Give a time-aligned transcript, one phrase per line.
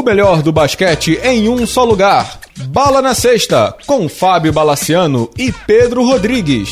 [0.00, 2.40] O melhor do basquete em um só lugar.
[2.68, 6.70] Bala na Sexta, com Fábio Balaciano e Pedro Rodrigues.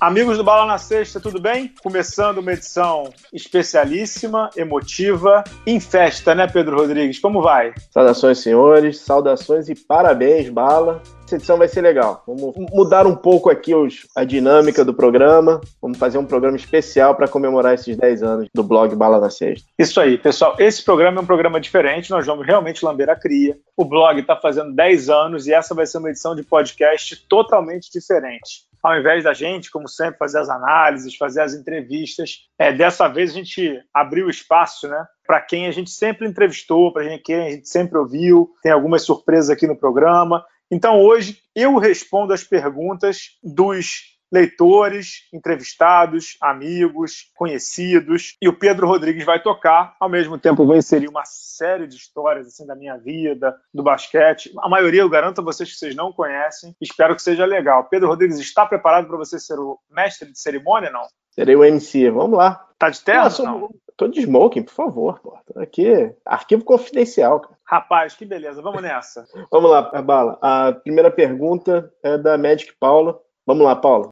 [0.00, 1.74] Amigos do Bala na Sexta, tudo bem?
[1.82, 7.18] Começando uma edição especialíssima, emotiva, em festa, né, Pedro Rodrigues?
[7.18, 7.74] Como vai?
[7.90, 11.02] Saudações, senhores, saudações e parabéns, Bala.
[11.26, 12.22] Essa edição vai ser legal.
[12.24, 15.60] Vamos mudar um pouco aqui os, a dinâmica do programa.
[15.82, 19.66] Vamos fazer um programa especial para comemorar esses 10 anos do blog Bala na Sexta.
[19.76, 20.54] Isso aí, pessoal.
[20.56, 22.12] Esse programa é um programa diferente.
[22.12, 23.58] Nós vamos realmente lamber a cria.
[23.76, 27.90] O blog está fazendo 10 anos e essa vai ser uma edição de podcast totalmente
[27.90, 33.08] diferente ao invés da gente, como sempre, fazer as análises, fazer as entrevistas, é, dessa
[33.08, 35.04] vez a gente abriu espaço, né?
[35.26, 39.50] Para quem a gente sempre entrevistou, para quem a gente sempre ouviu, tem algumas surpresas
[39.50, 40.44] aqui no programa.
[40.70, 48.36] Então hoje eu respondo as perguntas dos leitores, entrevistados, amigos, conhecidos.
[48.40, 49.94] E o Pedro Rodrigues vai tocar.
[50.00, 53.82] Ao mesmo tempo, eu vou inserir uma série de histórias assim da minha vida, do
[53.82, 54.52] basquete.
[54.58, 56.74] A maioria, eu garanto a vocês que vocês não conhecem.
[56.80, 57.84] Espero que seja legal.
[57.84, 61.06] Pedro Rodrigues está preparado para você ser o mestre de cerimônia, não?
[61.30, 62.10] Serei o MC.
[62.10, 62.66] Vamos lá.
[62.78, 63.28] Tá de terra?
[63.38, 65.18] Não, Tô de smoking, por favor.
[65.20, 65.38] Pô.
[65.46, 67.40] Tô aqui, arquivo confidencial.
[67.40, 67.54] Cara.
[67.64, 68.60] Rapaz, que beleza.
[68.60, 69.26] Vamos nessa.
[69.50, 70.38] Vamos lá, Bala.
[70.42, 73.18] A primeira pergunta é da Magic Paula.
[73.46, 74.08] Vamos lá, Paula.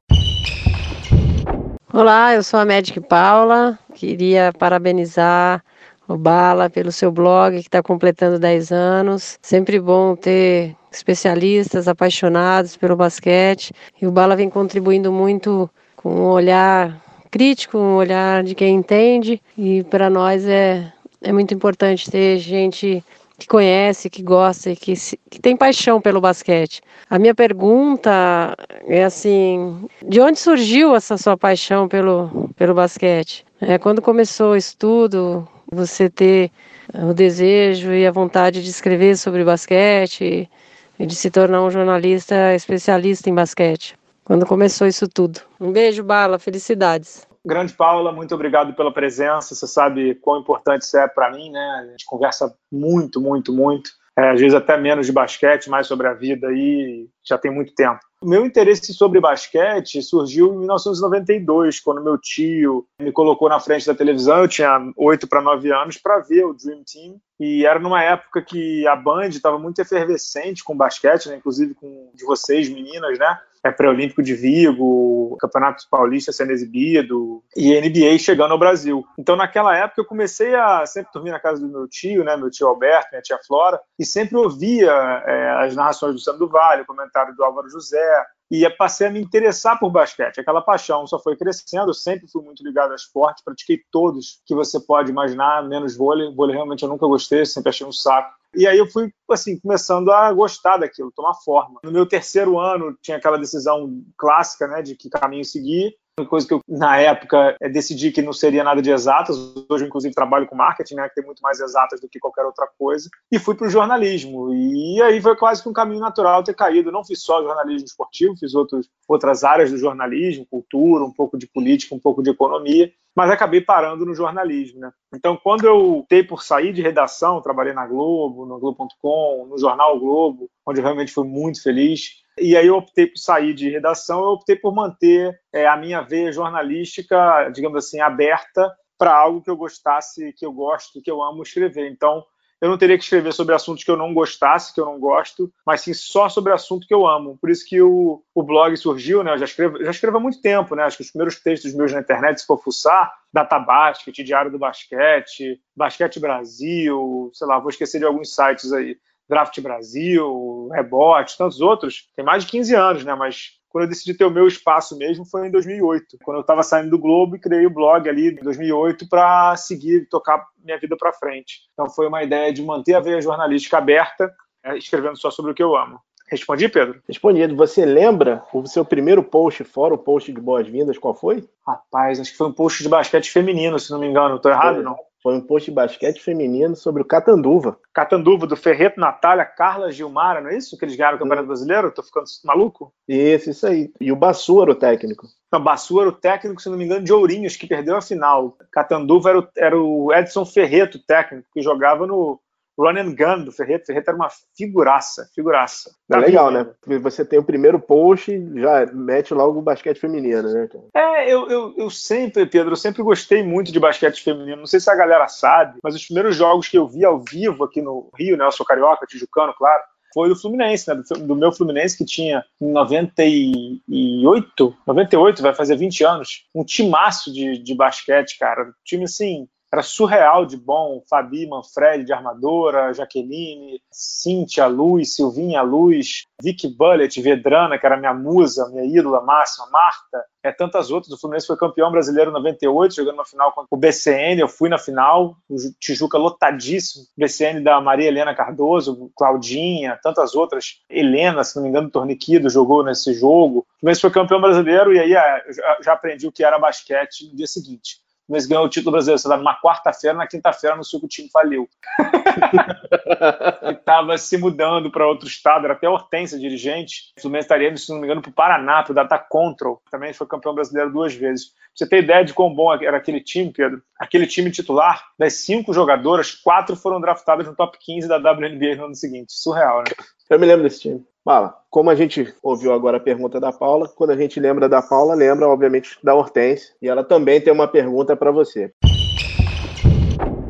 [1.93, 3.77] Olá, eu sou a Magic Paula.
[3.93, 5.63] Queria parabenizar
[6.07, 9.37] o Bala pelo seu blog que está completando 10 anos.
[9.39, 13.71] Sempre bom ter especialistas apaixonados pelo basquete.
[14.01, 17.04] E o Bala vem contribuindo muito com um olhar
[17.35, 19.41] crítico, um olhar de quem entende.
[19.57, 20.89] E para nós é,
[21.21, 23.03] é muito importante ter gente
[23.37, 24.93] que conhece, que gosta e que,
[25.29, 26.81] que tem paixão pelo basquete.
[27.09, 28.55] A minha pergunta
[28.87, 33.45] é assim: de onde surgiu essa sua paixão pelo, pelo basquete?
[33.59, 36.49] É, quando começou o estudo, você ter
[36.93, 40.49] o desejo e a vontade de escrever sobre basquete
[40.97, 43.93] e de se tornar um jornalista especialista em basquete?
[44.25, 45.39] Quando começou isso tudo?
[45.61, 47.27] Um beijo, Bala, felicidades.
[47.45, 49.53] Grande Paula, muito obrigado pela presença.
[49.53, 51.83] Você sabe quão importante isso é para mim, né?
[51.83, 53.91] A gente conversa muito, muito, muito.
[54.17, 57.75] É, às vezes até menos de basquete, mais sobre a vida aí, já tem muito
[57.75, 57.99] tempo.
[58.21, 63.85] O meu interesse sobre basquete surgiu em 1992, quando meu tio me colocou na frente
[63.85, 64.39] da televisão.
[64.39, 67.17] Eu tinha 8 para 9 anos para ver o Dream Team.
[67.39, 71.35] E era numa época que a Band estava muito efervescente com basquete, né?
[71.35, 73.37] inclusive com de vocês, meninas, né?
[73.65, 79.03] É, pré-olímpico de Vigo, Campeonato Paulista sendo exibido e NBA chegando ao Brasil.
[79.17, 82.51] Então, naquela época, eu comecei a sempre dormir na casa do meu tio, né, meu
[82.51, 84.91] tio Alberto, minha tia Flora, e sempre ouvia
[85.25, 89.19] é, as narrações do Sandro Vale, o comentário do Álvaro José, e passei a me
[89.19, 90.39] interessar por basquete.
[90.39, 91.89] Aquela paixão só foi crescendo.
[91.89, 96.33] Eu sempre fui muito ligado ao esporte, pratiquei todos que você pode imaginar, menos vôlei.
[96.33, 98.33] Vôlei realmente eu nunca gostei, sempre achei um saco.
[98.55, 101.81] E aí eu fui, assim, começando a gostar daquilo, tomar forma.
[101.83, 105.93] No meu terceiro ano, tinha aquela decisão clássica, né, de que caminho seguir.
[106.17, 109.35] Uma coisa que eu, na época, é, decidi que não seria nada de exatas.
[109.69, 112.45] Hoje, eu, inclusive, trabalho com marketing, né, que tem muito mais exatas do que qualquer
[112.45, 113.09] outra coisa.
[113.29, 114.53] E fui para o jornalismo.
[114.53, 116.89] E aí foi quase que um caminho natural ter caído.
[116.89, 121.47] Não fiz só jornalismo esportivo, fiz outros, outras áreas do jornalismo, cultura, um pouco de
[121.47, 124.81] política, um pouco de economia mas acabei parando no jornalismo.
[124.81, 124.91] Né?
[125.13, 129.97] Então, quando eu optei por sair de redação, trabalhei na Globo, no Globo.com, no Jornal
[129.97, 132.24] Globo, onde eu realmente fui muito feliz.
[132.39, 136.01] E aí eu optei por sair de redação, eu optei por manter é, a minha
[136.01, 141.21] veia jornalística, digamos assim, aberta para algo que eu gostasse, que eu gosto, que eu
[141.21, 141.89] amo escrever.
[141.89, 142.23] Então,
[142.61, 145.51] eu não teria que escrever sobre assuntos que eu não gostasse, que eu não gosto,
[145.65, 147.37] mas sim só sobre assunto que eu amo.
[147.39, 149.33] Por isso que o, o blog surgiu, né?
[149.33, 150.83] Eu já escrevo, já escrevo há muito tempo, né?
[150.83, 154.57] Acho que os primeiros textos meus na internet, se for fuçar, Data Basket, Diário do
[154.57, 158.97] Basquete, Basquete Brasil, sei lá, vou esquecer de alguns sites aí.
[159.29, 162.09] Draft Brasil, Rebote, tantos outros.
[162.15, 163.15] Tem mais de 15 anos, né?
[163.15, 166.63] Mas quando eu decidi ter o meu espaço mesmo foi em 2008, quando eu estava
[166.63, 170.95] saindo do Globo e criei o blog ali em 2008 para seguir, tocar minha vida
[170.97, 171.59] para frente.
[171.73, 174.33] Então foi uma ideia de manter a veia jornalística aberta,
[174.63, 175.99] é, escrevendo só sobre o que eu amo.
[176.27, 177.01] Respondi, Pedro?
[177.07, 177.45] Respondi.
[177.47, 181.47] Você lembra o seu primeiro post, fora o post de boas-vindas, qual foi?
[181.67, 184.37] Rapaz, acho que foi um post de basquete feminino, se não me engano.
[184.37, 184.95] Estou errado, não?
[185.25, 187.79] Foi um post de basquete feminino sobre o Catanduva.
[187.91, 190.77] Catanduva, do Ferreto, Natália, Carla Gilmara, não é isso?
[190.77, 191.91] Que eles ganharam o Campeonato Brasileiro?
[191.91, 192.93] Tô ficando maluco?
[193.07, 193.91] Isso, isso aí.
[193.99, 195.25] E o Bassu era o técnico.
[195.51, 198.55] Não, Bassu era o técnico, se não me engano, de Ourinhos, que perdeu a final.
[198.71, 202.39] Catanduva era o, era o Edson Ferreto, técnico, que jogava no,
[202.77, 203.83] run and gun do Ferreira.
[203.85, 205.91] Ferreira era uma figuraça, figuraça.
[206.11, 206.67] É legal, né?
[207.01, 210.69] Você tem o primeiro post, já mete logo o basquete feminino, né?
[210.93, 214.57] É, eu, eu, eu sempre, Pedro, eu sempre gostei muito de basquete feminino.
[214.57, 217.63] Não sei se a galera sabe, mas os primeiros jogos que eu vi ao vivo
[217.63, 218.45] aqui no Rio, né?
[218.45, 219.83] Eu sou carioca, tijucano, claro
[220.15, 220.95] foi do Fluminense, né?
[220.95, 227.33] Do, do, meu Fluminense que tinha em 98, 98, vai fazer 20 anos, um timaço
[227.33, 228.63] de, de basquete, cara.
[228.63, 231.03] Um time assim, era surreal de bom.
[231.09, 238.13] Fabi, Manfred de armadora, Jaqueline, Cíntia, Luz, Silvinha, Luz, Vicky Bullet, Vedrana, que era minha
[238.13, 241.13] musa, minha ídola máxima, Marta, é, tantas outras.
[241.13, 244.39] O Fluminense foi campeão brasileiro em 98, jogando uma final com o BCN.
[244.39, 247.05] Eu fui na final, o Tijuca lotadíssimo.
[247.17, 250.81] BCN da Maria Helena Cardoso, Claudinha, tantas outras.
[250.89, 253.59] Helena, se não me engano, Torniquido jogou nesse jogo.
[253.59, 255.43] O Fluminense foi campeão brasileiro e aí é,
[255.81, 258.04] já aprendi o que era basquete no dia seguinte.
[258.25, 261.69] Fluminense ganhou o título brasileiro, você numa quarta-feira, na quinta-feira no sul o time faliu.
[263.69, 267.13] Estava se mudando para outro estado, era até Hortência dirigente.
[267.17, 269.81] O Fluminense estaria, se não me engano, para o Paraná, para o Data Control.
[269.91, 271.49] Também foi campeão brasileiro duas vezes.
[271.49, 273.81] Pra você ter ideia de quão bom era aquele time, Pedro?
[273.99, 278.85] Aquele time titular, das cinco jogadoras, quatro foram draftadas no top 15 da WNBA no
[278.85, 279.33] ano seguinte.
[279.33, 279.91] Surreal, né?
[280.29, 281.05] Eu me lembro desse time.
[281.25, 284.79] Fala, como a gente ouviu agora a pergunta da Paula, quando a gente lembra da
[284.79, 286.69] Paula, lembra, obviamente, da Hortência.
[286.79, 288.71] E ela também tem uma pergunta para você.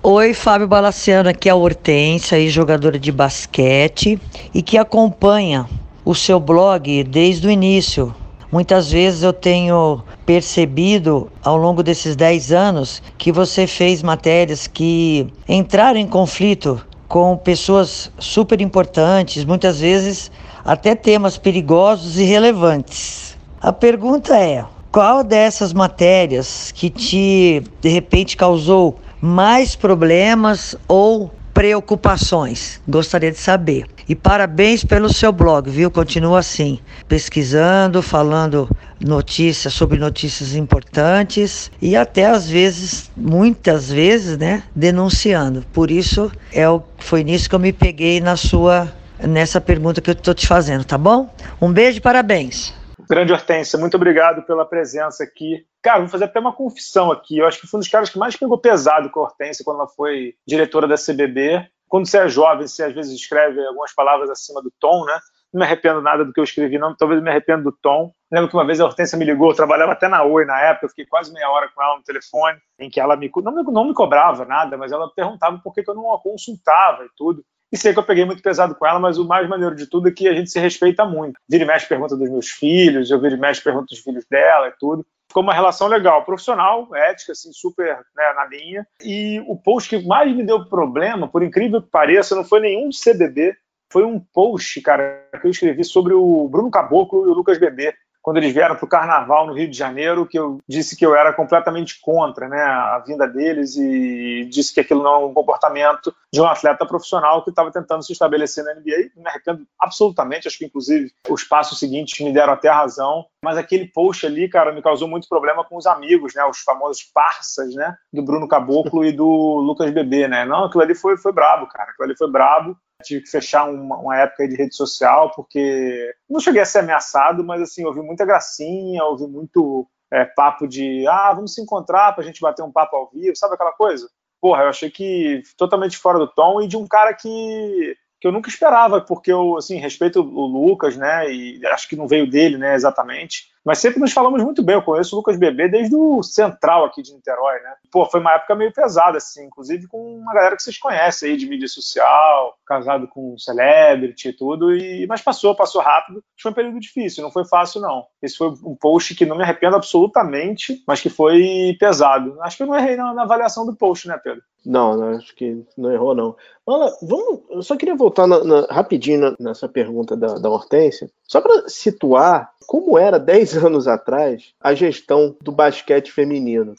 [0.04, 4.20] Oi, Fábio Balaciano, aqui é a Hortência, jogadora de basquete
[4.54, 5.66] e que acompanha
[6.04, 8.14] o seu blog desde o início.
[8.52, 15.26] Muitas vezes eu tenho percebido ao longo desses 10 anos que você fez matérias que
[15.48, 20.30] entraram em conflito com pessoas super importantes, muitas vezes
[20.66, 23.38] até temas perigosos e relevantes.
[23.62, 32.82] A pergunta é: qual dessas matérias que te de repente causou mais problemas ou preocupações?
[32.88, 33.86] Gostaria de saber.
[34.08, 35.90] E parabéns pelo seu blog, viu?
[35.90, 38.70] Continua assim, pesquisando, falando
[39.04, 45.66] notícias sobre notícias importantes e até às vezes, muitas vezes, né, denunciando.
[45.74, 50.10] Por isso é o foi nisso que eu me peguei na sua nessa pergunta que
[50.10, 51.30] eu estou te fazendo, tá bom?
[51.62, 52.74] Um beijo e parabéns.
[53.10, 55.66] Grande Hortência, muito obrigado pela presença aqui.
[55.82, 57.38] Cara, vou fazer até uma confissão aqui.
[57.38, 59.80] Eu acho que fui um dos caras que mais pegou pesado com a Hortência quando
[59.80, 61.68] ela foi diretora da CBB.
[61.88, 65.20] Quando você é jovem, você às vezes escreve algumas palavras acima do tom, né?
[65.54, 66.96] Não me arrependo nada do que eu escrevi, não.
[66.96, 68.12] Talvez me arrependo do tom.
[68.32, 70.88] Lembro que uma vez a Hortência me ligou, eu trabalhava até na Oi na época,
[70.88, 73.86] eu fiquei quase meia hora com ela no telefone, em que ela me não, não
[73.86, 77.46] me cobrava nada, mas ela perguntava por que, que eu não a consultava e tudo.
[77.72, 80.08] E sei que eu peguei muito pesado com ela, mas o mais maneiro de tudo
[80.08, 81.40] é que a gente se respeita muito.
[81.50, 84.68] Vira e mexe pergunta dos meus filhos, eu vira e mexe pergunta dos filhos dela
[84.68, 85.06] e tudo.
[85.28, 88.88] Ficou uma relação legal, profissional, ética, assim, super né, na linha.
[89.04, 92.90] E o post que mais me deu problema, por incrível que pareça, não foi nenhum
[92.92, 93.56] CBB,
[93.92, 97.96] foi um post, cara, que eu escrevi sobre o Bruno Caboclo e o Lucas Bebê
[98.26, 101.16] quando eles vieram para o Carnaval no Rio de Janeiro, que eu disse que eu
[101.16, 106.12] era completamente contra né, a vinda deles e disse que aquilo não é um comportamento
[106.34, 109.12] de um atleta profissional que estava tentando se estabelecer na NBA.
[109.16, 113.86] Me arrependo absolutamente, acho que inclusive os passos seguintes me deram até razão, mas aquele
[113.86, 117.96] post ali, cara, me causou muito problema com os amigos, né, os famosos parças, né,
[118.12, 120.46] do Bruno Caboclo e do Lucas Bebê, né.
[120.46, 122.76] Não, aquilo ali foi, foi brabo, cara, aquilo ali foi brabo
[123.06, 127.44] tive que fechar uma, uma, época de rede social, porque não cheguei a ser ameaçado,
[127.44, 132.24] mas assim, ouvi muita gracinha, ouvi muito é, papo de ah, vamos se encontrar pra
[132.24, 134.10] gente bater um papo ao vivo, sabe aquela coisa?
[134.42, 138.32] Porra, eu achei que totalmente fora do tom e de um cara que que eu
[138.32, 142.58] nunca esperava, porque eu, assim, respeito o Lucas, né, e acho que não veio dele,
[142.58, 144.76] né, exatamente, mas sempre nos falamos muito bem.
[144.76, 147.74] Eu conheço o Lucas Bebê desde o Central aqui de Niterói, né?
[147.92, 151.38] Pô, foi uma época meio pesada, assim, inclusive com uma galera que vocês conhecem aí
[151.38, 156.24] de mídia social, casado com celebrity e tudo, e, mas passou, passou rápido.
[156.40, 158.06] Foi um período difícil, não foi fácil, não.
[158.22, 162.38] Esse foi um post que não me arrependo absolutamente, mas que foi pesado.
[162.42, 164.44] Acho que eu não errei na, na avaliação do post, né, Pedro?
[164.66, 166.36] Não, não, acho que não errou, não.
[166.66, 171.40] Olha, vamos, eu só queria voltar na, na, rapidinho nessa pergunta da, da Hortência, só
[171.40, 176.76] para situar como era 10 anos atrás a gestão do basquete feminino.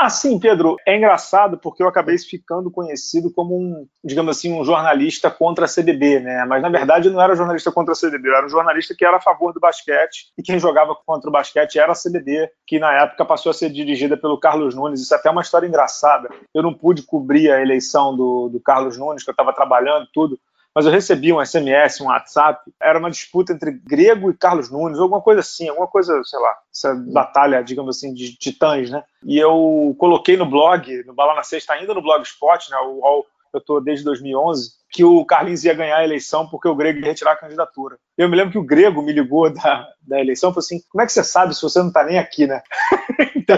[0.00, 5.30] Assim, Pedro, é engraçado porque eu acabei ficando conhecido como um, digamos assim, um jornalista
[5.30, 6.44] contra a CBB, né?
[6.46, 9.04] Mas na verdade eu não era jornalista contra a CBB, eu era um jornalista que
[9.04, 12.80] era a favor do basquete e quem jogava contra o basquete era a CBB, que
[12.80, 15.00] na época passou a ser dirigida pelo Carlos Nunes.
[15.00, 16.28] Isso é até uma história engraçada.
[16.52, 20.38] Eu não pude cobrir a eleição do, do Carlos Nunes, que eu estava trabalhando tudo,
[20.74, 24.98] mas eu recebi um SMS, um WhatsApp, era uma disputa entre Grego e Carlos Nunes,
[24.98, 29.04] alguma coisa assim, alguma coisa, sei lá, essa batalha, digamos assim, de titãs, né?
[29.22, 32.76] E eu coloquei no blog, no Bala na Sexta, ainda no Blogspot, né?
[32.86, 37.00] O, eu estou desde 2011, que o Carlinhos ia ganhar a eleição porque o Grego
[37.00, 37.96] ia retirar a candidatura.
[38.16, 41.02] Eu me lembro que o Grego me ligou da, da eleição e falou assim: como
[41.02, 42.62] é que você sabe se você não está nem aqui, né?
[43.34, 43.56] então,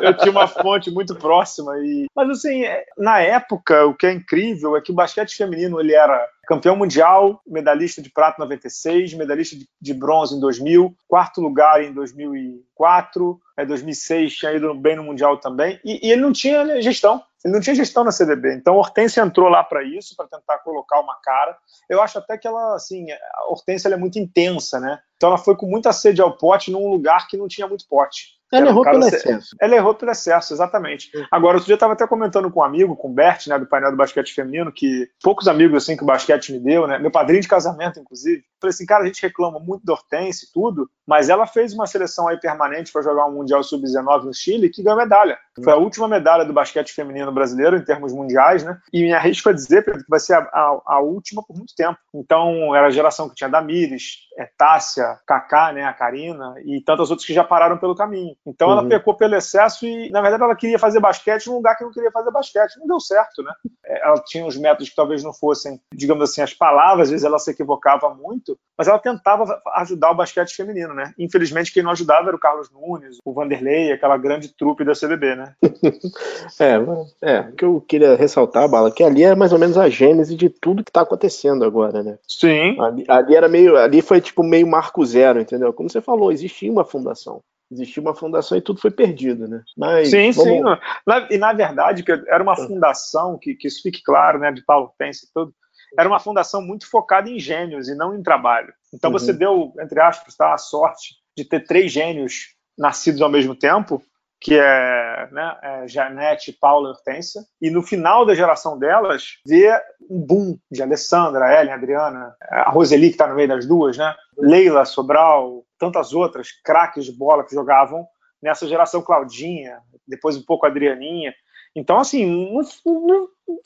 [0.00, 1.76] eu tinha uma fonte muito próxima.
[1.78, 2.06] E...
[2.14, 5.94] Mas, assim, é, na época, o que é incrível é que o basquete feminino ele
[5.94, 11.42] era campeão mundial, medalhista de prata em 96, medalhista de, de bronze em 2000, quarto
[11.42, 16.32] lugar em 2004, é, 2006 tinha ido bem no mundial também, e, e ele não
[16.32, 17.22] tinha gestão.
[17.44, 18.54] Ele não tinha gestão na CDB.
[18.54, 21.56] Então, a Hortência entrou lá para isso, para tentar colocar uma cara.
[21.88, 24.98] Eu acho até que ela, assim, a Hortência é muito intensa, né?
[25.16, 28.38] Então, ela foi com muita sede ao pote num lugar que não tinha muito pote.
[28.50, 29.56] Ela errou pelo excesso.
[29.60, 31.10] Ela errou pelo excesso, exatamente.
[31.30, 33.66] Agora, outro dia eu estava até comentando com um amigo, com o Bert, né, do
[33.66, 36.98] painel do basquete feminino, que poucos amigos assim que o basquete me deu, né?
[36.98, 38.42] Meu padrinho de casamento, inclusive.
[38.58, 41.86] Falei assim, cara, a gente reclama muito da Hortense e tudo, mas ela fez uma
[41.86, 45.38] seleção aí permanente para jogar um Mundial Sub-19 no Chile que ganhou medalha.
[45.62, 48.78] Foi a última medalha do basquete feminino brasileiro em termos mundiais, né?
[48.92, 51.74] E me arrisco a dizer, Pedro, que vai ser a, a, a última por muito
[51.74, 51.98] tempo.
[52.14, 57.10] Então, era a geração que tinha Damires, é, Tássia, Kaká, né, a Karina e tantas
[57.10, 58.36] outras que já pararam pelo caminho.
[58.46, 58.78] Então, uhum.
[58.78, 61.92] ela pecou pelo excesso e, na verdade, ela queria fazer basquete num lugar que não
[61.92, 62.78] queria fazer basquete.
[62.78, 63.52] Não deu certo, né?
[63.84, 67.24] É, ela tinha uns métodos que talvez não fossem, digamos assim, as palavras, às vezes
[67.24, 71.12] ela se equivocava muito, mas ela tentava ajudar o basquete feminino, né?
[71.18, 75.34] Infelizmente, quem não ajudava era o Carlos Nunes, o Vanderlei, aquela grande trupe da CBB,
[75.34, 75.47] né?
[76.60, 79.88] é, é, o que eu queria ressaltar, Bala, que ali é mais ou menos a
[79.88, 82.18] gênese de tudo que está acontecendo agora, né?
[82.26, 82.80] Sim.
[82.80, 85.72] Ali, ali, era meio, ali foi tipo meio marco zero, entendeu?
[85.72, 87.42] Como você falou, existia uma fundação.
[87.70, 89.62] Existia uma fundação e tudo foi perdido, né?
[89.76, 90.52] Mas, sim, vamos...
[90.52, 90.60] sim.
[91.06, 94.90] Na, e na verdade, era uma fundação, que, que isso fique claro, né, de Paulo
[94.98, 95.52] Pense e tudo,
[95.96, 98.72] era uma fundação muito focada em gênios e não em trabalho.
[98.92, 99.18] Então uhum.
[99.18, 104.02] você deu, entre aspas, tá, a sorte de ter três gênios nascidos ao mesmo tempo,
[104.40, 109.80] que é, né, é Janete, Paula e Hortência, e no final da geração delas, ver
[110.08, 114.14] um boom de Alessandra, Ellen, Adriana, a Roseli, que está no meio das duas, né,
[114.36, 118.06] Leila, Sobral, tantas outras craques de bola que jogavam
[118.42, 121.34] nessa geração Claudinha, depois um pouco Adrianinha.
[121.74, 122.54] Então, assim,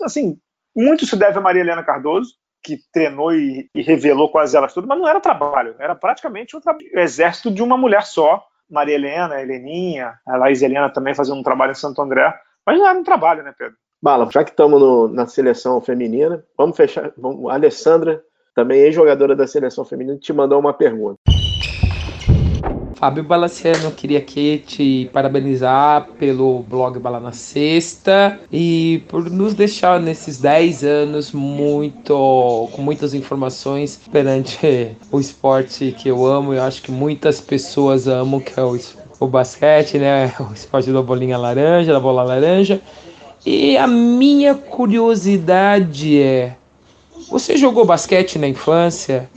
[0.02, 0.38] assim
[0.75, 4.88] muito se deve a Maria Helena Cardoso, que treinou e, e, revelou quase elas todas,
[4.88, 6.61] mas não era trabalho, era praticamente um
[6.95, 8.45] exército de uma mulher só.
[8.73, 12.35] Maria Helena, Heleninha, a Laís Helena também fazendo um trabalho em Santo André,
[12.67, 13.76] mas não era um trabalho, né, Pedro?
[14.02, 17.12] Bala, já que estamos na seleção feminina, vamos fechar.
[17.17, 18.23] Vamos, a Alessandra,
[18.55, 21.19] também ex-jogadora da seleção feminina, te mandou uma pergunta.
[23.02, 29.99] Fábio Balaciano, queria aqui te parabenizar pelo blog Bala na Sexta e por nos deixar
[29.99, 36.80] nesses 10 anos muito com muitas informações perante o esporte que eu amo e acho
[36.80, 38.78] que muitas pessoas amam, que é o,
[39.18, 40.32] o basquete, né?
[40.38, 42.80] O esporte da bolinha laranja, da bola laranja.
[43.44, 46.54] E a minha curiosidade é:
[47.28, 49.28] você jogou basquete na infância?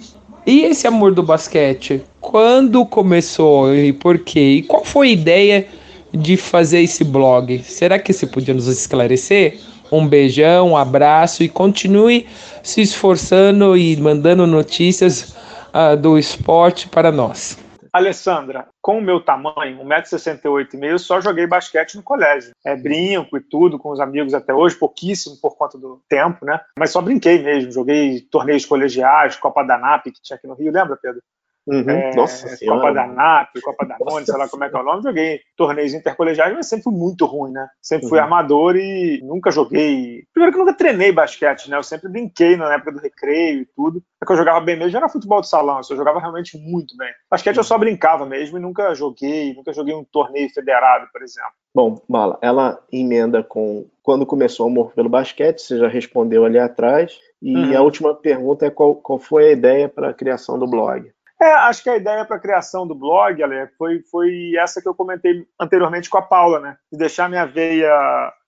[0.45, 4.57] E esse amor do basquete, quando começou e por quê?
[4.57, 5.67] E qual foi a ideia
[6.13, 7.63] de fazer esse blog?
[7.63, 9.59] Será que você podia nos esclarecer?
[9.91, 12.27] Um beijão, um abraço e continue
[12.61, 15.33] se esforçando e mandando notícias
[15.73, 17.57] uh, do esporte para nós.
[17.95, 22.51] Alessandra, com o meu tamanho, 1,68m, eu só joguei basquete no colégio.
[22.65, 26.59] É, brinco e tudo com os amigos até hoje, pouquíssimo por conta do tempo, né?
[26.77, 27.71] Mas só brinquei mesmo.
[27.71, 31.21] Joguei torneios colegiais, Copa da NAP, que tinha aqui no Rio, lembra, Pedro?
[31.67, 34.79] Uhum, é, nossa Copa da NAP, Copa da None, sei lá como é que é
[34.79, 37.67] o nome, joguei torneios intercolegiais, mas sempre fui muito ruim, né?
[37.81, 38.24] Sempre fui uhum.
[38.24, 40.25] armador e nunca joguei.
[40.31, 41.77] Primeiro que eu nunca treinei basquete, né?
[41.77, 44.03] Eu sempre brinquei na época do recreio e tudo.
[44.22, 46.95] É que eu jogava bem mesmo era futebol de salão, eu só jogava realmente muito
[46.95, 47.10] bem.
[47.29, 51.51] Basquete eu só brincava mesmo e nunca joguei, nunca joguei um torneio federado, por exemplo.
[51.74, 56.60] Bom, Mala, ela emenda com quando começou o amor pelo basquete, você já respondeu ali
[56.60, 57.19] atrás.
[57.41, 57.77] E uhum.
[57.77, 61.12] a última pergunta é qual, qual foi a ideia para a criação do blog?
[61.42, 64.88] É, acho que a ideia para a criação do blog, Ale, foi, foi essa que
[64.88, 66.77] eu comentei anteriormente com a Paula, né?
[66.92, 67.92] De deixar minha veia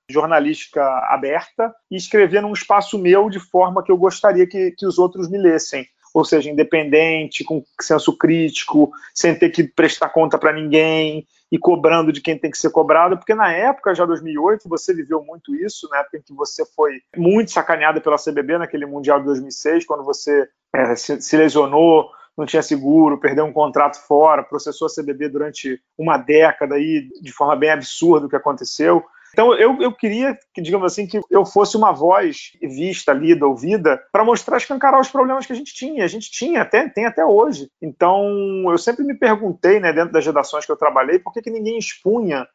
[0.10, 4.98] jornalística aberta e escrever num espaço meu de forma que eu gostaria que, que os
[4.98, 5.86] outros me lessem.
[6.14, 12.12] Ou seja, independente, com senso crítico, sem ter que prestar conta para ninguém e cobrando
[12.12, 15.88] de quem tem que ser cobrado, porque na época, já 2008, você viveu muito isso,
[15.90, 20.04] na época em que você foi muito sacaneado pela CBB naquele Mundial de 2006, quando
[20.04, 25.30] você é, se, se lesionou não tinha seguro, perdeu um contrato fora, processou a CBB
[25.30, 29.04] durante uma década aí, de forma bem absurda o que aconteceu.
[29.34, 34.02] Então eu, eu queria que, digamos assim, que eu fosse uma voz vista, lida, ouvida,
[34.12, 36.04] para mostrar, escancarar os problemas que a gente tinha.
[36.04, 37.70] A gente tinha, até, tem até hoje.
[37.82, 38.24] Então
[38.70, 41.78] eu sempre me perguntei, né, dentro das redações que eu trabalhei, por que, que ninguém
[41.78, 42.48] expunha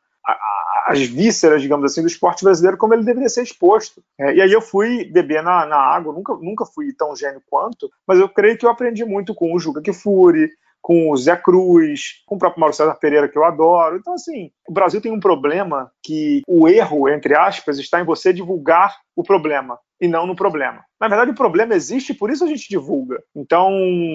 [0.87, 4.03] as vísceras, digamos assim, do esporte brasileiro como ele deveria ser exposto.
[4.19, 7.91] É, e aí eu fui beber na, na água, nunca, nunca fui tão gênio quanto,
[8.07, 10.51] mas eu creio que eu aprendi muito com o Juca Kifuri,
[10.83, 13.97] com o Zé Cruz, com o próprio Mauro César Pereira, que eu adoro.
[13.97, 18.33] Então, assim, o Brasil tem um problema que o erro, entre aspas, está em você
[18.33, 20.85] divulgar o problema e não no problema.
[21.01, 23.23] Na verdade, o problema existe, por isso a gente divulga.
[23.37, 23.73] Então,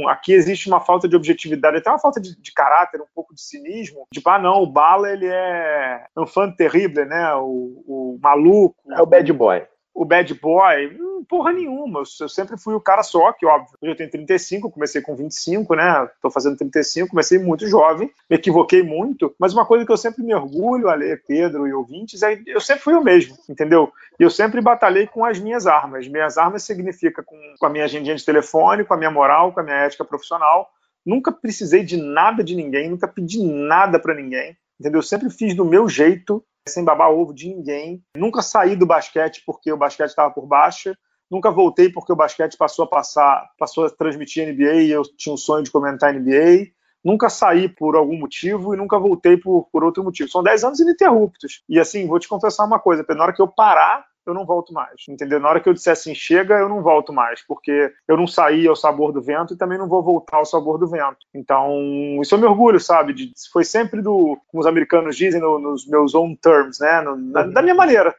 [0.10, 3.42] aqui existe uma falta de objetividade, até uma falta de, de caráter, um pouco de
[3.42, 4.06] cinismo.
[4.14, 7.34] Tipo, ah, não, o Bala, ele é um fã terrível, né?
[7.36, 8.76] O, o maluco.
[8.92, 9.66] É o bad boy
[9.98, 12.04] o bad boy, hum, porra nenhuma.
[12.20, 13.76] Eu sempre fui o cara só, que óbvio.
[13.82, 16.08] Hoje eu tenho 35, comecei com 25, né?
[16.22, 20.24] Tô fazendo 35, comecei muito jovem, me equivoquei muito, mas uma coisa que eu sempre
[20.24, 23.92] me orgulho, Ale, Pedro e ouvintes, é eu sempre fui o mesmo, entendeu?
[24.20, 26.08] E eu sempre batalhei com as minhas armas.
[26.08, 29.62] Minhas armas significa com, com a minha agendinha de telefone, com a minha moral, com
[29.62, 30.70] a minha ética profissional.
[31.04, 35.00] Nunca precisei de nada de ninguém, nunca pedi nada para ninguém, entendeu?
[35.00, 38.04] Eu sempre fiz do meu jeito sem babar ovo de ninguém.
[38.16, 40.96] Nunca saí do basquete porque o basquete estava por baixo.
[41.30, 45.34] Nunca voltei porque o basquete passou a passar, passou a transmitir NBA e eu tinha
[45.34, 46.72] o sonho de comentar NBA.
[47.04, 50.30] Nunca saí por algum motivo e nunca voltei por, por outro motivo.
[50.30, 51.64] São 10 anos ininterruptos.
[51.70, 54.74] E assim, vou te confessar uma coisa, na hora que eu parar eu não volto
[54.74, 55.40] mais, entendeu?
[55.40, 58.68] Na hora que eu disser assim, chega, eu não volto mais, porque eu não saí
[58.68, 61.26] ao sabor do vento e também não vou voltar ao sabor do vento.
[61.34, 61.72] Então,
[62.22, 63.14] isso eu me orgulho, sabe?
[63.14, 67.02] De, foi sempre do, como os americanos dizem, no, nos meus own terms, né?
[67.02, 68.16] No, na, da minha maneira.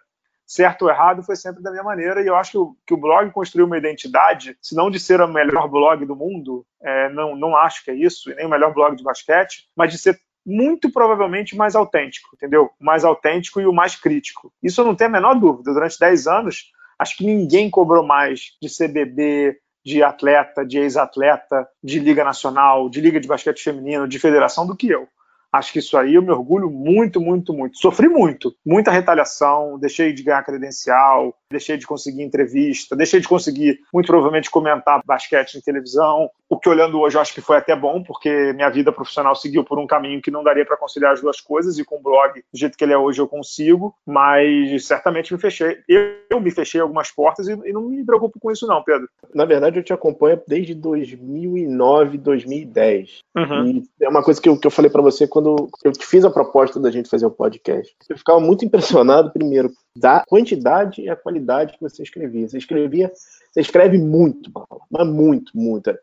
[0.46, 2.96] Certo ou errado foi sempre da minha maneira, e eu acho que o, que o
[2.96, 7.36] blog construiu uma identidade, se não de ser o melhor blog do mundo, é, não,
[7.36, 10.18] não acho que é isso, e nem o melhor blog de basquete, mas de ser
[10.48, 12.70] muito provavelmente mais autêntico, entendeu?
[12.80, 14.50] O mais autêntico e o mais crítico.
[14.62, 15.74] Isso eu não tenho a menor dúvida.
[15.74, 21.98] Durante 10 anos, acho que ninguém cobrou mais de CBB, de atleta, de ex-atleta, de
[21.98, 25.06] Liga Nacional, de Liga de Basquete Feminino, de federação do que eu.
[25.52, 27.78] Acho que isso aí eu me orgulho muito, muito, muito.
[27.78, 33.80] Sofri muito, muita retaliação, deixei de ganhar credencial, deixei de conseguir entrevista, deixei de conseguir,
[33.92, 36.30] muito provavelmente, comentar basquete em televisão.
[36.48, 39.64] O que olhando hoje eu acho que foi até bom, porque minha vida profissional seguiu
[39.64, 42.34] por um caminho que não daria para conciliar as duas coisas, e com o blog,
[42.34, 45.78] do jeito que ele é hoje, eu consigo, mas certamente me fechei.
[45.88, 49.08] Eu, eu me fechei algumas portas e, e, não me preocupo com isso, não, Pedro.
[49.34, 53.18] Na verdade, eu te acompanho desde 2009, 2010.
[53.36, 53.82] Uhum.
[54.00, 55.37] E é uma coisa que eu, que eu falei para você quando
[55.84, 57.94] eu te fiz a proposta da gente fazer o podcast.
[58.08, 62.48] Eu ficava muito impressionado, primeiro, da quantidade e a qualidade que você escrevia.
[62.48, 63.10] Você escrevia,
[63.50, 64.50] você escreve muito,
[64.90, 65.96] mas muito, muito.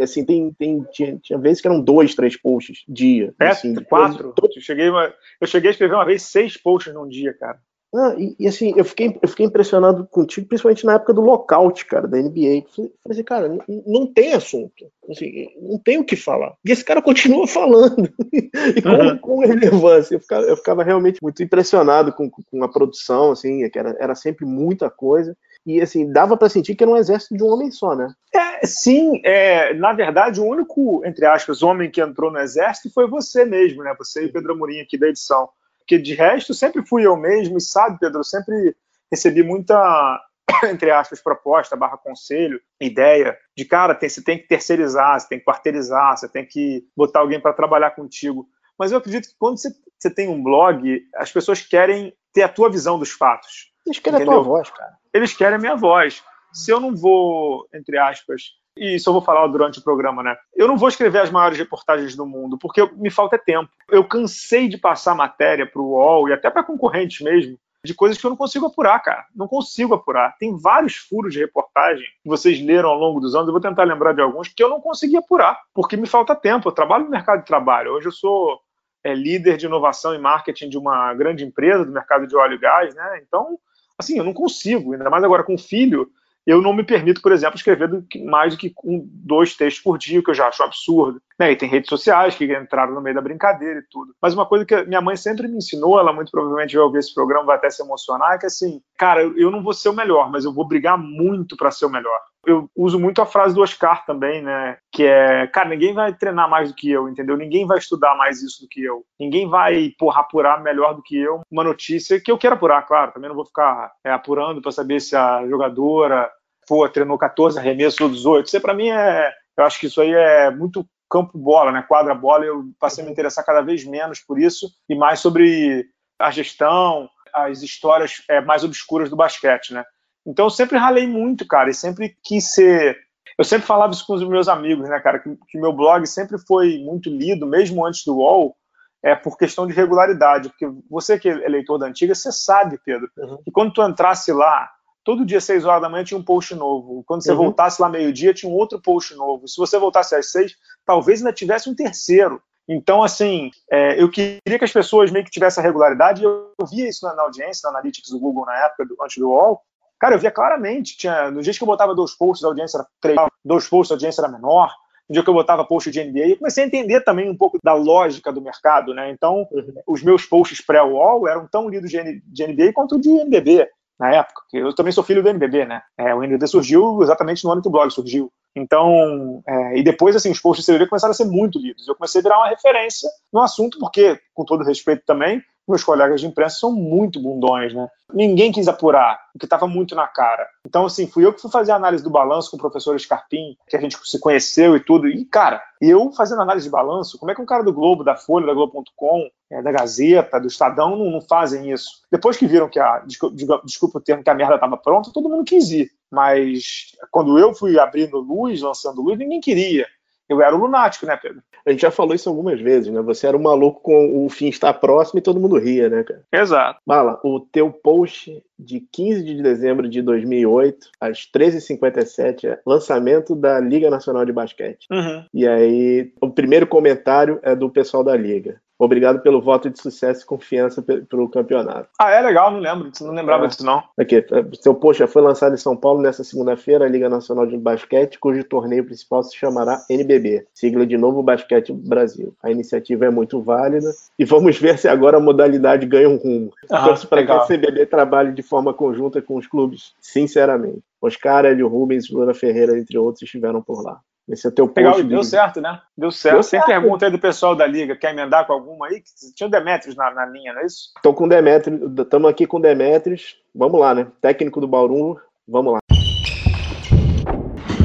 [0.00, 3.34] Assim, tem, tem, tinha, tinha vezes que eram dois, três posts dia.
[3.40, 4.34] É, assim, quatro.
[4.40, 7.58] Eu cheguei, uma, eu cheguei a escrever uma vez seis posts num dia, cara.
[7.96, 11.86] Ah, e, e, assim, eu fiquei, eu fiquei impressionado contigo, principalmente na época do lockout,
[11.86, 12.64] cara, da NBA.
[12.74, 14.86] Falei assim, cara, não, não tem assunto.
[15.08, 16.54] Assim, não tem o que falar.
[16.64, 18.12] E esse cara continua falando.
[18.32, 19.18] e com, uhum.
[19.18, 20.16] com relevância.
[20.16, 24.14] Eu ficava, eu ficava, realmente muito impressionado com, com a produção, assim, que era, era
[24.16, 25.36] sempre muita coisa.
[25.66, 28.12] E assim, dava para sentir que era um exército de um homem só, né?
[28.34, 33.08] É, sim, é, na verdade, o único, entre aspas, homem que entrou no exército foi
[33.08, 33.94] você mesmo, né?
[33.98, 35.48] Você e o Pedro Amorim aqui da edição.
[35.84, 38.74] Porque de resto, sempre fui eu mesmo, e sabe, Pedro, sempre
[39.10, 40.20] recebi muita,
[40.64, 45.38] entre aspas, proposta, barra conselho, ideia de, cara, tem, você tem que terceirizar, você tem
[45.38, 48.48] que quarteirizar, você tem que botar alguém para trabalhar contigo.
[48.78, 52.48] Mas eu acredito que quando você, você, tem um blog, as pessoas querem ter a
[52.48, 53.72] tua visão dos fatos.
[53.86, 54.40] Eles querem entendeu?
[54.40, 54.96] a tua voz, cara.
[55.12, 56.24] Eles querem a minha voz.
[56.52, 58.42] Se eu não vou, entre aspas,
[58.76, 60.36] e isso eu vou falar durante o programa, né?
[60.54, 63.70] Eu não vou escrever as maiores reportagens do mundo, porque me falta tempo.
[63.88, 68.18] Eu cansei de passar matéria para o UOL e até para concorrentes mesmo, de coisas
[68.18, 69.26] que eu não consigo apurar, cara.
[69.34, 70.34] Não consigo apurar.
[70.38, 73.84] Tem vários furos de reportagem que vocês leram ao longo dos anos, eu vou tentar
[73.84, 76.68] lembrar de alguns, que eu não consegui apurar, porque me falta tempo.
[76.68, 77.92] Eu trabalho no mercado de trabalho.
[77.92, 78.60] Hoje eu sou
[79.04, 82.58] é, líder de inovação e marketing de uma grande empresa do mercado de óleo e
[82.58, 83.22] gás, né?
[83.22, 83.58] Então,
[83.98, 86.10] assim, eu não consigo, ainda mais agora com filho
[86.46, 89.82] eu não me permito, por exemplo, escrever do que, mais do que um, dois textos
[89.82, 91.20] por dia, que eu já acho absurdo.
[91.38, 91.52] Né?
[91.52, 94.14] E tem redes sociais que entraram no meio da brincadeira e tudo.
[94.20, 97.14] Mas uma coisa que minha mãe sempre me ensinou, ela muito provavelmente vai ouvir esse
[97.14, 100.30] programa, vai até se emocionar, é que assim, cara, eu não vou ser o melhor,
[100.30, 103.62] mas eu vou brigar muito para ser o melhor eu uso muito a frase do
[103.62, 104.78] Oscar também, né?
[104.92, 107.36] Que é, cara, ninguém vai treinar mais do que eu, entendeu?
[107.36, 109.04] Ninguém vai estudar mais isso do que eu.
[109.18, 113.12] Ninguém vai, porra, apurar melhor do que eu uma notícia que eu quero apurar, claro.
[113.12, 116.30] Também não vou ficar é, apurando para saber se a jogadora,
[116.66, 118.46] pô, treinou 14 arremessos ou 18.
[118.46, 119.32] Isso para mim é.
[119.56, 121.84] Eu acho que isso aí é muito campo bola, né?
[121.86, 122.44] Quadra bola.
[122.44, 125.86] Eu passei a me interessar cada vez menos por isso e mais sobre
[126.18, 129.84] a gestão, as histórias é, mais obscuras do basquete, né?
[130.26, 132.96] Então eu sempre ralei muito, cara, e sempre quis ser.
[133.38, 136.38] Eu sempre falava isso com os meus amigos, né, cara, que, que meu blog sempre
[136.38, 138.56] foi muito lido, mesmo antes do UOL.
[139.02, 143.08] é por questão de regularidade, porque você que é leitor da antiga, você sabe, Pedro,
[143.18, 143.38] uhum.
[143.44, 144.70] que quando tu entrasse lá,
[145.04, 147.04] todo dia, seis horas da manhã, tinha um post novo.
[147.04, 147.36] Quando você uhum.
[147.36, 149.46] voltasse lá meio-dia, tinha um outro post novo.
[149.46, 152.42] Se você voltasse às seis, talvez ainda tivesse um terceiro.
[152.66, 156.24] Então, assim, é, eu queria que as pessoas meio que tivessem a regularidade.
[156.24, 159.18] Eu, eu via isso na, na, audiência, na Analytics do Google na época, do, antes
[159.18, 159.60] do UOL.
[160.04, 160.98] Cara, eu via claramente.
[160.98, 163.94] Tinha, no dia que eu botava dois posts, a audiência era três, dois posts, a
[163.94, 164.70] audiência era menor.
[165.08, 167.58] No dia que eu botava post de NBA, eu comecei a entender também um pouco
[167.64, 169.08] da lógica do mercado, né?
[169.08, 169.74] Então, uhum.
[169.86, 173.66] os meus posts pré-UOL eram tão lidos de, de NBA quanto de NBB
[173.98, 174.42] na época.
[174.52, 175.80] Eu também sou filho do NBB, né?
[175.96, 178.30] É, o NBB surgiu exatamente no ano que o blog surgiu.
[178.54, 181.88] Então, é, e depois, assim, os posts de CBB começaram a ser muito lidos.
[181.88, 186.20] Eu comecei a virar uma referência no assunto, porque, com todo respeito também, meus colegas
[186.20, 187.88] de imprensa são muito bundões, né?
[188.12, 190.46] Ninguém quis apurar, porque estava muito na cara.
[190.66, 193.56] Então, assim, fui eu que fui fazer a análise do balanço com o professor Scarpim,
[193.68, 195.08] que a gente se conheceu e tudo.
[195.08, 198.14] E, cara, eu fazendo análise de balanço, como é que um cara do Globo, da
[198.14, 202.02] Folha, da Globo.com, é, da Gazeta, do Estadão, não, não, fazem isso?
[202.10, 205.28] Depois que viram que a, desculpa, desculpa o termo, que a merda estava pronta, todo
[205.28, 205.90] mundo quis ir.
[206.10, 209.86] Mas quando eu fui abrindo luz, lançando luz, ninguém queria
[210.28, 211.42] eu era o lunático, né, Pedro?
[211.66, 213.00] A gente já falou isso algumas vezes, né?
[213.02, 216.22] Você era o maluco com o fim estar próximo e todo mundo ria, né, cara?
[216.32, 216.80] Exato.
[216.86, 223.58] Bala, o teu post de 15 de dezembro de 2008, às 13h57, é lançamento da
[223.58, 224.86] Liga Nacional de Basquete.
[224.90, 225.24] Uhum.
[225.32, 228.60] E aí, o primeiro comentário é do pessoal da Liga.
[228.84, 231.88] Obrigado pelo voto de sucesso e confiança pelo campeonato.
[231.98, 233.48] Ah, é legal, não lembro, não lembrava é.
[233.48, 233.82] disso não.
[233.98, 234.24] Aqui, é,
[234.60, 238.44] seu já foi lançado em São Paulo nesta segunda-feira, a Liga Nacional de Basquete, cujo
[238.44, 242.34] torneio principal se chamará NBB, sigla de Novo Basquete Brasil.
[242.42, 246.52] A iniciativa é muito válida e vamos ver se agora a modalidade ganha um rumo.
[246.70, 250.82] Ah, Torço para que a CBB trabalhe de forma conjunta com os clubes, sinceramente.
[251.00, 254.00] Oscar, Hélio Rubens, Lula Ferreira, entre outros, estiveram por lá.
[254.28, 254.80] Esse é teu post.
[254.80, 255.80] Legal, deu certo, né?
[255.96, 256.34] Deu certo.
[256.36, 256.66] Deu Tem certo.
[256.66, 257.94] pergunta aí do pessoal da Liga.
[257.94, 259.02] Quer emendar com alguma aí?
[259.34, 260.92] Tinha o Demetrios na, na linha, não é isso?
[260.96, 261.80] Estou com o Demetrios.
[261.98, 263.36] Estamos aqui com o Demetrios.
[263.54, 264.06] Vamos lá, né?
[264.22, 265.20] Técnico do Bauru.
[265.46, 265.78] Vamos lá.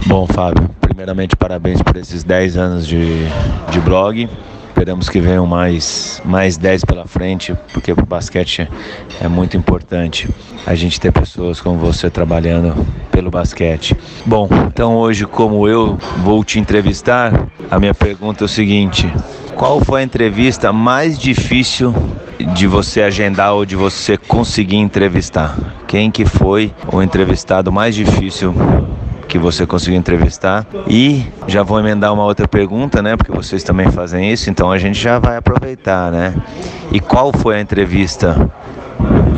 [0.07, 3.25] Bom, Fábio, primeiramente parabéns por esses 10 anos de,
[3.71, 4.29] de blog.
[4.79, 8.65] Esperamos que venham mais, mais 10 pela frente, porque para o basquete
[9.19, 10.25] é muito importante
[10.65, 13.93] a gente ter pessoas como você trabalhando pelo basquete.
[14.25, 19.13] Bom, então hoje, como eu vou te entrevistar, a minha pergunta é o seguinte:
[19.53, 21.93] qual foi a entrevista mais difícil
[22.55, 25.57] de você agendar ou de você conseguir entrevistar?
[25.89, 28.55] Quem que foi o entrevistado mais difícil
[29.29, 30.65] que você conseguiu entrevistar.
[30.87, 33.15] E já vou emendar uma outra pergunta, né?
[33.15, 36.33] Porque vocês também fazem isso, então a gente já vai aproveitar, né?
[36.91, 38.51] E qual foi a entrevista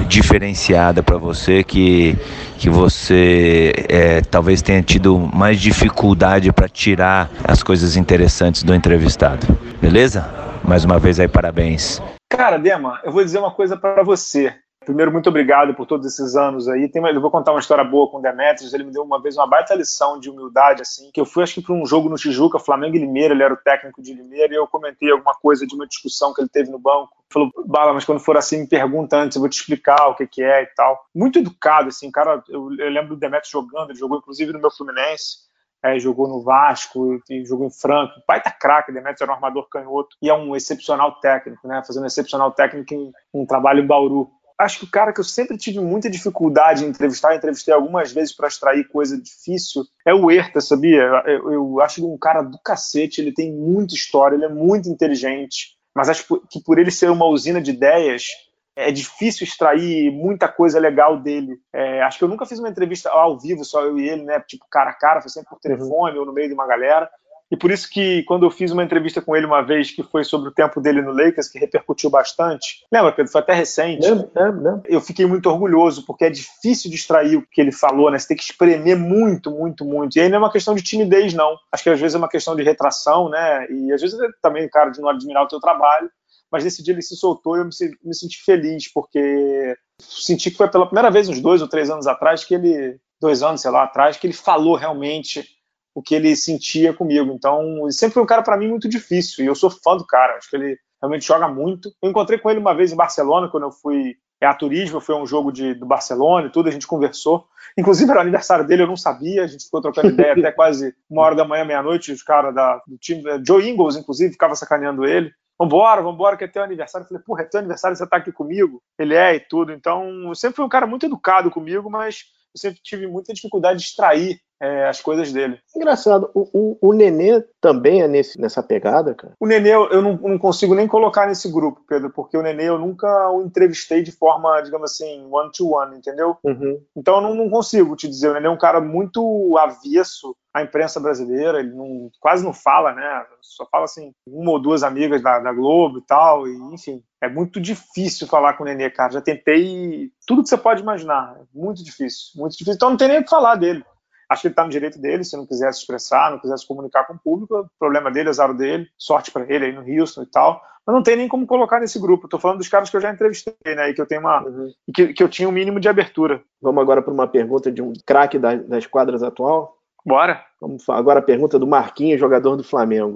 [0.08, 2.18] diferenciada para você que,
[2.58, 9.46] que você é, talvez tenha tido mais dificuldade para tirar as coisas interessantes do entrevistado?
[9.82, 10.28] Beleza?
[10.64, 12.02] Mais uma vez aí, parabéns.
[12.30, 14.54] Cara, Dema, eu vou dizer uma coisa para você.
[14.84, 16.90] Primeiro, muito obrigado por todos esses anos aí.
[16.90, 18.74] Tem, eu vou contar uma história boa com o Demetrius.
[18.74, 21.54] Ele me deu uma vez uma baita lição de humildade, assim, que eu fui, acho
[21.54, 24.52] que, para um jogo no Tijuca, Flamengo e Limeira, ele era o técnico de Limeira,
[24.52, 27.12] e eu comentei alguma coisa de uma discussão que ele teve no banco.
[27.30, 30.26] Falou, Bala, mas quando for assim, me pergunta antes, eu vou te explicar o que,
[30.26, 31.00] que é e tal.
[31.14, 34.72] Muito educado, assim, cara, eu, eu lembro do Demetrius jogando, ele jogou inclusive no meu
[34.72, 35.52] Fluminense.
[35.84, 38.20] É, jogou no Vasco jogou em Franco.
[38.20, 41.82] O pai tá craque, Demetrius era um armador canhoto e é um excepcional técnico, né?
[41.86, 44.30] Fazendo um excepcional técnico em um trabalho em Bauru
[44.62, 48.34] acho que o cara que eu sempre tive muita dificuldade em entrevistar, entrevistei algumas vezes
[48.34, 51.04] para extrair coisa difícil, é o Herta, sabia?
[51.26, 55.78] Eu, eu acho um cara do cacete, ele tem muita história, ele é muito inteligente,
[55.96, 58.28] mas acho que por ele ser uma usina de ideias,
[58.76, 61.60] é difícil extrair muita coisa legal dele.
[61.74, 64.40] É, acho que eu nunca fiz uma entrevista ao vivo, só eu e ele, né?
[64.40, 66.22] Tipo, cara a cara, foi sempre por telefone uhum.
[66.22, 67.10] ou no meio de uma galera.
[67.52, 70.24] E por isso que quando eu fiz uma entrevista com ele uma vez que foi
[70.24, 73.30] sobre o tempo dele no Lakers, que repercutiu bastante, lembra, Pedro?
[73.30, 74.10] Foi até recente.
[74.10, 74.82] Lembra, lembra.
[74.86, 78.18] Eu fiquei muito orgulhoso, porque é difícil de extrair o que ele falou, né?
[78.18, 80.16] Você tem que espremer muito, muito, muito.
[80.16, 81.58] E aí não é uma questão de timidez, não.
[81.70, 83.68] Acho que às vezes é uma questão de retração, né?
[83.70, 86.10] E às vezes é também, cara, de não admirar o teu trabalho.
[86.50, 90.58] Mas nesse dia ele se soltou e eu me, me senti feliz, porque senti que
[90.58, 92.98] foi pela primeira vez, uns dois ou três anos atrás, que ele.
[93.20, 95.48] Dois anos, sei lá, atrás, que ele falou realmente
[95.94, 97.34] o que ele sentia comigo.
[97.34, 100.06] Então, ele sempre foi um cara para mim muito difícil e eu sou fã do
[100.06, 100.38] cara.
[100.38, 101.92] Acho que ele realmente joga muito.
[102.02, 105.16] Eu encontrei com ele uma vez em Barcelona quando eu fui é, a turismo, foi
[105.16, 107.48] um jogo de, do Barcelona e tudo, a gente conversou.
[107.78, 110.96] Inclusive era o aniversário dele, eu não sabia, a gente ficou trocando ideia até quase
[111.08, 112.54] uma hora da manhã, meia-noite, os caras
[112.88, 115.32] do time, é, Joe Ingles, inclusive, ficava sacaneando ele.
[115.60, 117.06] Vambora, vambora, que é teu aniversário.
[117.06, 118.82] Eu falei, porra, é teu aniversário, você tá aqui comigo?
[118.98, 119.72] Ele é e tudo.
[119.72, 122.24] Então, sempre foi um cara muito educado comigo, mas
[122.56, 125.60] eu sempre tive muita dificuldade de extrair é, as coisas dele.
[125.76, 129.34] Engraçado, o, o, o Nenê também é nesse, nessa pegada, cara?
[129.40, 132.78] O Nenê eu não, não, consigo nem colocar nesse grupo, Pedro, porque o Nenê eu
[132.78, 136.38] nunca o entrevistei de forma, digamos assim, one-to-one, entendeu?
[136.44, 136.80] Uhum.
[136.96, 138.30] Então eu não, não, consigo te dizer.
[138.30, 142.94] O Nenê é um cara muito avesso à imprensa brasileira, ele não, quase não fala,
[142.94, 143.26] né?
[143.42, 147.02] Só fala assim, uma ou duas amigas da, da Globo e tal, e enfim.
[147.24, 149.14] É muito difícil falar com o Nenê, cara.
[149.14, 151.36] Já tentei tudo que você pode imaginar.
[151.40, 152.74] É muito difícil, muito difícil.
[152.74, 153.84] Então não tem nem o que falar dele.
[154.32, 156.66] Acho que ele está no direito dele, se não quiser se expressar, não quiser se
[156.66, 160.26] comunicar com o público, problema dele, azar dele, sorte para ele aí no Houston e
[160.26, 160.62] tal.
[160.88, 162.28] Mas não tem nem como colocar nesse grupo.
[162.28, 163.90] Estou falando dos caras que eu já entrevistei, né?
[163.90, 164.42] E que eu tenho uma.
[164.42, 164.72] Uhum.
[164.96, 166.42] Que, que eu tinha um mínimo de abertura.
[166.62, 169.78] Vamos agora para uma pergunta de um craque da, das quadras atual?
[170.06, 170.42] Bora.
[170.62, 173.16] Vamos agora a pergunta do Marquinhos, jogador do Flamengo.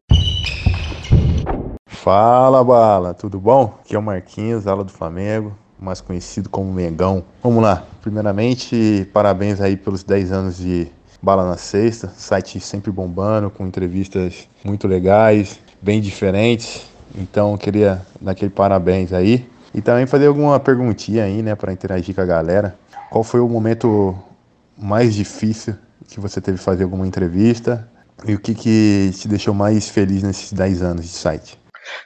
[1.88, 3.74] Fala, Bala, tudo bom?
[3.80, 7.24] Aqui é o Marquinhos, ala do Flamengo, mais conhecido como Mengão.
[7.42, 7.84] Vamos lá.
[8.02, 10.92] Primeiramente, parabéns aí pelos 10 anos de
[11.26, 16.86] Bala na Sexta, site sempre bombando, com entrevistas muito legais, bem diferentes.
[17.16, 19.50] Então, queria dar aquele parabéns aí.
[19.74, 22.76] E também fazer alguma perguntinha aí, né, para interagir com a galera.
[23.10, 24.16] Qual foi o momento
[24.78, 25.74] mais difícil
[26.08, 27.90] que você teve fazer alguma entrevista?
[28.24, 31.58] E o que, que te deixou mais feliz nesses 10 anos de site?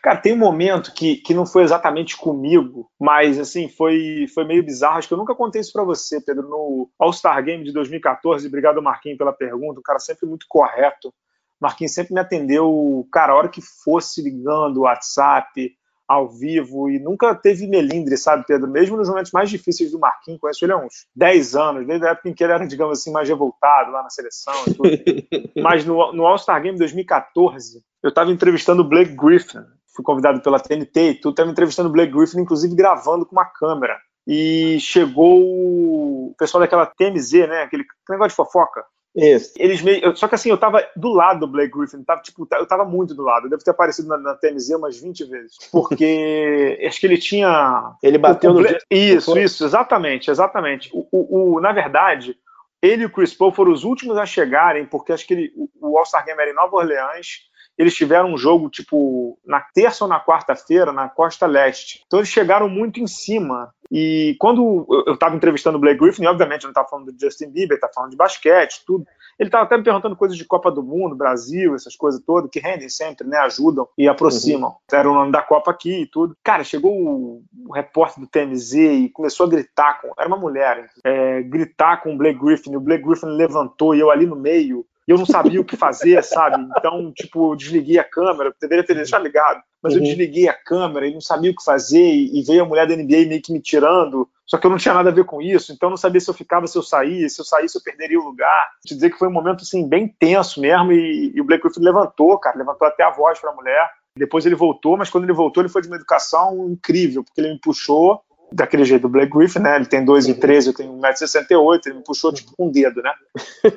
[0.01, 4.63] Cara, tem um momento que, que não foi exatamente comigo, mas assim, foi, foi meio
[4.63, 4.97] bizarro.
[4.97, 6.47] Acho que eu nunca contei isso para você, Pedro.
[6.47, 9.79] No All-Star Game de 2014, obrigado, Marquinhos, pela pergunta.
[9.79, 11.13] O cara sempre muito correto.
[11.59, 15.75] Marquinhos sempre me atendeu, cara, a hora que fosse ligando, WhatsApp,
[16.09, 18.67] ao vivo, e nunca teve melindre, sabe, Pedro?
[18.67, 22.09] Mesmo nos momentos mais difíceis do Marquinhos, conheço ele há uns 10 anos, desde a
[22.09, 24.89] época em que ele era, digamos assim, mais revoltado lá na seleção e tudo.
[25.61, 29.59] Mas no, no All-Star Game 2014, eu estava entrevistando o Blake Griffin,
[29.95, 33.45] fui convidado pela TNT e tudo, estava entrevistando o Blake Griffin, inclusive gravando com uma
[33.45, 33.95] câmera.
[34.25, 37.61] E chegou o pessoal daquela TMZ, né?
[37.61, 38.83] Aquele negócio de fofoca.
[39.15, 39.53] Isso.
[39.57, 42.65] Eles meio, só que assim, eu tava do lado do Blake Griffin, tava, tipo, eu
[42.65, 43.45] tava muito do lado.
[43.45, 45.57] Eu devo ter aparecido na, na TMZ umas 20 vezes.
[45.71, 47.95] Porque acho que ele tinha.
[48.03, 48.61] Ele bateu no.
[48.89, 50.89] Isso, isso, exatamente, exatamente.
[50.93, 52.37] O, o, o, na verdade,
[52.81, 55.97] ele e o Chris Paul foram os últimos a chegarem, porque acho que ele, o
[55.97, 60.19] All-Star Game era em Nova Orleans eles tiveram um jogo tipo na terça ou na
[60.19, 62.03] quarta-feira na costa leste.
[62.05, 63.73] Então eles chegaram muito em cima.
[63.91, 67.49] E quando eu estava entrevistando o Blake Griffin, obviamente eu não estava falando do Justin
[67.49, 69.05] Bieber, estava falando de basquete, tudo.
[69.39, 72.59] Ele estava até me perguntando coisas de Copa do Mundo, Brasil, essas coisas todas, que
[72.59, 73.37] rendem sempre, né?
[73.37, 74.71] Ajudam e aproximam.
[74.71, 74.97] Uhum.
[74.97, 76.35] Era o nome da Copa aqui e tudo.
[76.43, 80.11] Cara, chegou o, o repórter do TMZ e começou a gritar com.
[80.19, 82.75] Era uma mulher, é, gritar com o Blake Griffin.
[82.75, 85.75] O Blake Griffin levantou e eu ali no meio e eu não sabia o que
[85.75, 86.63] fazer, sabe?
[86.77, 89.99] Então, tipo, eu desliguei a câmera, deveria ter deixado ligado, mas uhum.
[89.99, 92.95] eu desliguei a câmera e não sabia o que fazer, e veio a mulher da
[92.95, 95.73] NBA meio que me tirando, só que eu não tinha nada a ver com isso,
[95.73, 98.19] então eu não sabia se eu ficava, se eu saía, se eu saísse eu perderia
[98.19, 98.67] o lugar.
[98.85, 101.81] Te dizer que foi um momento, assim, bem tenso mesmo, e, e o Blake Griffin
[101.81, 105.33] levantou, cara, levantou até a voz para a mulher, depois ele voltou, mas quando ele
[105.33, 109.31] voltou, ele foi de uma educação incrível, porque ele me puxou, daquele jeito do Blake
[109.31, 109.75] Griffin, né?
[109.75, 113.13] Ele tem 2,13, eu tenho 1,68m, ele me puxou tipo com um dedo, né?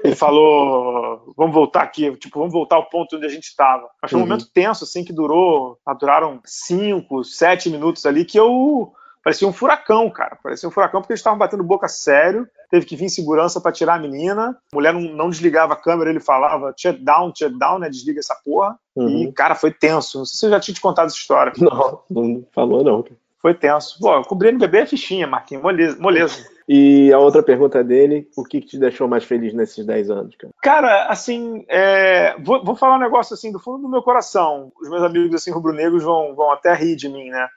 [0.04, 3.88] Ele falou, vamos voltar aqui, tipo, vamos voltar ao ponto onde a gente estava.
[4.00, 4.28] Mas foi um uhum.
[4.28, 10.10] momento tenso, assim, que durou, duraram 5, 7 minutos ali, que eu parecia um furacão,
[10.10, 10.36] cara.
[10.42, 12.46] Parecia um furacão porque eles estavam batendo boca sério.
[12.70, 14.58] Teve que vir segurança para tirar a menina.
[14.72, 17.88] A mulher não, não, desligava a câmera, ele falava shut down, shut down, né?
[17.88, 18.78] Desliga essa porra.
[18.96, 19.24] Uhum.
[19.24, 20.18] E, cara, foi tenso.
[20.18, 21.52] Não sei se eu já tinha te contado essa história.
[21.58, 23.04] Não, não falou não.
[23.42, 23.98] Foi tenso.
[23.98, 26.00] Pô, cobrir NBB é fichinha, Marquinhos, moleza.
[26.00, 26.52] moleza.
[26.68, 30.36] E a outra pergunta dele, o que, que te deixou mais feliz nesses 10 anos,
[30.36, 30.54] cara?
[30.62, 32.38] Cara, assim, é...
[32.38, 34.70] vou, vou, falar um negócio assim do fundo do meu coração.
[34.80, 37.48] Os meus amigos assim rubro-negros vão, vão até rir de mim, né?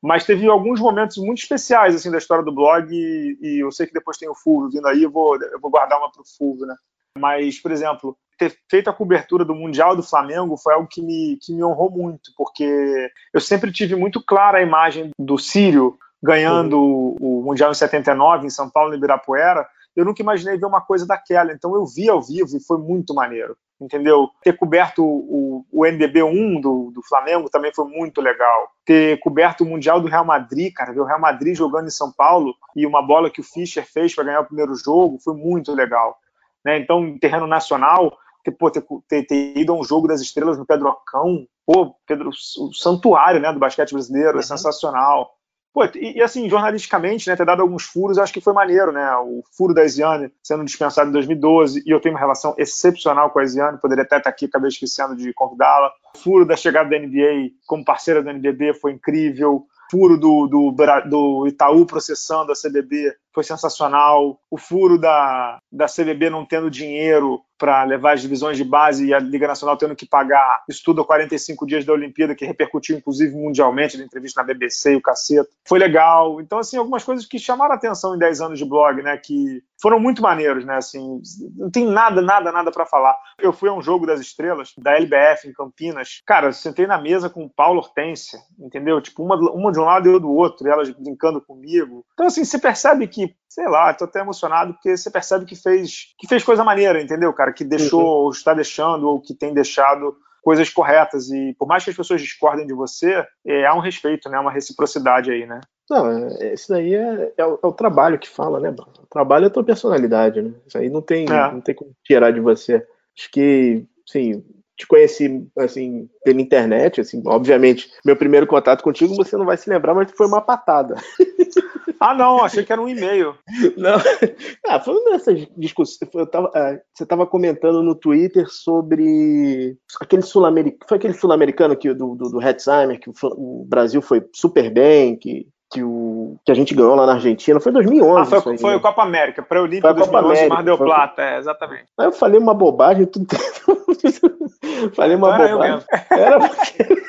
[0.00, 3.86] Mas teve alguns momentos muito especiais assim da história do blog e, e eu sei
[3.86, 6.66] que depois tem o Fulvio vindo aí, eu vou, eu vou guardar uma pro Fulvio,
[6.66, 6.76] né?
[7.18, 11.38] Mas, por exemplo, ter feito a cobertura do Mundial do Flamengo foi algo que me,
[11.40, 16.78] que me honrou muito, porque eu sempre tive muito clara a imagem do Sírio ganhando
[16.78, 17.16] uhum.
[17.20, 19.66] o Mundial em 79 em São Paulo, em Ibirapuera.
[19.94, 23.14] Eu nunca imaginei ver uma coisa daquela, então eu vi ao vivo e foi muito
[23.14, 24.30] maneiro, entendeu?
[24.42, 28.70] Ter coberto o, o NBB 1 do, do Flamengo também foi muito legal.
[28.86, 32.10] Ter coberto o Mundial do Real Madrid, cara, ver o Real Madrid jogando em São
[32.10, 35.74] Paulo e uma bola que o Fischer fez para ganhar o primeiro jogo foi muito
[35.74, 36.16] legal.
[36.64, 36.78] Né?
[36.78, 40.58] Então, em terreno nacional, ter, pô, ter, ter, ter, ido a um jogo das estrelas
[40.58, 44.40] no Pedrocão, pô, Pedro, o santuário né, do basquete brasileiro, é uhum.
[44.40, 45.30] é sensacional.
[45.72, 49.16] Pô, e, e, assim, jornalisticamente, né, ter dado alguns furos, acho que foi maneiro, né?
[49.16, 53.38] O furo da Isiane sendo dispensado em 2012, e eu tenho uma relação excepcional com
[53.38, 55.90] a Isiane, poderia até estar aqui, acabei esquecendo de convidá-la.
[56.14, 59.66] O furo da chegada da NBA como parceira do NBB foi incrível.
[59.90, 60.74] Furo do, do,
[61.08, 64.40] do Itaú processando a CBB foi sensacional.
[64.50, 69.14] O furo da, da CBB não tendo dinheiro para levar as divisões de base e
[69.14, 73.36] a Liga Nacional tendo que pagar estudo a 45 dias da Olimpíada, que repercutiu inclusive
[73.36, 75.48] mundialmente na entrevista na BBC e o caceta.
[75.64, 76.40] Foi legal.
[76.40, 79.16] Então, assim, algumas coisas que chamaram atenção em 10 anos de blog, né?
[79.16, 80.76] Que foram muito maneiros, né?
[80.76, 81.22] Assim,
[81.56, 83.16] não tem nada, nada, nada para falar.
[83.38, 86.20] Eu fui a um jogo das estrelas da LBF em Campinas.
[86.26, 89.00] Cara, eu sentei na mesa com o Paulo Hortência, entendeu?
[89.00, 92.04] Tipo, uma, uma de um lado e eu do outro, e elas brincando comigo.
[92.12, 96.14] Então, assim, você percebe que sei lá, tô até emocionado porque você percebe que fez,
[96.18, 97.52] que fez coisa maneira, entendeu, cara?
[97.52, 98.24] Que deixou, uhum.
[98.24, 101.30] ou está deixando, ou que tem deixado coisas corretas.
[101.30, 104.38] E por mais que as pessoas discordem de você, é, há um respeito, né?
[104.38, 105.60] Uma reciprocidade aí, né?
[105.90, 108.70] Não, é, isso daí é, é, o, é, o, trabalho que fala, né?
[108.70, 110.52] O trabalho é a tua personalidade, né?
[110.66, 111.52] Isso aí não tem, é.
[111.52, 112.86] não tem como tirar de você.
[113.16, 114.42] Acho que, sim,
[114.82, 119.70] te conheci assim pela internet, assim, obviamente, meu primeiro contato contigo você não vai se
[119.70, 120.94] lembrar, mas foi uma patada.
[121.98, 123.36] Ah, não, achei que era um e-mail.
[123.76, 123.96] Não.
[124.66, 130.80] Ah, falando dessas discussões, eu tava, ah, você estava comentando no Twitter sobre aquele sul-americano,
[130.88, 135.82] foi aquele sul-americano do, do, do Hetzheimer, que o Brasil foi super bem, que que,
[135.82, 137.58] o, que a gente ganhou lá na Argentina.
[137.58, 138.20] Foi 2011.
[138.20, 138.76] Ah, foi, foi né?
[138.76, 141.86] o Copa América, pré-olímpico 2011, Mar del Plata, é, exatamente.
[141.98, 143.26] Aí eu falei uma bobagem, tudo.
[144.94, 145.86] falei uma então bobagem.
[146.10, 147.02] Era porque...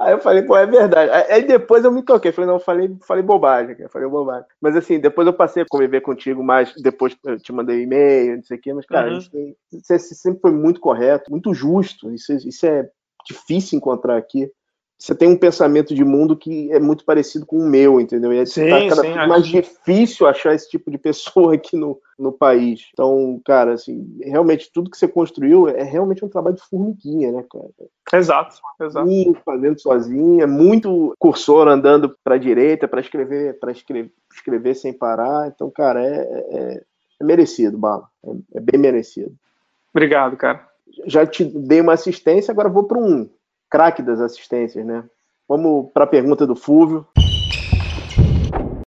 [0.00, 1.10] Aí eu falei, pô, é verdade.
[1.30, 4.46] Aí depois eu me toquei, falei, não, falei, falei bobagem, falei bobagem.
[4.60, 8.42] Mas assim, depois eu passei a conviver contigo mais, depois eu te mandei e-mail, não
[8.42, 9.54] sei o quê, mas, cara, uhum.
[9.72, 12.10] você sempre foi muito correto, muito justo.
[12.12, 12.88] Isso, isso é
[13.26, 14.50] difícil encontrar aqui
[14.98, 18.32] você tem um pensamento de mundo que é muito parecido com o meu, entendeu?
[18.32, 22.00] E é sim, tá cada vez mais difícil achar esse tipo de pessoa aqui no,
[22.18, 22.88] no país.
[22.92, 27.44] Então, cara, assim, realmente tudo que você construiu é realmente um trabalho de formiguinha, né,
[27.50, 27.68] cara?
[28.14, 29.08] Exato, exato.
[29.44, 35.48] Fazendo sozinho, é muito cursor andando para direita para escrever, para escrever, escrever sem parar.
[35.48, 36.82] Então, cara, é, é,
[37.20, 38.08] é merecido, bala.
[38.24, 39.34] É, é bem merecido.
[39.92, 40.66] Obrigado, cara.
[41.06, 43.28] Já te dei uma assistência, agora vou para um
[43.74, 45.02] craque das assistências, né?
[45.48, 47.04] Vamos para a pergunta do Fúvio.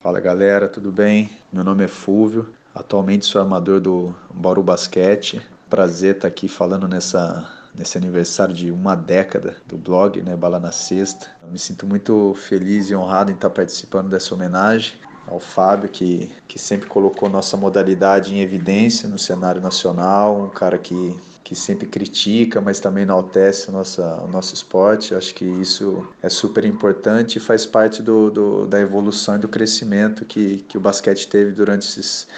[0.02, 1.30] Fala galera, tudo bem?
[1.52, 5.40] Meu nome é Fúvio, atualmente sou armador do Bauru Basquete.
[5.70, 10.72] Prazer estar aqui falando nessa, nesse aniversário de uma década do blog, né, Bala na
[10.72, 11.30] Sexta.
[11.40, 16.34] Eu me sinto muito feliz e honrado em estar participando dessa homenagem ao Fábio, que,
[16.48, 21.86] que sempre colocou nossa modalidade em evidência no cenário nacional, um cara que que sempre
[21.86, 25.14] critica, mas também enaltece o nosso, o nosso esporte.
[25.14, 29.48] Acho que isso é super importante e faz parte do, do, da evolução e do
[29.48, 32.28] crescimento que, que o basquete teve durante esses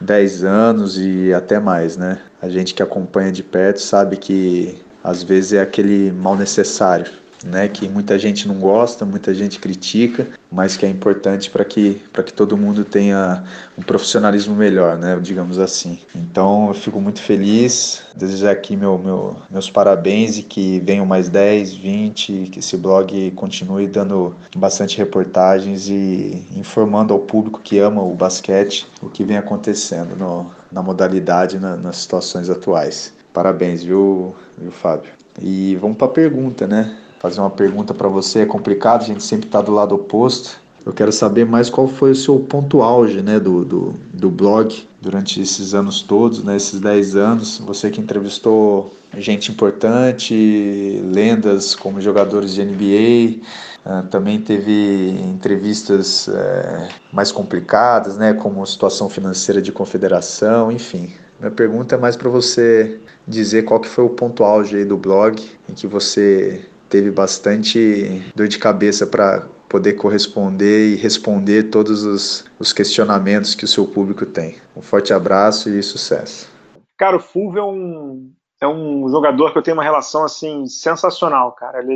[0.00, 2.20] 10 anos e até mais, né?
[2.40, 7.68] A gente que acompanha de perto sabe que às vezes é aquele mal necessário né,
[7.68, 12.32] que muita gente não gosta, muita gente critica, mas que é importante para que, que
[12.32, 13.44] todo mundo tenha
[13.76, 15.98] um profissionalismo melhor, né, digamos assim.
[16.14, 21.28] Então eu fico muito feliz, desejar aqui meu, meu, meus parabéns e que venham mais
[21.28, 28.02] 10, 20, que esse blog continue dando bastante reportagens e informando ao público que ama
[28.02, 33.12] o basquete o que vem acontecendo no, na modalidade, na, nas situações atuais.
[33.32, 35.10] Parabéns, viu, viu Fábio?
[35.40, 36.96] E vamos para a pergunta, né?
[37.24, 40.60] Fazer uma pergunta para você é complicado, a gente sempre está do lado oposto.
[40.84, 44.86] Eu quero saber mais qual foi o seu ponto auge né, do, do, do blog
[45.00, 47.62] durante esses anos todos, né, esses 10 anos.
[47.64, 53.40] Você que entrevistou gente importante, lendas como jogadores de NBA,
[53.86, 61.10] ah, também teve entrevistas uh, mais complicadas, né, como situação financeira de confederação, enfim.
[61.40, 65.42] Minha pergunta é mais para você dizer qual que foi o ponto auge do blog
[65.66, 72.44] em que você teve bastante dor de cabeça para poder corresponder e responder todos os,
[72.56, 74.58] os, questionamentos que o seu público tem.
[74.76, 76.48] Um forte abraço e sucesso.
[76.96, 81.50] Cara, o Fulvio é um, é um jogador que eu tenho uma relação assim sensacional,
[81.50, 81.82] cara.
[81.82, 81.94] Ele,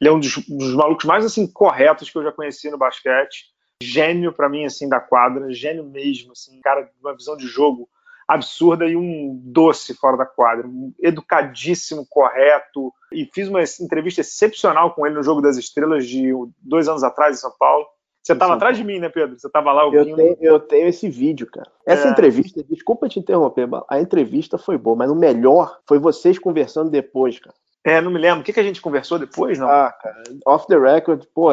[0.00, 3.46] ele, é um dos, dos, malucos mais assim corretos que eu já conheci no basquete.
[3.82, 7.88] Gênio para mim assim da quadra, gênio mesmo, assim, cara, uma visão de jogo
[8.26, 12.92] absurda e um doce fora da quadra, um educadíssimo, correto.
[13.12, 17.36] E fiz uma entrevista excepcional com ele no Jogo das Estrelas de dois anos atrás
[17.36, 17.86] em São Paulo.
[18.22, 19.38] Você estava atrás de mim, né, Pedro?
[19.38, 20.08] Você estava lá ouvindo.
[20.08, 21.70] Eu tenho, eu tenho esse vídeo, cara.
[21.86, 22.10] Essa é.
[22.10, 27.38] entrevista, desculpa te interromper, a entrevista foi boa, mas o melhor foi vocês conversando depois,
[27.38, 27.54] cara.
[27.84, 28.40] É, não me lembro.
[28.40, 29.68] O que, que a gente conversou depois, não?
[29.68, 31.52] Ah, cara, off the record, pô,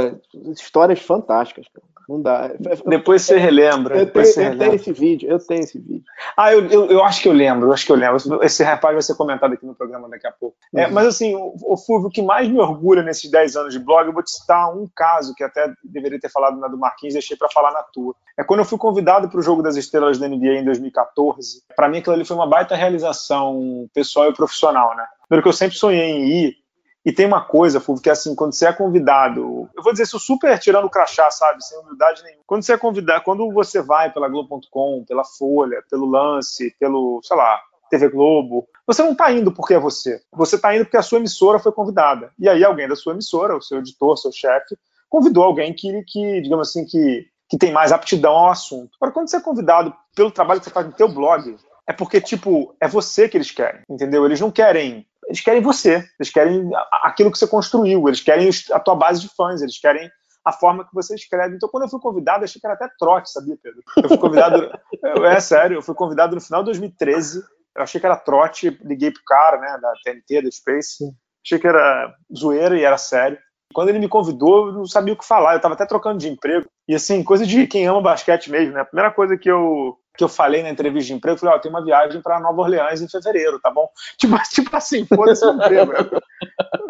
[0.52, 1.86] histórias fantásticas, cara.
[2.08, 2.52] Não dá.
[2.86, 3.98] Depois você relembra.
[3.98, 4.58] Eu, tenho, eu relembra.
[4.60, 6.04] tenho, esse vídeo, eu tenho esse vídeo.
[6.36, 8.44] Ah, eu, eu, eu, acho que eu lembro, eu acho que eu lembro.
[8.44, 10.56] Esse rapaz vai ser comentado aqui no programa daqui a pouco.
[10.76, 10.88] É, uhum.
[10.88, 13.80] É, mas assim, o, o Fulvio, o que mais me orgulha nesses 10 anos de
[13.80, 17.14] blog, eu vou te citar um caso que até deveria ter falado na do Marquinhos,
[17.14, 18.16] deixei para falar na tua.
[18.38, 21.64] É quando eu fui convidado para o Jogo das Estrelas da NBA em 2014.
[21.76, 25.06] Para mim, aquilo ali foi uma baita realização pessoal e profissional, né?
[25.28, 26.63] Primeiro que eu sempre sonhei em ir,
[27.06, 30.04] e tem uma coisa, Fulvio, que é assim, quando você é convidado, eu vou dizer
[30.04, 32.44] isso super tirando o crachá, sabe, sem humildade nenhuma.
[32.48, 37.36] Quando você é convidado, quando você vai pela Globo.com, pela Folha, pelo Lance, pelo, sei
[37.36, 40.22] lá, TV Globo, você não está indo porque é você.
[40.32, 42.32] Você está indo porque a sua emissora foi convidada.
[42.40, 44.78] E aí alguém da sua emissora, o seu editor, seu chefe,
[45.10, 48.92] convidou alguém que, que digamos assim, que, que tem mais aptidão ao assunto.
[48.96, 52.22] Agora, quando você é convidado pelo trabalho que você faz no teu blog, é porque,
[52.22, 54.26] tipo, é você que eles querem, entendeu?
[54.26, 56.70] Eles não querem eles querem você, eles querem
[57.04, 60.10] aquilo que você construiu, eles querem a tua base de fãs, eles querem
[60.46, 61.56] a forma que você escreve.
[61.56, 63.82] Então, quando eu fui convidado, achei que era até trote, sabia, Pedro?
[63.98, 64.72] Eu fui convidado,
[65.26, 67.40] é sério, eu fui convidado no final de 2013,
[67.76, 71.04] eu achei que era trote, liguei pro cara, né, da TNT, da Space,
[71.46, 73.38] achei que era zoeira e era sério.
[73.74, 76.30] Quando ele me convidou, eu não sabia o que falar, eu estava até trocando de
[76.30, 76.68] emprego.
[76.88, 78.82] E assim, coisa de quem ama basquete mesmo, né?
[78.82, 81.58] A primeira coisa que eu que eu falei na entrevista de emprego, eu falei, ó,
[81.58, 83.90] oh, tem uma viagem para Nova Orleans em fevereiro, tá bom?
[84.18, 85.92] Tipo, tipo assim, foda-se o emprego.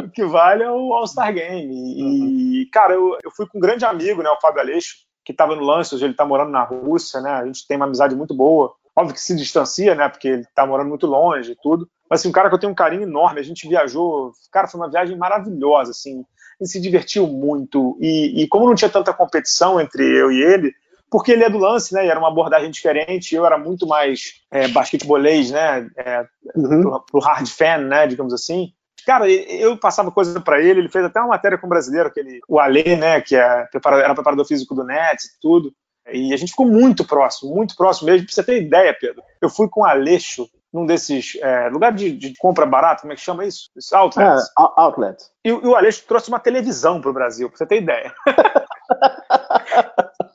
[0.04, 1.74] o que vale é o All-Star Game.
[1.74, 5.56] E, cara, eu, eu fui com um grande amigo, né, o Fábio Aleixo, que estava
[5.56, 7.32] no Lance, hoje ele está morando na Rússia, né?
[7.32, 8.74] A gente tem uma amizade muito boa.
[8.96, 10.10] Óbvio que se distancia, né?
[10.10, 11.88] Porque ele está morando muito longe e tudo.
[12.10, 13.40] Mas, assim, um cara que eu tenho um carinho enorme.
[13.40, 16.26] A gente viajou, cara, foi uma viagem maravilhosa, assim.
[16.62, 17.98] Gente se divertiu muito.
[18.00, 20.74] E, e como não tinha tanta competição entre eu e ele,
[21.10, 22.06] porque ele é do lance, né?
[22.06, 23.36] E era uma abordagem diferente.
[23.36, 25.88] Eu era muito mais é, basquetebolês, né?
[25.96, 26.26] É,
[26.56, 26.82] uhum.
[26.82, 28.08] pro, pro, hard fan, né?
[28.08, 28.74] Digamos assim.
[29.06, 30.80] Cara, eu passava coisa para ele.
[30.80, 33.22] Ele fez até uma matéria com o brasileiro, aquele o Alê, né?
[33.22, 35.72] Que é, era preparador físico do Nets e tudo.
[36.12, 38.26] E a gente ficou muito próximo, muito próximo mesmo.
[38.26, 42.12] Pra você ter ideia, Pedro, eu fui com o Aleixo num desses é, lugares de,
[42.12, 43.70] de, compra barato, como é que chama isso?
[43.94, 44.44] outlets.
[44.44, 45.32] É, outlets.
[45.46, 48.12] E, e o Aleixo trouxe uma televisão para o Brasil, para você ter ideia.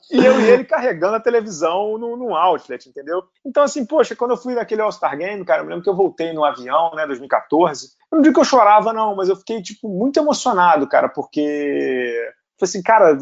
[0.09, 3.23] e eu e ele carregando a televisão no, no outlet, entendeu?
[3.45, 5.95] Então, assim, poxa, quando eu fui naquele All-Star Game, cara, eu me lembro que eu
[5.95, 7.89] voltei no avião, né, 2014.
[8.11, 12.15] Eu não digo que eu chorava, não, mas eu fiquei, tipo, muito emocionado, cara, porque.
[12.57, 13.17] Falei assim, cara,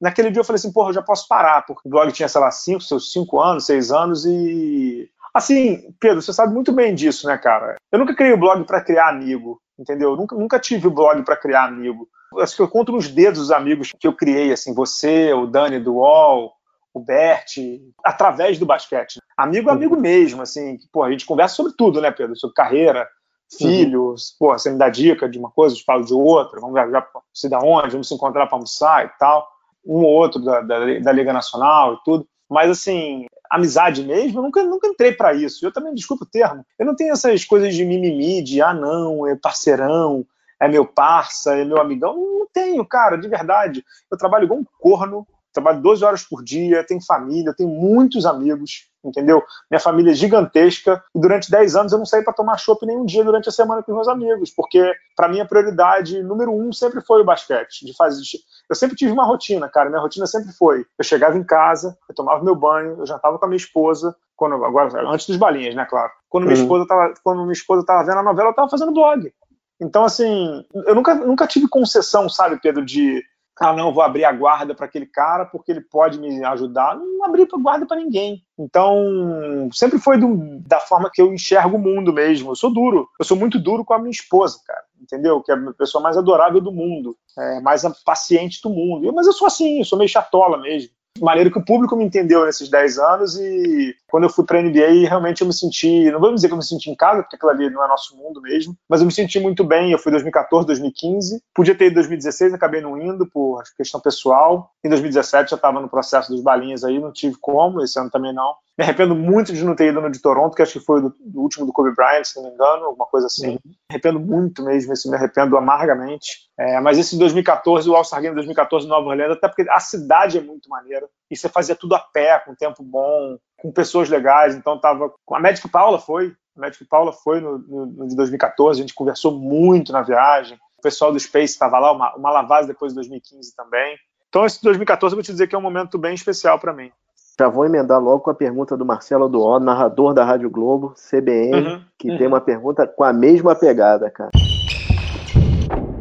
[0.00, 2.40] naquele dia eu falei assim, porra, eu já posso parar, porque o blog tinha, sei
[2.40, 5.10] lá, cinco, seus cinco anos, seis anos, e.
[5.38, 7.76] Assim, Pedro, você sabe muito bem disso, né, cara?
[7.90, 10.10] Eu nunca criei o blog para criar amigo, entendeu?
[10.10, 13.40] Eu nunca, nunca tive o blog para criar amigo acho que eu conto nos dedos
[13.40, 16.52] os amigos que eu criei, assim, você, o Dani do UOL,
[16.92, 17.56] o Bert,
[18.04, 19.20] através do basquete.
[19.36, 22.36] Amigo, amigo mesmo, assim, que, pô, a gente conversa sobre tudo, né, Pedro?
[22.36, 23.08] Sobre carreira,
[23.56, 24.48] filhos, uhum.
[24.48, 27.02] pô, você me dá dica de uma coisa, eu te falo de outra, vamos viajar
[27.02, 29.48] pra se da onde, vamos se encontrar para almoçar e tal,
[29.86, 32.26] um ou outro da, da, da, Liga Nacional e tudo.
[32.50, 35.64] Mas, assim, amizade mesmo, eu nunca, nunca entrei para isso.
[35.64, 39.26] Eu também, desculpa o termo, eu não tenho essas coisas de mimimi, de ah, não,
[39.26, 40.24] é parceirão,
[40.60, 42.16] é meu parça, é meu amigão.
[42.16, 43.84] Não tenho, cara, de verdade.
[44.10, 45.26] Eu trabalho igual um corno,
[45.60, 49.42] trabalho 12 horas por dia, tenho família, tenho muitos amigos, entendeu?
[49.70, 53.04] Minha família é gigantesca e durante 10 anos eu não saí para tomar chopp nenhum
[53.04, 56.72] dia durante a semana com os meus amigos, porque para mim a prioridade número um
[56.72, 57.84] sempre foi o basquete.
[57.84, 58.22] De fazer,
[58.68, 59.88] eu sempre tive uma rotina, cara.
[59.88, 63.44] Minha rotina sempre foi: eu chegava em casa, eu tomava meu banho, eu jantava com
[63.44, 66.10] a minha esposa, quando agora antes dos balinhas, né, claro.
[66.28, 66.62] Quando minha uhum.
[66.62, 69.32] esposa tava, quando minha esposa tava vendo a novela, eu tava fazendo blog.
[69.80, 73.22] Então, assim, eu nunca, nunca tive concessão, sabe, Pedro, de
[73.60, 76.96] ah, não, vou abrir a guarda para aquele cara porque ele pode me ajudar.
[76.96, 78.42] Não abri a guarda para ninguém.
[78.58, 82.50] Então, sempre foi do, da forma que eu enxergo o mundo mesmo.
[82.50, 83.08] Eu sou duro.
[83.18, 84.84] Eu sou muito duro com a minha esposa, cara.
[85.00, 85.40] Entendeu?
[85.42, 89.12] Que é a pessoa mais adorável do mundo, é, mais paciente do mundo.
[89.12, 90.90] Mas eu sou assim, eu sou meio chatola mesmo
[91.20, 94.62] maneiro que o público me entendeu nesses 10 anos e quando eu fui para a
[94.62, 97.36] NBA realmente eu me senti, não vou dizer que eu me senti em casa, porque
[97.36, 99.92] aquilo ali não é nosso mundo mesmo, mas eu me senti muito bem.
[99.92, 104.00] Eu fui em 2014, 2015, podia ter ido em 2016, acabei não indo por questão
[104.00, 104.70] pessoal.
[104.84, 108.32] Em 2017 já estava no processo dos balinhas aí, não tive como, esse ano também
[108.32, 108.54] não.
[108.78, 111.12] Me arrependo muito de não ter ido no de Toronto, que acho que foi do
[111.34, 113.48] último do Kobe Bryant, se não me engano, alguma coisa assim.
[113.48, 113.58] Uhum.
[113.64, 116.48] Me arrependo muito mesmo, esse me arrependo amargamente.
[116.56, 120.38] É, mas esse 2014, o All-Star Game 2014 em Nova Orleans, até porque a cidade
[120.38, 121.08] é muito maneira.
[121.28, 124.54] E você fazia tudo a pé, com tempo bom, com pessoas legais.
[124.54, 125.12] Então tava.
[125.32, 126.32] A Magic Paula foi.
[126.56, 130.56] A Magic Paula foi no, no, no de 2014, a gente conversou muito na viagem.
[130.78, 133.96] O pessoal do Space estava lá, uma, uma lavagem depois de 2015 também.
[134.28, 136.92] Então, esse 2014 eu vou te dizer que é um momento bem especial para mim.
[137.40, 141.68] Já vou emendar logo com a pergunta do Marcelo Duó, narrador da Rádio Globo, CBN,
[141.68, 142.18] uhum, que uhum.
[142.18, 144.30] tem uma pergunta com a mesma pegada, cara.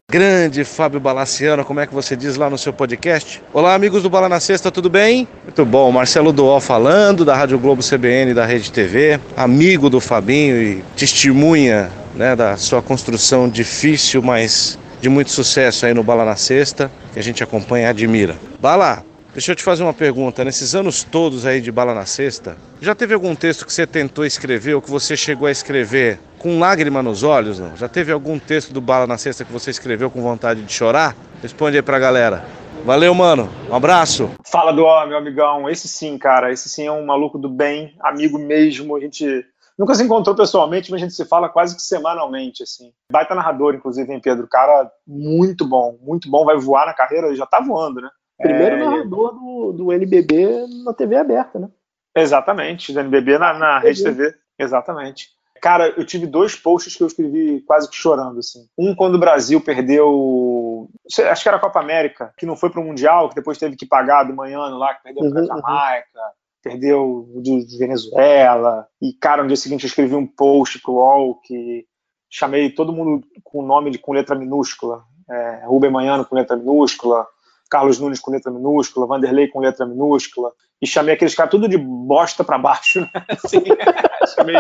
[0.09, 3.43] Grande Fábio Balaciano, como é que você diz lá no seu podcast?
[3.53, 5.27] Olá, amigos do Bala na Sexta, tudo bem?
[5.43, 10.59] Muito bom, Marcelo Duol falando, da Rádio Globo CBN da Rede TV, amigo do Fabinho
[10.59, 16.35] e testemunha né, da sua construção difícil, mas de muito sucesso aí no Bala na
[16.35, 18.35] Sexta, que a gente acompanha e admira.
[18.59, 19.03] Bala,
[19.37, 20.43] Deixa eu te fazer uma pergunta.
[20.43, 24.25] Nesses anos todos aí de bala na cesta, já teve algum texto que você tentou
[24.25, 27.59] escrever ou que você chegou a escrever com lágrima nos olhos?
[27.59, 27.77] Não?
[27.77, 31.15] Já teve algum texto do bala na cesta que você escreveu com vontade de chorar?
[31.39, 32.43] Responde aí pra galera.
[32.83, 33.47] Valeu, mano.
[33.69, 34.31] Um abraço.
[34.43, 35.69] Fala do ó, meu amigão.
[35.69, 36.51] Esse sim, cara.
[36.51, 38.95] Esse sim é um maluco do bem, amigo mesmo.
[38.95, 39.45] A gente
[39.77, 42.91] nunca se encontrou pessoalmente, mas a gente se fala quase que semanalmente, assim.
[43.11, 44.47] Baita narrador, inclusive, hein, Pedro?
[44.47, 46.43] Cara, muito bom, muito bom.
[46.43, 48.09] Vai voar na carreira, já tá voando, né?
[48.37, 51.69] Primeiro é, narrador do, do NBB na TV aberta, né?
[52.15, 55.29] Exatamente, do NBB na, na Rede TV, exatamente.
[55.61, 58.67] Cara, eu tive dois posts que eu escrevi quase que chorando, assim.
[58.77, 60.89] Um quando o Brasil perdeu,
[61.29, 63.75] acho que era a Copa América, que não foi para o Mundial, que depois teve
[63.75, 66.61] que pagar do manhã lá, que perdeu uhum, para a Jamaica, uhum.
[66.63, 68.87] perdeu de Venezuela.
[69.01, 71.85] E, cara, no dia seguinte eu escrevi um post pro UOL que
[72.29, 75.03] chamei todo mundo com nome de, com letra minúscula.
[75.29, 77.27] É, Rubem Manhano com letra minúscula,
[77.69, 80.51] Carlos Nunes com letra minúscula, Vanderlei com letra minúscula,
[80.81, 83.09] e chamei aqueles caras tudo de bosta para baixo, né?
[83.43, 83.63] Assim,
[84.35, 84.55] chamei,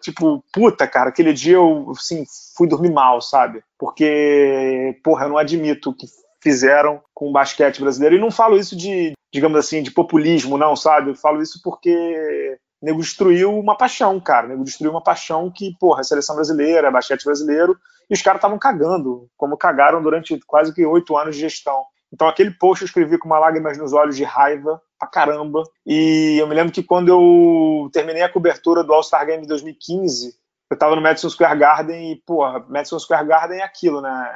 [0.00, 2.24] tipo, puta, cara, aquele dia eu, assim,
[2.56, 3.62] fui dormir mal, sabe?
[3.78, 6.06] Porque, porra, eu não admito o que
[6.42, 10.76] fizeram com o basquete brasileiro, e não falo isso de, digamos assim, de populismo, não,
[10.76, 11.10] sabe?
[11.10, 14.48] Eu falo isso porque nego destruiu uma paixão, cara.
[14.48, 17.76] Nego destruiu uma paixão que, porra, a seleção brasileira, basquete brasileiro,
[18.08, 21.82] e os caras estavam cagando, como cagaram durante quase que oito anos de gestão.
[22.12, 25.62] Então aquele post eu escrevi com uma lágrimas nos olhos de raiva pra caramba.
[25.84, 30.34] E eu me lembro que quando eu terminei a cobertura do All-Star Game de 2015,
[30.70, 34.32] eu tava no Madison Square Garden e, porra, Madison Square Garden é aquilo, né?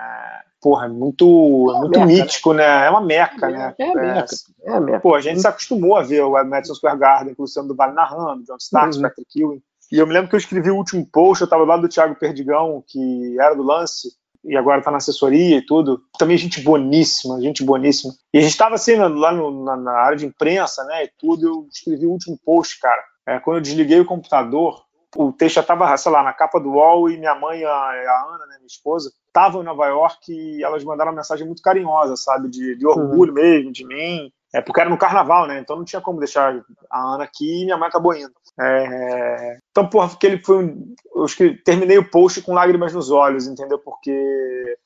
[0.60, 2.66] Porra, é muito, é muito meca, mítico, né?
[2.66, 2.86] né?
[2.86, 3.74] É uma meca, é, né?
[3.78, 4.26] É, é, meca.
[4.62, 5.00] é a meca.
[5.00, 7.74] Pô, a gente se acostumou a ver o Madison Square Garden com o Luciano do
[7.74, 9.02] Vale narrando, John Starks, uhum.
[9.02, 9.62] Patrick Ewing.
[9.90, 11.88] E eu me lembro que eu escrevi o último post, eu tava do lado do
[11.88, 14.12] Thiago Perdigão, que era do lance,
[14.44, 16.02] e agora está na assessoria e tudo.
[16.18, 18.12] Também gente boníssima, gente boníssima.
[18.32, 21.46] E a gente estava assim, lá no, na, na, área de imprensa, né, e tudo,
[21.46, 23.02] eu escrevi o último post, cara.
[23.26, 24.82] É, quando eu desliguei o computador,
[25.16, 28.34] o texto já estava, sei lá, na capa do UOL e minha mãe, a, a
[28.34, 32.16] Ana, né, minha esposa, estavam em Nova York e elas mandaram uma mensagem muito carinhosa,
[32.16, 33.42] sabe, de, de orgulho uhum.
[33.42, 34.32] mesmo, de mim.
[34.52, 35.60] É porque era no carnaval, né?
[35.60, 36.60] Então não tinha como deixar
[36.90, 38.32] a Ana aqui e minha mãe acabou indo.
[38.58, 39.58] É...
[39.70, 40.94] Então, porra, porque ele foi um...
[41.14, 41.26] Eu
[41.64, 43.78] terminei o post com lágrimas nos olhos, entendeu?
[43.78, 44.10] Porque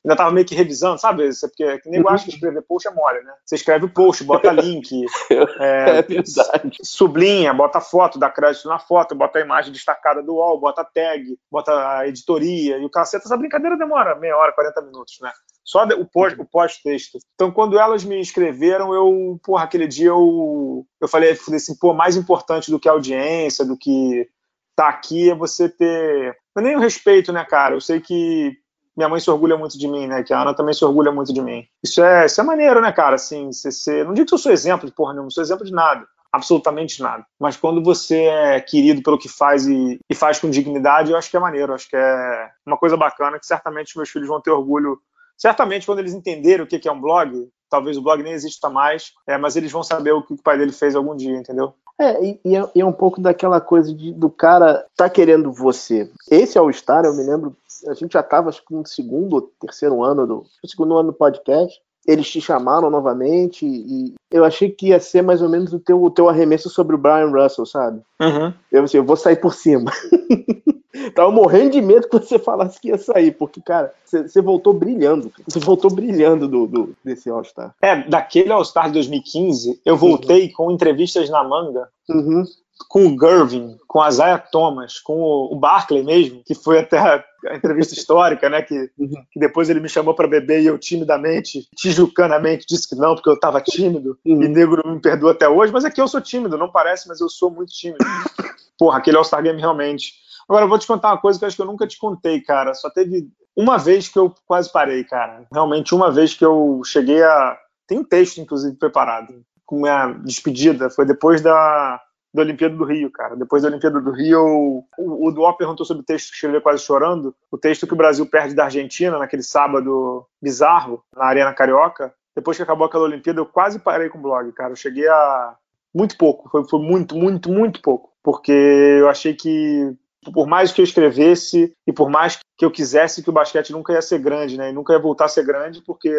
[0.05, 1.27] ainda tava meio que revisando, sabe?
[1.27, 3.33] É porque que nem eu acho que escrever post é mole, né?
[3.45, 5.05] Você escreve o post, bota link,
[5.61, 6.79] é, é verdade.
[6.83, 11.39] sublinha, bota foto, dá crédito na foto, bota a imagem destacada do UOL, bota tag,
[11.51, 15.31] bota a editoria, e o caceta, essa brincadeira demora meia hora, 40 minutos, né?
[15.65, 17.19] Só o pós, o pós-texto.
[17.35, 21.95] Então, quando elas me escreveram, eu, porra, aquele dia eu, eu falei, falei assim, pô,
[21.95, 24.29] mais importante do que a audiência, do que
[24.77, 26.37] tá aqui é você ter.
[26.55, 27.75] Não é nem o respeito, né, cara?
[27.75, 28.57] Eu sei que
[28.97, 30.23] minha mãe se orgulha muito de mim, né?
[30.23, 31.67] Que a Ana também se orgulha muito de mim.
[31.83, 33.15] Isso é, isso é maneiro, né, cara?
[33.15, 34.05] Assim, você, você...
[34.05, 36.07] não digo que eu sou exemplo de porra nenhuma, não sou exemplo de nada.
[36.31, 37.25] Absolutamente nada.
[37.39, 41.31] Mas quando você é querido pelo que faz e, e faz com dignidade, eu acho
[41.31, 41.73] que é maneiro.
[41.73, 44.99] Eu acho que é uma coisa bacana que certamente meus filhos vão ter orgulho
[45.37, 49.13] Certamente, quando eles entenderem o que é um blog, talvez o blog nem exista mais,
[49.27, 51.75] é, mas eles vão saber o que o pai dele fez algum dia, entendeu?
[51.99, 55.53] É, e, e, é, e é, um pouco daquela coisa de, do cara tá querendo
[55.53, 56.11] você.
[56.31, 57.57] Esse All-Star, eu me lembro,
[57.87, 61.17] a gente já tava acho que no segundo ou terceiro ano do segundo ano do
[61.17, 61.81] podcast.
[62.07, 66.03] Eles te chamaram novamente e eu achei que ia ser mais ou menos o teu,
[66.03, 68.03] o teu arremesso sobre o Brian Russell, sabe?
[68.21, 68.53] Uhum.
[68.71, 69.91] Eu, assim, eu vou sair por cima.
[71.15, 75.33] Tava morrendo de medo que você falasse que ia sair, porque, cara, você voltou brilhando.
[75.47, 77.75] Você voltou brilhando do, do desse All-Star.
[77.83, 80.53] É, daquele All-Star de 2015, eu voltei uhum.
[80.53, 81.89] com entrevistas na manga.
[82.09, 82.45] Uhum.
[82.89, 87.25] Com o Gervin, com a Zaya Thomas, com o, Barclay mesmo, que foi até a,
[87.55, 88.63] entrevista histórica, né?
[88.63, 89.15] Que, uhum.
[89.33, 93.31] que depois ele me chamou para beber e eu timidamente, tijucanamente, disse que não, porque
[93.31, 94.19] eu estava tímido.
[94.25, 94.43] Uhum.
[94.43, 97.21] E negro me perdoa até hoje, mas é que eu sou tímido, não parece, mas
[97.21, 97.99] eu sou muito tímido.
[98.79, 101.57] Porra, aquele All-Star Game realmente Agora, eu vou te contar uma coisa que eu acho
[101.57, 102.75] que eu nunca te contei, cara.
[102.75, 105.47] Só teve uma vez que eu quase parei, cara.
[105.53, 107.59] Realmente, uma vez que eu cheguei a.
[107.87, 109.45] Tem um texto, inclusive, preparado.
[109.65, 110.91] Com minha despedida.
[110.91, 112.01] Foi depois da,
[112.33, 113.37] da Olimpíada do Rio, cara.
[113.37, 116.83] Depois da Olimpíada do Rio, o, o Duó perguntou sobre o texto que escreveu quase
[116.83, 117.35] chorando.
[117.51, 122.13] O texto que o Brasil perde da Argentina naquele sábado bizarro na Arena Carioca.
[122.35, 124.73] Depois que acabou aquela Olimpíada, eu quase parei com o blog, cara.
[124.73, 125.57] Eu cheguei a
[125.95, 126.49] muito pouco.
[126.51, 128.13] Foi, foi muito, muito, muito pouco.
[128.23, 129.97] Porque eu achei que
[130.33, 133.93] por mais que eu escrevesse e por mais que eu quisesse que o basquete nunca
[133.93, 134.71] ia ser grande, né?
[134.71, 136.13] E nunca ia voltar a ser grande, porque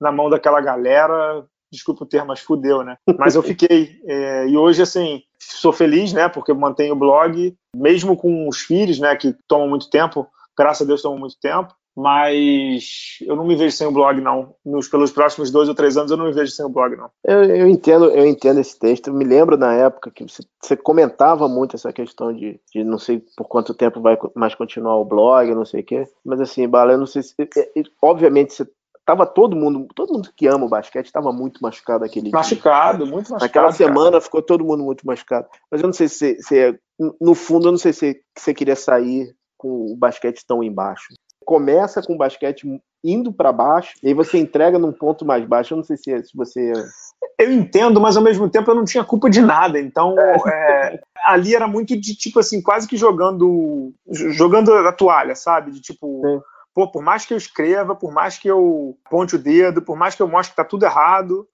[0.00, 2.96] na mão daquela galera, desculpa o termo, mas fudeu, né?
[3.18, 4.00] Mas eu fiquei.
[4.04, 6.28] É, e hoje, assim, sou feliz, né?
[6.28, 9.14] Porque mantenho o blog, mesmo com os filhos, né?
[9.16, 13.76] Que tomam muito tempo, graças a Deus tomam muito tempo mas eu não me vejo
[13.76, 14.54] sem o blog, não.
[14.64, 17.10] Nos, pelos próximos dois ou três anos eu não me vejo sem o blog, não.
[17.24, 19.08] Eu, eu entendo, eu entendo esse texto.
[19.08, 22.98] Eu me lembro na época que você, você comentava muito essa questão de, de, não
[22.98, 26.04] sei por quanto tempo vai mais continuar o blog, não sei o quê.
[26.24, 27.34] Mas assim, Bala, eu não sei se.
[27.38, 28.66] É, é, obviamente você
[29.04, 33.12] tava todo mundo, todo mundo que ama o basquete estava muito machucado aquele machucado, dia.
[33.12, 33.42] muito machucado.
[33.42, 35.46] Naquela semana ficou todo mundo muito machucado.
[35.70, 36.78] Mas eu não sei se, se
[37.20, 41.14] no fundo, eu não sei se você queria sair com o basquete tão embaixo
[41.44, 42.66] começa com o basquete
[43.04, 45.74] indo para baixo, e aí você entrega num ponto mais baixo.
[45.74, 46.72] Eu não sei se, é, se você.
[47.38, 49.78] Eu entendo, mas ao mesmo tempo eu não tinha culpa de nada.
[49.78, 50.36] Então, é.
[50.48, 55.72] É, ali era muito de tipo assim, quase que jogando jogando a toalha, sabe?
[55.72, 56.40] De tipo, Sim.
[56.74, 60.14] pô, por mais que eu escreva, por mais que eu ponte o dedo, por mais
[60.14, 61.46] que eu mostre que tá tudo errado,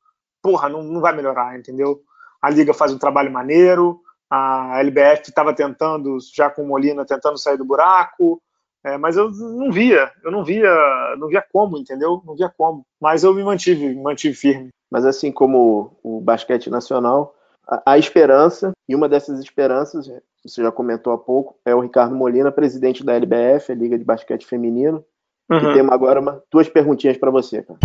[0.43, 2.01] porra, não, não vai melhorar, entendeu?
[2.43, 7.39] A liga faz um trabalho maneiro, a LBF estava tentando, já com o Molina, tentando
[7.39, 8.41] sair do buraco.
[8.89, 10.75] É, mas eu não via, eu não via,
[11.19, 12.23] não via como, entendeu?
[12.25, 12.83] Não via como.
[12.99, 14.69] Mas eu me mantive, me mantive firme.
[14.91, 17.35] Mas assim como o basquete nacional,
[17.85, 20.11] a, esperança, e uma dessas esperanças,
[20.43, 24.05] você já comentou há pouco, é o Ricardo Molina, presidente da LBF, a Liga de
[24.05, 25.05] Basquete Feminino.
[25.51, 25.59] Uhum.
[25.59, 27.79] E temos agora uma, duas perguntinhas para você, cara.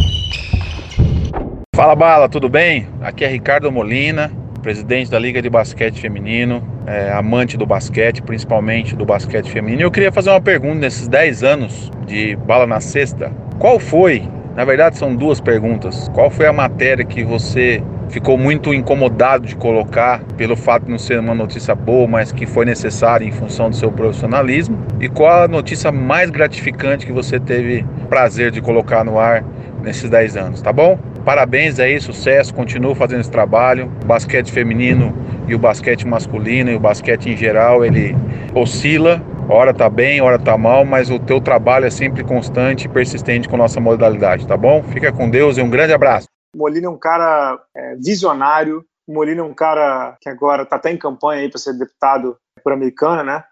[1.76, 2.88] Fala Bala, tudo bem?
[3.02, 4.32] Aqui é Ricardo Molina,
[4.64, 9.84] presidente da Liga de Basquete Feminino, é, amante do basquete, principalmente do basquete feminino.
[9.84, 13.32] Eu queria fazer uma pergunta nesses 10 anos de Bala na Sexta.
[13.60, 14.24] Qual foi,
[14.56, 19.56] na verdade são duas perguntas, qual foi a matéria que você ficou muito incomodado de
[19.56, 23.70] colocar pelo fato de não ser uma notícia boa, mas que foi necessária em função
[23.70, 24.78] do seu profissionalismo?
[25.00, 29.44] E qual a notícia mais gratificante que você teve prazer de colocar no ar
[29.84, 30.98] nesses 10 anos, tá bom?
[31.24, 33.92] Parabéns aí, sucesso, continue fazendo esse trabalho.
[34.02, 35.14] O basquete feminino
[35.48, 38.16] e o basquete masculino e o basquete em geral, ele
[38.56, 42.90] oscila, hora tá bem, hora tá mal, mas o teu trabalho é sempre constante e
[42.90, 44.82] persistente com nossa modalidade, tá bom?
[44.84, 46.28] Fica com Deus e um grande abraço.
[46.56, 50.98] Molina é um cara é, visionário, Molina é um cara que agora está até em
[50.98, 53.44] campanha aí para ser deputado por Americana, né?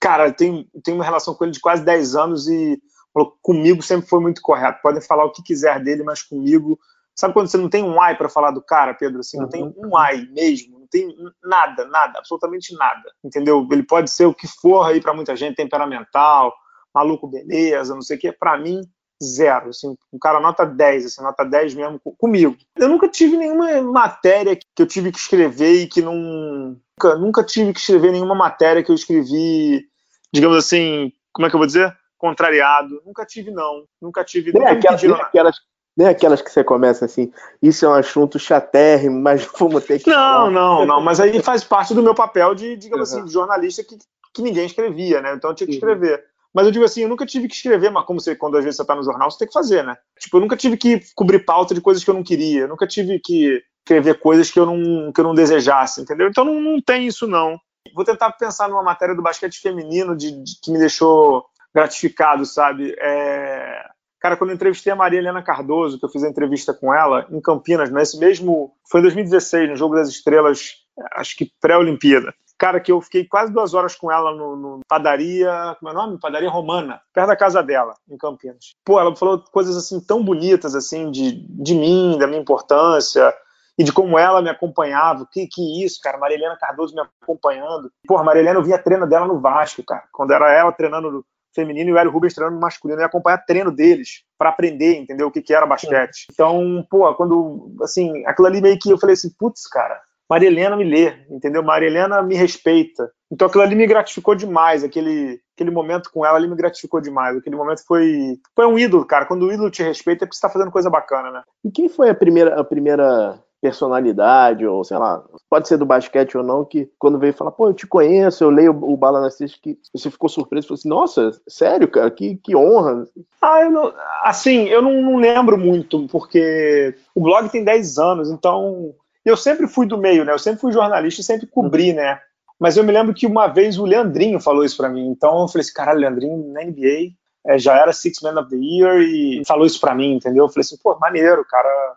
[0.00, 2.78] Cara, tem, tem uma relação com ele de quase 10 anos e
[3.24, 4.82] comigo sempre foi muito correto.
[4.82, 6.78] Podem falar o que quiser dele, mas comigo.
[7.14, 9.20] Sabe quando você não tem um ai para falar do cara, Pedro?
[9.20, 9.72] Assim, não tem uhum.
[9.86, 13.10] um ai mesmo, não tem nada, nada, absolutamente nada.
[13.24, 13.66] Entendeu?
[13.70, 16.52] Ele pode ser o que for aí para muita gente, temperamental,
[16.94, 18.32] maluco, beleza, não sei o que.
[18.32, 18.82] Para mim,
[19.22, 19.70] zero.
[19.70, 22.56] Assim, um cara nota 10, assim, nota 10 mesmo comigo.
[22.76, 26.76] Eu nunca tive nenhuma matéria que eu tive que escrever e que não.
[26.98, 29.86] Nunca, nunca tive que escrever nenhuma matéria que eu escrevi,
[30.32, 31.94] digamos assim, como é que eu vou dizer?
[32.18, 33.00] Contrariado.
[33.04, 33.84] Nunca tive, não.
[34.00, 34.52] Nunca tive.
[34.52, 35.56] Nem, nunca aquelas, nem aquelas,
[35.96, 40.10] nem aquelas que você começa assim, isso é um assunto chatérrimo, mas vamos ter que.
[40.10, 40.50] Não, falar.
[40.50, 41.00] não, não.
[41.00, 43.18] Mas aí faz parte do meu papel de, digamos uhum.
[43.18, 43.96] assim, de jornalista que,
[44.34, 45.34] que ninguém escrevia, né?
[45.34, 46.18] Então eu tinha que escrever.
[46.18, 46.36] Uhum.
[46.56, 48.76] Mas eu digo assim, eu nunca tive que escrever, mas como você, quando às vezes
[48.76, 49.94] você está no jornal, você tem que fazer, né?
[50.18, 52.62] Tipo, eu nunca tive que cobrir pauta de coisas que eu não queria.
[52.62, 56.28] Eu nunca tive que escrever coisas que eu não, que eu não desejasse, entendeu?
[56.28, 57.58] Então não, não tem isso, não.
[57.94, 61.44] Vou tentar pensar numa matéria do basquete feminino de, de que me deixou
[61.76, 62.96] gratificado, sabe?
[62.98, 63.84] É...
[64.18, 67.26] Cara, quando eu entrevistei a Maria Helena Cardoso, que eu fiz a entrevista com ela
[67.30, 68.72] em Campinas, nesse mesmo.
[68.90, 70.76] Foi em 2016, no Jogo das Estrelas,
[71.12, 72.34] acho que pré-Olimpíada.
[72.58, 75.94] Cara, que eu fiquei quase duas horas com ela no, no, padaria, como é o
[75.94, 76.18] nome?
[76.18, 78.74] Padaria Romana, perto da casa dela, em Campinas.
[78.82, 83.34] Pô, ela falou coisas assim tão bonitas, assim, de, de mim, da minha importância,
[83.78, 85.28] e de como ela me acompanhava.
[85.30, 87.92] Que, que isso, cara, Maria Helena Cardoso me acompanhando.
[88.06, 90.04] Porra, Maria Helena, eu via treino dela no Vasco, cara.
[90.10, 91.22] Quando era ela treinando
[91.56, 95.24] feminino e o Hélio Rubens treinando no masculino e acompanhar treino deles para aprender, entender
[95.24, 96.26] o que, que era basquete.
[96.32, 100.76] Então, pô, quando, assim, aquilo ali meio que eu falei assim, putz, cara, Maria Helena
[100.76, 101.62] me lê, entendeu?
[101.62, 103.10] Maria Helena me respeita.
[103.30, 107.36] Então aquilo ali me gratificou demais, aquele, aquele momento com ela ali me gratificou demais.
[107.36, 109.26] Aquele momento foi, foi um ídolo, cara.
[109.26, 111.42] Quando o ídolo te respeita é porque você tá fazendo coisa bacana, né?
[111.64, 116.36] E quem foi a primeira, a primeira personalidade, ou sei lá, pode ser do basquete
[116.36, 119.30] ou não, que quando veio falar, pô, eu te conheço, eu leio o Bala na
[119.30, 123.06] Sexta, que você ficou surpreso, falou assim, nossa, sério, cara, que, que honra.
[123.40, 123.92] Ah, eu não,
[124.22, 128.94] assim, eu não, não lembro muito, porque o blog tem 10 anos, então
[129.24, 132.20] eu sempre fui do meio, né, eu sempre fui jornalista e sempre cobri, né,
[132.58, 135.48] mas eu me lembro que uma vez o Leandrinho falou isso para mim, então eu
[135.48, 137.14] falei assim, caralho, Leandrinho na NBA,
[137.46, 140.44] é, já era Six Man of the Year e falou isso para mim, entendeu?
[140.44, 141.96] Eu falei assim, pô, maneiro, cara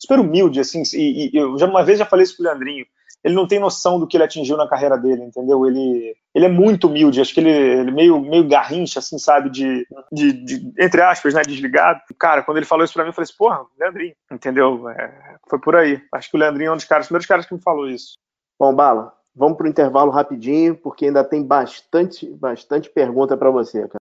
[0.00, 2.86] super humilde, assim, e, e eu já uma vez já falei isso pro Leandrinho,
[3.22, 5.66] ele não tem noção do que ele atingiu na carreira dele, entendeu?
[5.66, 9.86] Ele, ele é muito humilde, acho que ele, ele meio, meio garrincha, assim, sabe, de,
[10.10, 12.00] de, de, entre aspas, né, desligado.
[12.18, 14.88] Cara, quando ele falou isso pra mim, eu falei assim, porra, Leandrinho, entendeu?
[14.88, 16.00] É, foi por aí.
[16.14, 18.14] Acho que o Leandrinho é um dos caras, primeiros caras que me falou isso.
[18.58, 24.00] Bom, Bala, vamos pro intervalo rapidinho, porque ainda tem bastante, bastante pergunta para você, cara.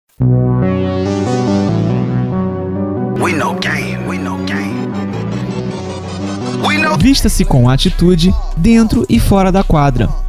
[3.18, 3.85] We know game,
[6.98, 10.25] Vista-se com atitude dentro e fora da quadra.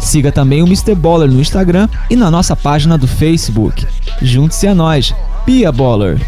[0.00, 0.94] Siga também o Mr.
[0.94, 3.86] Baller no Instagram e na nossa página do Facebook.
[4.22, 6.18] Junte-se a nós, Pia Baller.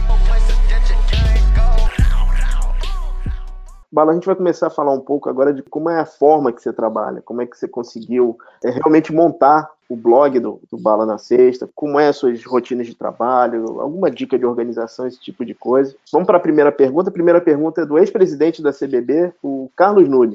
[3.90, 6.50] Bala, a gente vai começar a falar um pouco agora de como é a forma
[6.50, 10.78] que você trabalha, como é que você conseguiu é, realmente montar o blog do, do,
[10.78, 15.20] Bala na Sexta, como é as suas rotinas de trabalho, alguma dica de organização, esse
[15.20, 15.94] tipo de coisa.
[16.10, 17.10] Vamos para a primeira pergunta.
[17.10, 20.34] A primeira pergunta é do ex-presidente da CBB, o Carlos Nunes.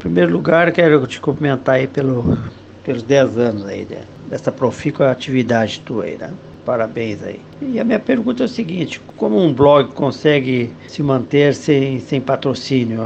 [0.00, 2.38] Em primeiro lugar, quero te cumprimentar aí pelo,
[2.82, 6.32] pelos 10 anos aí né, dessa profícua atividade tua aí, né?
[6.64, 7.38] Parabéns aí.
[7.60, 12.18] E a minha pergunta é o seguinte: como um blog consegue se manter sem, sem
[12.18, 13.02] patrocínio?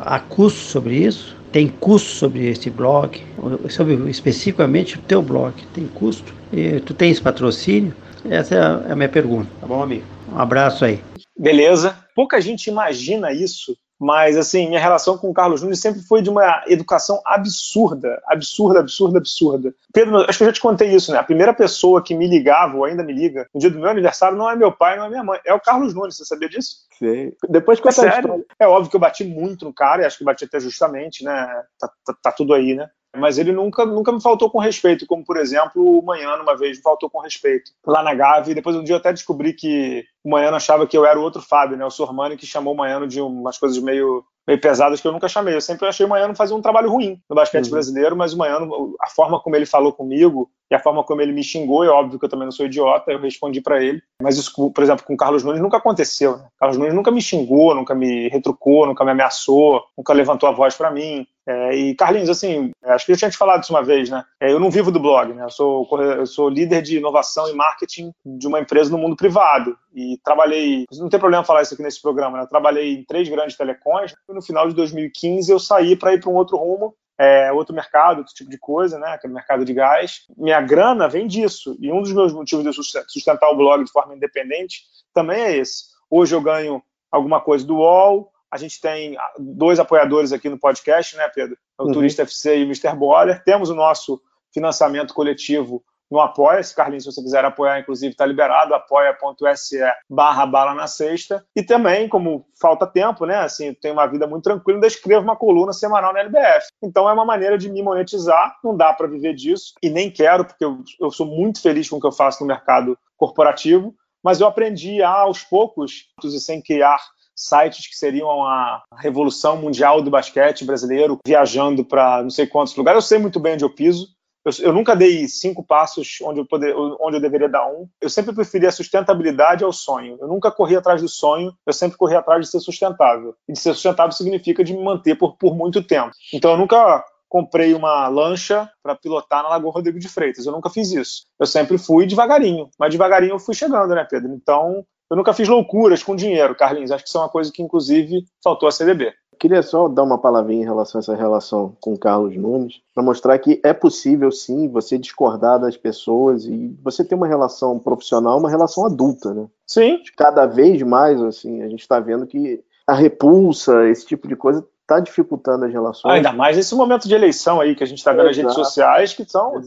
[0.00, 1.36] Há custo sobre isso?
[1.52, 3.22] Tem custo sobre esse blog?
[3.70, 5.54] Sobre especificamente o teu blog?
[5.72, 6.34] Tem custo?
[6.52, 7.94] E tu tens patrocínio?
[8.28, 10.02] Essa é a minha pergunta, tá bom, amigo?
[10.32, 10.98] Um abraço aí.
[11.38, 11.96] Beleza.
[12.16, 16.28] Pouca gente imagina isso mas, assim, minha relação com o Carlos Nunes sempre foi de
[16.28, 19.72] uma educação absurda, absurda, absurda, absurda.
[19.92, 21.18] Pedro, acho que eu já te contei isso, né?
[21.18, 24.36] A primeira pessoa que me ligava, ou ainda me liga, no dia do meu aniversário,
[24.36, 26.78] não é meu pai, não é minha mãe, é o Carlos Nunes, você sabia disso?
[26.98, 27.32] Sim.
[27.48, 28.44] Depois com é sério.
[28.58, 31.62] É óbvio que eu bati muito no cara, e acho que bati até justamente, né?
[31.78, 32.90] Tá, tá, tá tudo aí, né?
[33.16, 36.78] mas ele nunca, nunca me faltou com respeito, como por exemplo o Manhã uma vez
[36.78, 40.04] me faltou com respeito lá na Gávea, e depois um dia eu até descobri que
[40.24, 42.76] o Manhã achava que eu era o outro Fábio, né, o Sormani que chamou o
[42.76, 45.54] Manhã de umas coisas meio meio pesadas que eu nunca chamei.
[45.54, 47.70] Eu sempre achei o Manhã fazer um trabalho ruim no basquete uhum.
[47.70, 48.58] brasileiro, mas o Manhã,
[49.00, 52.18] a forma como ele falou comigo e a forma como ele me xingou, é óbvio
[52.18, 54.02] que eu também não sou idiota, eu respondi para ele.
[54.20, 56.38] Mas isso, por exemplo, com o Carlos Nunes nunca aconteceu.
[56.38, 56.48] Né?
[56.58, 60.74] Carlos Nunes nunca me xingou, nunca me retrucou, nunca me ameaçou, nunca levantou a voz
[60.74, 61.26] para mim.
[61.46, 64.24] É, e Carlinhos, assim, acho que eu tinha te falado isso uma vez, né?
[64.40, 65.44] É, eu não vivo do blog, né?
[65.44, 69.76] Eu sou, eu sou líder de inovação e marketing de uma empresa no mundo privado
[69.94, 72.44] e trabalhei, não tem problema falar isso aqui nesse programa, né?
[72.44, 76.20] Eu trabalhei em três grandes telecoms e no final de 2015 eu saí para ir
[76.20, 79.08] para um outro rumo é, outro mercado, outro tipo de coisa, né?
[79.08, 80.22] Aquele mercado de gás.
[80.36, 81.76] Minha grana vem disso.
[81.78, 84.82] E um dos meus motivos de sustentar o blog de forma independente
[85.14, 85.84] também é esse.
[86.10, 91.16] Hoje eu ganho alguma coisa do UOL, a gente tem dois apoiadores aqui no podcast,
[91.16, 91.56] né, Pedro?
[91.78, 91.92] O uhum.
[91.92, 92.94] Turista FC e o Mr.
[92.94, 93.42] Boller.
[93.44, 94.20] Temos o nosso
[94.52, 95.82] financiamento coletivo
[96.12, 96.76] no Apoia-se.
[96.76, 101.42] Carlinhos, se você quiser apoiar, inclusive, está liberado, apoia.se barra bala na sexta.
[101.56, 103.36] E também, como falta tempo, né?
[103.36, 106.66] Assim, tenho uma vida muito tranquila, ainda escrevo uma coluna semanal na LBF.
[106.82, 110.44] Então é uma maneira de me monetizar, não dá para viver disso, e nem quero,
[110.44, 114.40] porque eu, eu sou muito feliz com o que eu faço no mercado corporativo, mas
[114.40, 116.98] eu aprendi aos poucos, e sem criar
[117.34, 122.98] sites que seriam a revolução mundial do basquete brasileiro, viajando para não sei quantos lugares.
[122.98, 124.08] Eu sei muito bem onde eu piso.
[124.44, 127.88] Eu, eu, nunca dei cinco passos onde eu, poder, onde eu deveria dar um.
[128.00, 130.18] Eu sempre preferi a sustentabilidade ao sonho.
[130.20, 133.34] Eu nunca corri atrás do sonho, eu sempre corri atrás de ser sustentável.
[133.48, 136.10] E de ser sustentável significa de me manter por, por muito tempo.
[136.32, 140.44] Então eu nunca comprei uma lancha para pilotar na Lagoa Rodrigo de Freitas.
[140.44, 141.22] Eu nunca fiz isso.
[141.40, 144.34] Eu sempre fui devagarinho, mas devagarinho eu fui chegando, né, Pedro?
[144.34, 146.90] Então eu nunca fiz loucuras com dinheiro, Carlinhos.
[146.90, 149.12] Acho que isso é uma coisa que, inclusive, faltou a CDB.
[149.42, 153.02] Queria só dar uma palavrinha em relação a essa relação com o Carlos Nunes, para
[153.02, 158.38] mostrar que é possível, sim, você discordar das pessoas e você ter uma relação profissional,
[158.38, 159.48] uma relação adulta, né?
[159.66, 159.98] Sim.
[160.16, 164.64] Cada vez mais, assim, a gente está vendo que a repulsa, esse tipo de coisa,
[164.82, 166.12] está dificultando as relações.
[166.12, 168.54] Ah, ainda mais nesse momento de eleição aí que a gente está vendo nas redes
[168.54, 169.60] sociais que estão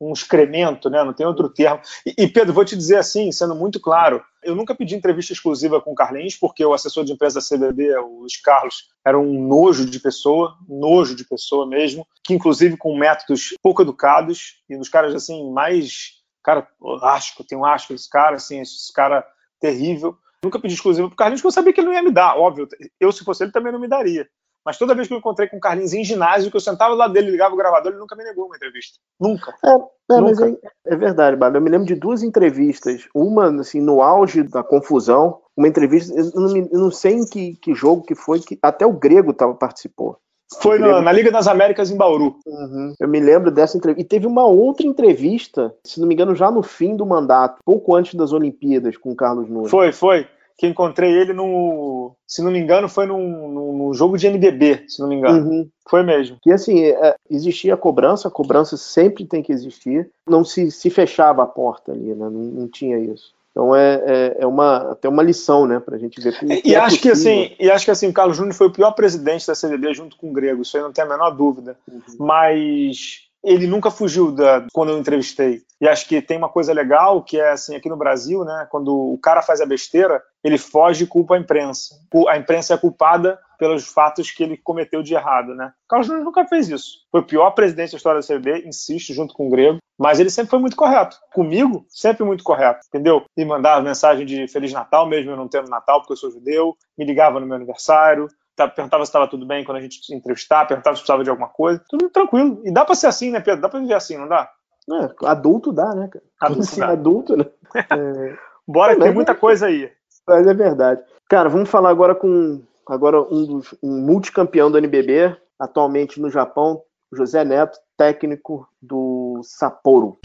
[0.00, 1.04] um excremento, né?
[1.04, 1.80] não tem outro termo.
[2.06, 5.80] E, e, Pedro, vou te dizer assim, sendo muito claro, eu nunca pedi entrevista exclusiva
[5.80, 9.46] com o Carlinhos, porque o assessor de imprensa da CBB, o Luiz Carlos, era um
[9.46, 14.88] nojo de pessoa, nojo de pessoa mesmo, que inclusive com métodos pouco educados, e dos
[14.88, 16.18] caras assim, mais.
[16.42, 16.66] Cara,
[17.02, 19.26] asco, tem um asco esse cara, assim, esse cara
[19.60, 20.16] terrível.
[20.42, 22.66] Nunca pedi exclusiva pro Carlinhos, porque eu sabia que ele não ia me dar, óbvio.
[22.98, 24.26] Eu, se fosse ele, também não me daria.
[24.64, 27.12] Mas toda vez que eu encontrei com o Carlinhos em ginásio, que eu sentava lado
[27.12, 28.98] dele, ligava o gravador, ele nunca me negou uma entrevista.
[29.18, 29.54] Nunca.
[29.64, 30.58] É, é, mas Nunca.
[30.86, 31.58] é, é verdade, Bárbara.
[31.58, 33.08] Eu me lembro de duas entrevistas.
[33.14, 37.26] Uma, assim, no auge da confusão, uma entrevista, eu não, me- eu não sei em
[37.26, 40.18] que, que jogo que foi, que até o Grego tava, participou.
[40.60, 42.36] Foi na, na Liga das Américas em Bauru.
[42.44, 42.92] Uhum.
[42.98, 44.02] Eu me lembro dessa entrevista.
[44.02, 47.94] E teve uma outra entrevista, se não me engano, já no fim do mandato, pouco
[47.94, 49.70] antes das Olimpíadas, com o Carlos Nunes.
[49.70, 50.26] Foi, foi.
[50.60, 52.12] Que encontrei ele no.
[52.26, 55.48] Se não me engano, foi num, num- jogo de NBB, se não me engano.
[55.48, 55.68] Uhum.
[55.88, 56.36] Foi mesmo.
[56.42, 60.10] Que assim, é, existia a cobrança, a cobrança sempre tem que existir.
[60.28, 62.28] Não se, se fechava a porta ali, né?
[62.28, 63.32] Não, não tinha isso.
[63.52, 66.76] Então é, é, é uma, até uma lição, né, pra gente ver como E é
[66.76, 69.54] acho que assim, e acho que assim, o Carlos Júnior foi o pior presidente da
[69.54, 71.76] CBB junto com o Grego, isso aí não tem a menor dúvida.
[72.18, 75.62] Mas ele nunca fugiu da quando eu entrevistei.
[75.80, 78.94] E acho que tem uma coisa legal que é assim, aqui no Brasil, né, quando
[78.94, 81.94] o cara faz a besteira, ele foge e culpa a imprensa.
[82.28, 85.72] A imprensa é culpada pelos fatos que ele cometeu de errado, né?
[85.86, 87.00] Carlos Júnior nunca fez isso.
[87.10, 90.30] Foi o pior presidente da história da CBB, insisto, junto com o Grego, mas ele
[90.30, 91.18] sempre foi muito correto.
[91.34, 93.22] Comigo, sempre muito correto, entendeu?
[93.36, 96.74] Me mandava mensagem de Feliz Natal, mesmo eu não tendo Natal, porque eu sou judeu,
[96.96, 98.28] me ligava no meu aniversário,
[98.68, 101.48] perguntava se estava tudo bem quando a gente se entrevistar, perguntava se precisava de alguma
[101.48, 101.82] coisa.
[101.88, 102.60] Tudo tranquilo.
[102.64, 103.60] E dá pra ser assim, né, Pedro?
[103.62, 104.48] Dá pra viver assim, não dá?
[104.90, 106.24] É, adulto dá, né, cara?
[106.40, 106.88] Adulto Assim, dá.
[106.88, 107.44] adulto, né?
[107.90, 108.36] É,
[108.66, 109.90] Bora, que Mas tem muita é- coisa aí.
[110.26, 111.00] Mas é verdade.
[111.28, 116.82] Cara, vamos falar agora com agora um dos um multicampeão do NBB, atualmente no Japão,
[117.12, 120.18] José Neto, técnico do Sapporo.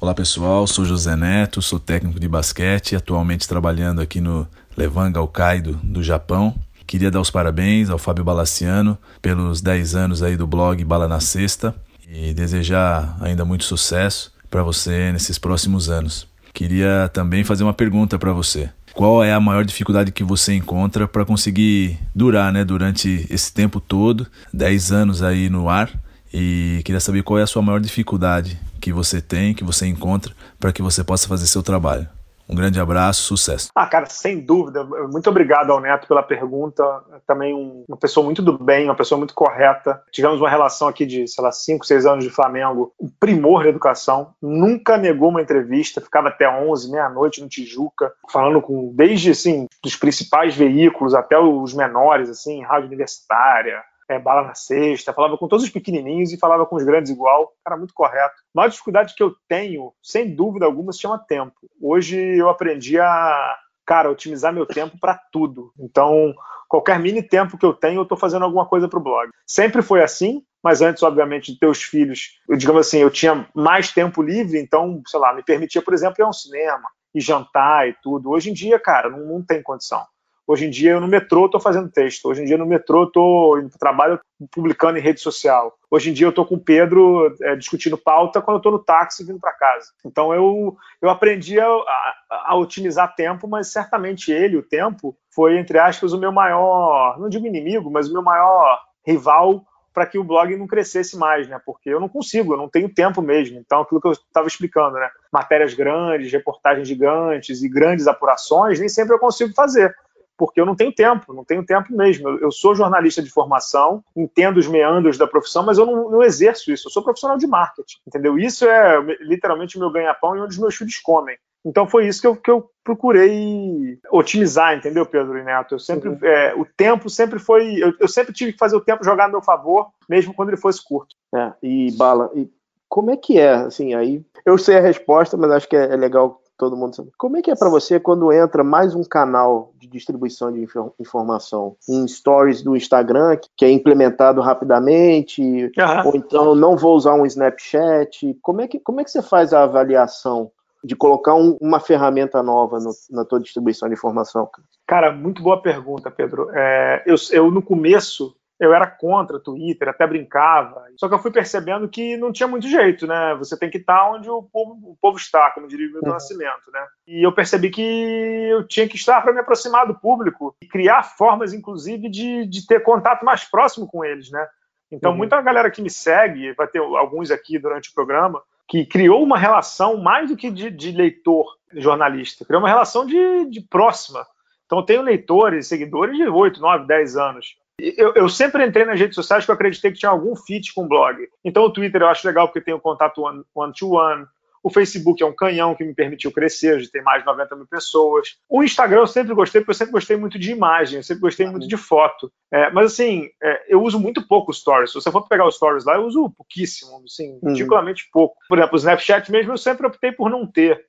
[0.00, 4.46] Olá pessoal, sou José Neto, sou técnico de basquete, atualmente trabalhando aqui no
[4.76, 6.54] Levan Gaokaido do Japão.
[6.86, 11.20] Queria dar os parabéns ao Fábio Balaciano pelos 10 anos aí do blog Bala na
[11.20, 11.74] Sexta
[12.08, 16.26] e desejar ainda muito sucesso para você nesses próximos anos.
[16.52, 18.70] Queria também fazer uma pergunta para você.
[18.92, 23.80] Qual é a maior dificuldade que você encontra para conseguir durar, né, durante esse tempo
[23.80, 25.90] todo, 10 anos aí no ar?
[26.32, 30.32] E queria saber qual é a sua maior dificuldade que você tem, que você encontra,
[30.60, 32.06] para que você possa fazer seu trabalho.
[32.48, 33.68] Um grande abraço, sucesso.
[33.74, 34.84] Ah, cara, sem dúvida.
[35.10, 36.84] Muito obrigado ao Neto pela pergunta.
[37.26, 40.02] Também um- uma pessoa muito do bem, uma pessoa muito correta.
[40.12, 42.92] Tivemos uma relação aqui de, sei lá, 5, 6 anos de Flamengo.
[43.00, 44.34] Um primor da educação.
[44.42, 46.00] Nunca negou uma entrevista.
[46.00, 51.72] Ficava até 11, meia-noite no Tijuca, falando com, desde, assim, dos principais veículos até os
[51.72, 56.66] menores, assim, rádio universitária, é, bala na sexta, falava com todos os pequenininhos e falava
[56.66, 58.34] com os grandes igual, cara muito correto.
[58.54, 61.54] A maior dificuldade que eu tenho, sem dúvida alguma, se chama tempo.
[61.80, 65.72] Hoje eu aprendi a, cara, otimizar meu tempo para tudo.
[65.78, 66.34] Então,
[66.68, 69.30] qualquer mini tempo que eu tenho, eu estou fazendo alguma coisa para o blog.
[69.46, 73.46] Sempre foi assim, mas antes, obviamente, de ter os filhos, eu digamos assim, eu tinha
[73.54, 77.88] mais tempo livre, então, sei lá, me permitia, por exemplo, ir ao cinema e jantar
[77.88, 78.30] e tudo.
[78.30, 80.04] Hoje em dia, cara, não, não tem condição.
[80.46, 82.26] Hoje em dia eu no metrô estou fazendo texto.
[82.26, 84.20] Hoje em dia no metrô estou indo para trabalho
[84.50, 85.74] publicando em rede social.
[85.90, 88.78] Hoje em dia eu estou com o Pedro é, discutindo pauta quando eu estou no
[88.78, 89.92] táxi vindo para casa.
[90.04, 92.14] Então eu, eu aprendi a, a,
[92.48, 97.28] a, otimizar tempo, mas certamente ele, o tempo, foi, entre aspas, o meu maior, não
[97.28, 99.64] digo inimigo, mas o meu maior rival
[99.94, 101.60] para que o blog não crescesse mais, né?
[101.64, 103.60] Porque eu não consigo, eu não tenho tempo mesmo.
[103.60, 105.08] Então, aquilo que eu estava explicando, né?
[105.32, 109.94] Matérias grandes, reportagens gigantes e grandes apurações, nem sempre eu consigo fazer
[110.36, 112.28] porque eu não tenho tempo, não tenho tempo mesmo.
[112.28, 116.22] Eu, eu, sou jornalista de formação, entendo os meandros da profissão, mas eu não, não,
[116.22, 116.88] exerço isso.
[116.88, 118.38] Eu sou profissional de marketing, entendeu?
[118.38, 121.36] Isso é literalmente o meu ganha-pão e onde os meus filhos comem.
[121.64, 125.76] Então foi isso que eu, que eu procurei otimizar, entendeu, Pedro e Neto?
[125.76, 126.18] Eu sempre, uhum.
[126.22, 129.28] é, o tempo sempre foi, eu, eu, sempre tive que fazer o tempo jogar a
[129.28, 131.16] meu favor, mesmo quando ele fosse curto.
[131.34, 132.50] É, e bala, e
[132.86, 134.22] como é que é, assim, aí?
[134.44, 137.10] Eu sei a resposta, mas acho que é, é legal todo mundo sabe.
[137.18, 140.66] Como é que é para você quando entra mais um canal de distribuição de
[140.98, 146.06] informação, um stories do Instagram que é implementado rapidamente, uhum.
[146.06, 148.36] ou então não vou usar um Snapchat?
[148.42, 150.50] Como é que como é que você faz a avaliação
[150.82, 154.48] de colocar um, uma ferramenta nova no, na tua distribuição de informação?
[154.86, 156.50] Cara, muito boa pergunta, Pedro.
[156.52, 160.84] É, eu, eu no começo eu era contra Twitter, até brincava.
[160.96, 163.34] Só que eu fui percebendo que não tinha muito jeito, né?
[163.36, 166.10] Você tem que estar onde o povo, o povo está, como diria o meu uhum.
[166.10, 166.86] nascimento, né?
[167.06, 171.02] E eu percebi que eu tinha que estar para me aproximar do público e criar
[171.02, 174.46] formas, inclusive, de, de ter contato mais próximo com eles, né?
[174.90, 175.16] Então, uhum.
[175.16, 179.36] muita galera que me segue, vai ter alguns aqui durante o programa, que criou uma
[179.36, 184.24] relação mais do que de, de leitor jornalista, criou uma relação de, de próxima.
[184.64, 187.56] Então, eu tenho leitores, seguidores de 8, 9, 10 anos.
[187.78, 190.84] Eu, eu, sempre entrei nas redes sociais que eu acreditei que tinha algum fit com
[190.84, 191.16] o blog.
[191.44, 193.22] Então o Twitter eu acho legal porque tem o contato
[193.54, 194.22] one-to-one.
[194.22, 194.26] -one.
[194.64, 197.66] O Facebook é um canhão que me permitiu crescer, de ter mais de 90 mil
[197.66, 198.38] pessoas.
[198.48, 201.46] O Instagram eu sempre gostei, porque eu sempre gostei muito de imagem, eu sempre gostei
[201.46, 202.32] muito de foto.
[202.50, 204.90] É, mas assim, é, eu uso muito pouco Stories.
[204.90, 207.50] Se você for pegar os Stories lá, eu uso pouquíssimo, assim, uhum.
[207.50, 208.36] ridiculamente pouco.
[208.48, 210.82] Por exemplo, o Snapchat mesmo eu sempre optei por não ter.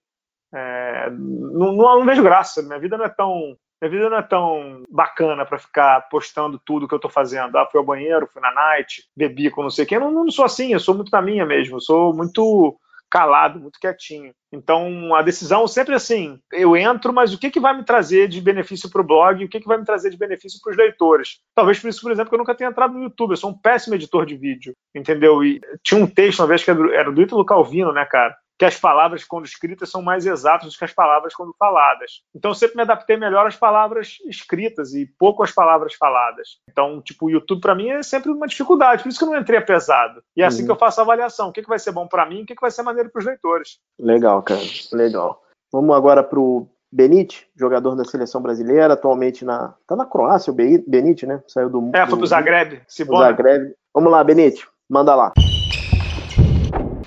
[0.53, 2.61] É, não, não, não, vejo graça.
[2.61, 3.57] Minha vida não é tão.
[3.81, 7.57] Minha vida não é tão bacana para ficar postando tudo que eu tô fazendo.
[7.57, 9.97] Ah, fui ao banheiro, fui na night, bebi com não sei quem.
[9.97, 11.77] Eu não, não sou assim, eu sou muito na minha mesmo.
[11.77, 12.77] Eu sou muito
[13.09, 14.33] calado, muito quietinho.
[14.51, 18.41] Então, a decisão sempre assim, eu entro, mas o que, que vai me trazer de
[18.41, 21.39] benefício para o blog o que, que vai me trazer de benefício para os leitores?
[21.53, 23.57] Talvez por isso, por exemplo, que eu nunca tenha entrado no YouTube, eu sou um
[23.57, 25.43] péssimo editor de vídeo, entendeu?
[25.43, 28.35] E tinha um texto uma vez que era do Ítalo Calvino, né, cara?
[28.57, 32.21] Que as palavras, quando escritas, são mais exatas do que as palavras quando faladas.
[32.33, 36.59] Então, eu sempre me adaptei melhor às palavras escritas e pouco às palavras faladas.
[36.69, 39.03] Então, tipo, o YouTube, para mim, é sempre uma dificuldade.
[39.03, 40.21] Por isso que eu não entrei pesado.
[40.35, 40.67] E é assim uhum.
[40.67, 41.49] que eu faço a avaliação.
[41.49, 43.09] O que, que vai ser bom para mim e o que, que vai ser maneiro
[43.09, 43.79] para os leitores.
[43.99, 44.61] Legal, cara.
[44.93, 45.41] Legal.
[45.71, 49.73] Vamos agora para o Benite, jogador da seleção brasileira, atualmente na.
[49.85, 51.43] Tá na Croácia, o Benite, né?
[51.47, 51.91] Saiu do.
[51.93, 52.81] É, foi pro Zagreb.
[53.19, 53.73] Zagreb.
[53.93, 55.33] Vamos lá, Benite, manda lá.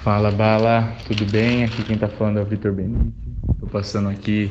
[0.03, 1.65] Fala Bala, tudo bem?
[1.65, 3.13] Aqui quem tá falando é o Vitor Benite.
[3.59, 4.51] Tô passando aqui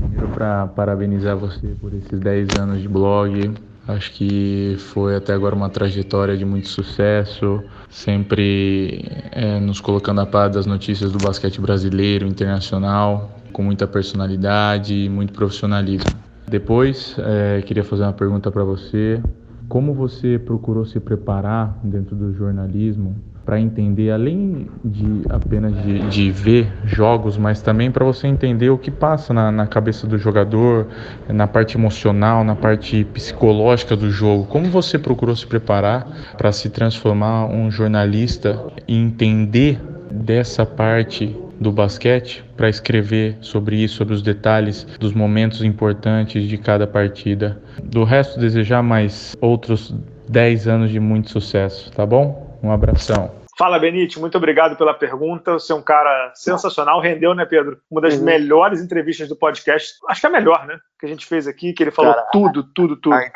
[0.00, 3.52] primeiro para parabenizar você por esses 10 anos de blog.
[3.86, 10.26] Acho que foi até agora uma trajetória de muito sucesso, sempre é, nos colocando a
[10.26, 16.10] par das notícias do basquete brasileiro, internacional, com muita personalidade e muito profissionalismo.
[16.48, 19.22] Depois, é, queria fazer uma pergunta para você.
[19.68, 23.14] Como você procurou se preparar dentro do jornalismo
[23.44, 28.78] para entender, além de apenas de, de, ver jogos, mas também para você entender o
[28.78, 30.86] que passa na, na, cabeça do jogador,
[31.28, 34.46] na parte emocional, na parte psicológica do jogo.
[34.46, 36.06] Como você procurou se preparar
[36.38, 39.78] para se transformar um jornalista e entender
[40.10, 46.58] dessa parte do basquete para escrever sobre isso, sobre os detalhes dos momentos importantes de
[46.58, 47.60] cada partida.
[47.82, 49.94] Do resto, desejar mais outros
[50.28, 52.43] 10 anos de muito sucesso, tá bom?
[52.64, 53.30] Um abração.
[53.58, 55.52] Fala, Benite, muito obrigado pela pergunta.
[55.52, 57.78] Você é um cara sensacional, rendeu, né, Pedro?
[57.90, 58.24] Uma das uhum.
[58.24, 60.78] melhores entrevistas do podcast, acho que é a melhor, né?
[60.98, 63.14] Que a gente fez aqui, que ele falou cara, tudo, tudo, tudo.
[63.14, 63.30] A,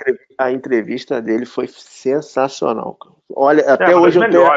[0.47, 2.97] a, entrevista dele foi sensacional.
[3.37, 4.49] Olha, é, até é, hoje eu tenho,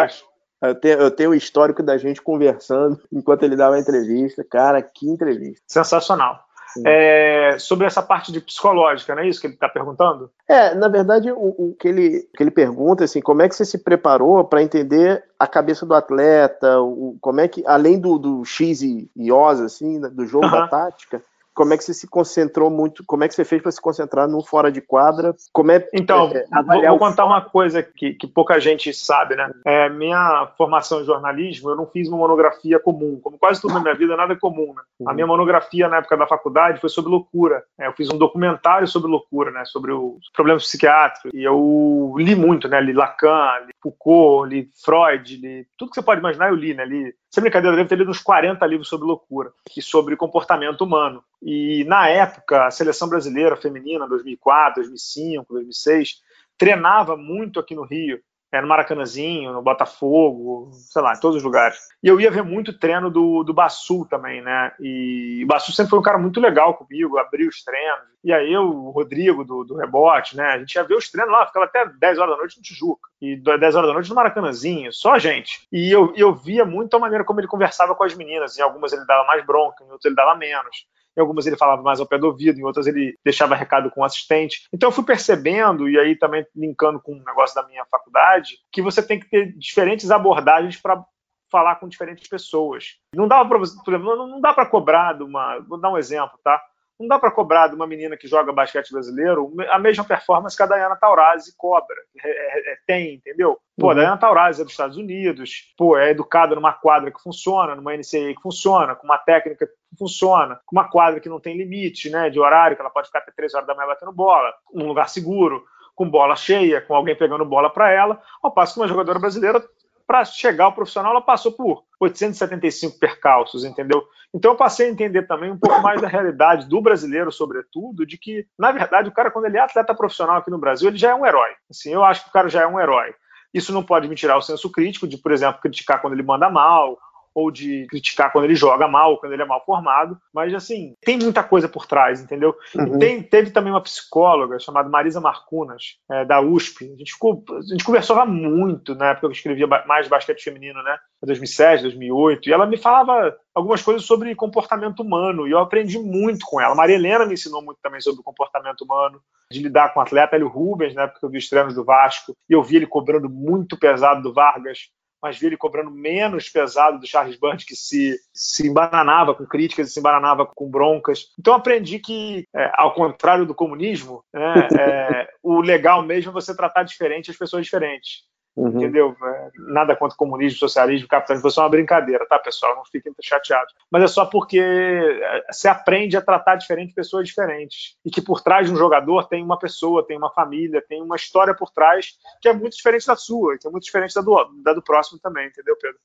[0.61, 4.41] eu tenho, eu tenho o histórico da gente conversando enquanto ele dava a entrevista.
[4.49, 5.65] Cara, que entrevista.
[5.67, 6.45] Sensacional
[6.86, 10.32] é, sobre essa parte de psicológica, não é isso que ele está perguntando?
[10.47, 13.65] É, na verdade, o, o, que ele, que ele pergunta assim, como é que você
[13.65, 18.45] se preparou para entender a cabeça do atleta, o, como é que, além do, do
[18.45, 21.22] X e, e Os, assim, né, do jogo da tática,
[21.54, 24.28] como é que você se concentrou muito, como é que você fez para se concentrar
[24.28, 25.36] no fora de quadra?
[25.52, 29.52] Como é Então, é, vou, vou contar uma coisa que, que pouca gente sabe, né?
[29.66, 33.80] É, minha formação em jornalismo, eu não fiz uma monografia comum, como quase tudo na
[33.80, 34.82] minha vida, nada é comum, né?
[35.06, 37.64] A minha monografia na época da faculdade foi sobre loucura.
[37.80, 39.64] É, eu fiz um documentário sobre loucura, né?
[39.66, 41.32] Sobre os problemas psiquiátricos.
[41.34, 42.80] E eu li muito, né?
[42.80, 46.86] Li Lacan, li Foucault, li Freud, li tudo que você pode imaginar, eu li, né?
[46.86, 50.82] Li sem brincadeira, eu devo ter lido uns 40 livros sobre loucura e sobre comportamento
[50.82, 51.23] humano.
[51.41, 56.21] E na época, a seleção brasileira feminina, 2004, 2005, 2006,
[56.57, 58.21] treinava muito aqui no Rio
[58.52, 61.78] é, no Maracanãzinho, no Botafogo, sei lá, em todos os lugares.
[62.04, 64.74] E eu ia ver muito treino do, do Bassul também, né?
[64.80, 68.12] E o Bassul sempre foi um cara muito legal comigo, abriu os treinos.
[68.24, 70.43] E aí eu, o Rodrigo do, do rebote, né?
[70.47, 73.10] A gente ia ver os treinos lá, ficava até 10 horas da noite no Tijuca.
[73.22, 75.68] E 10 horas da noite no Maracanãzinho, só a gente.
[75.72, 78.58] E eu, eu via muito a maneira como ele conversava com as meninas.
[78.58, 80.86] Em algumas ele dava mais bronca, em outras ele dava menos.
[81.18, 84.01] Em algumas ele falava mais ao pé do ouvido, em outras ele deixava recado com
[84.01, 84.68] o assistente.
[84.74, 88.82] Então eu fui percebendo, e aí também linkando com um negócio da minha faculdade, que
[88.82, 91.03] você tem que ter diferentes abordagens para
[91.51, 92.95] falar com diferentes pessoas.
[93.14, 93.59] Não dá para,
[93.89, 96.62] não dá para cobrar de uma, vou dar um exemplo, tá?
[97.02, 100.62] Não dá para cobrar de uma menina que joga basquete brasileiro a mesma performance que
[100.62, 101.95] a Dayana Taurasi cobra.
[102.24, 103.58] É, é, é, tem, entendeu?
[103.78, 103.91] Pô, uhum.
[103.91, 107.93] a Dayana Taurasi é dos Estados Unidos, pô, é educada numa quadra que funciona, numa
[107.93, 112.10] NCAA que funciona, com uma técnica que funciona, com uma quadra que não tem limite
[112.10, 114.88] né, de horário, que ela pode ficar até três horas da manhã batendo bola, num
[114.88, 115.64] lugar seguro,
[115.95, 119.64] com bola cheia, com alguém pegando bola para ela, ao passo que uma jogadora brasileira
[120.12, 124.03] para chegar ao profissional, ela passou por 875 percalços, entendeu?
[124.34, 128.18] Então eu passei a entender também um pouco mais da realidade do brasileiro, sobretudo, de
[128.18, 131.12] que, na verdade, o cara, quando ele é atleta profissional aqui no Brasil, ele já
[131.12, 131.51] é um herói.
[131.70, 133.16] Assim, eu acho que o cara já é um herói.
[133.53, 136.49] Isso não pode me tirar o senso crítico de, por exemplo, criticar quando ele manda
[136.49, 136.99] mal,
[137.34, 141.17] ou de criticar quando ele joga mal, quando ele é mal formado, mas assim, tem
[141.17, 142.55] muita coisa por trás, entendeu?
[142.75, 142.99] Uhum.
[142.99, 146.86] Tem, teve também uma psicóloga chamada Marisa Marcunas, é, da USP.
[146.86, 150.82] A gente, ficou, a gente conversava muito na época que eu escrevia mais basquete feminino,
[150.84, 150.97] né?
[151.23, 156.45] 2007, 2008, e ela me falava algumas coisas sobre comportamento humano, e eu aprendi muito
[156.45, 156.73] com ela.
[156.73, 159.21] Maria Helena me ensinou muito também sobre o comportamento humano,
[159.51, 162.34] de lidar com o atleta, Hélio Rubens, né, porque eu vi os treinos do Vasco,
[162.49, 164.89] e eu vi ele cobrando muito pesado do Vargas,
[165.22, 169.89] mas vi ele cobrando menos pesado do Charles Band, que se, se embananava com críticas
[169.89, 171.28] e se embananava com broncas.
[171.39, 176.55] Então aprendi que, é, ao contrário do comunismo, né, é, o legal mesmo é você
[176.55, 178.24] tratar diferente as pessoas diferentes.
[178.56, 178.68] Uhum.
[178.68, 179.16] Entendeu?
[179.24, 182.76] É, nada contra comunismo, socialismo, capitalismo, foi só uma brincadeira, tá, pessoal?
[182.76, 183.74] Não fiquem chateados.
[183.89, 187.95] Mas é só porque é, você aprende a tratar diferente pessoas diferentes.
[188.06, 191.16] E que por trás de um jogador tem uma pessoa, tem uma família, tem uma
[191.16, 194.62] história por trás que é muito diferente da sua, que é muito diferente da do,
[194.64, 195.99] da do próximo também, entendeu, Pedro?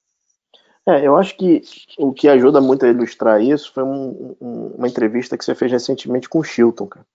[0.88, 1.62] É, eu acho que
[1.98, 5.72] o que ajuda muito a ilustrar isso foi um, um, uma entrevista que você fez
[5.72, 7.06] recentemente com o Chilton, cara.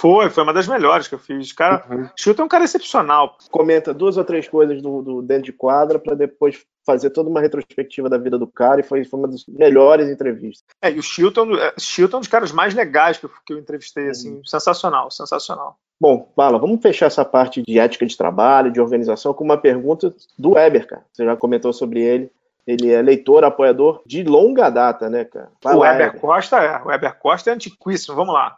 [0.00, 1.52] Foi, foi uma das melhores que eu fiz.
[1.52, 2.08] Cara, uhum.
[2.16, 3.36] Chilton é um cara excepcional.
[3.50, 7.42] Comenta duas ou três coisas do, do dentro de quadra para depois fazer toda uma
[7.42, 10.64] retrospectiva da vida do cara e foi, foi uma das melhores entrevistas.
[10.80, 13.52] É, e o Chilton, é, Chilton é um dos caras mais legais que eu, que
[13.52, 14.44] eu entrevistei, assim, uhum.
[14.46, 15.76] sensacional, sensacional.
[16.00, 20.14] Bom, Bala, vamos fechar essa parte de ética de trabalho, de organização, com uma pergunta
[20.38, 21.04] do Weber, cara.
[21.12, 22.30] Você já comentou sobre ele.
[22.66, 25.50] Ele é leitor, apoiador de longa data, né, cara?
[25.62, 26.82] Vai o lá, Weber Costa é.
[26.82, 28.16] O Weber Costa é antiquíssimo.
[28.16, 28.56] Vamos lá.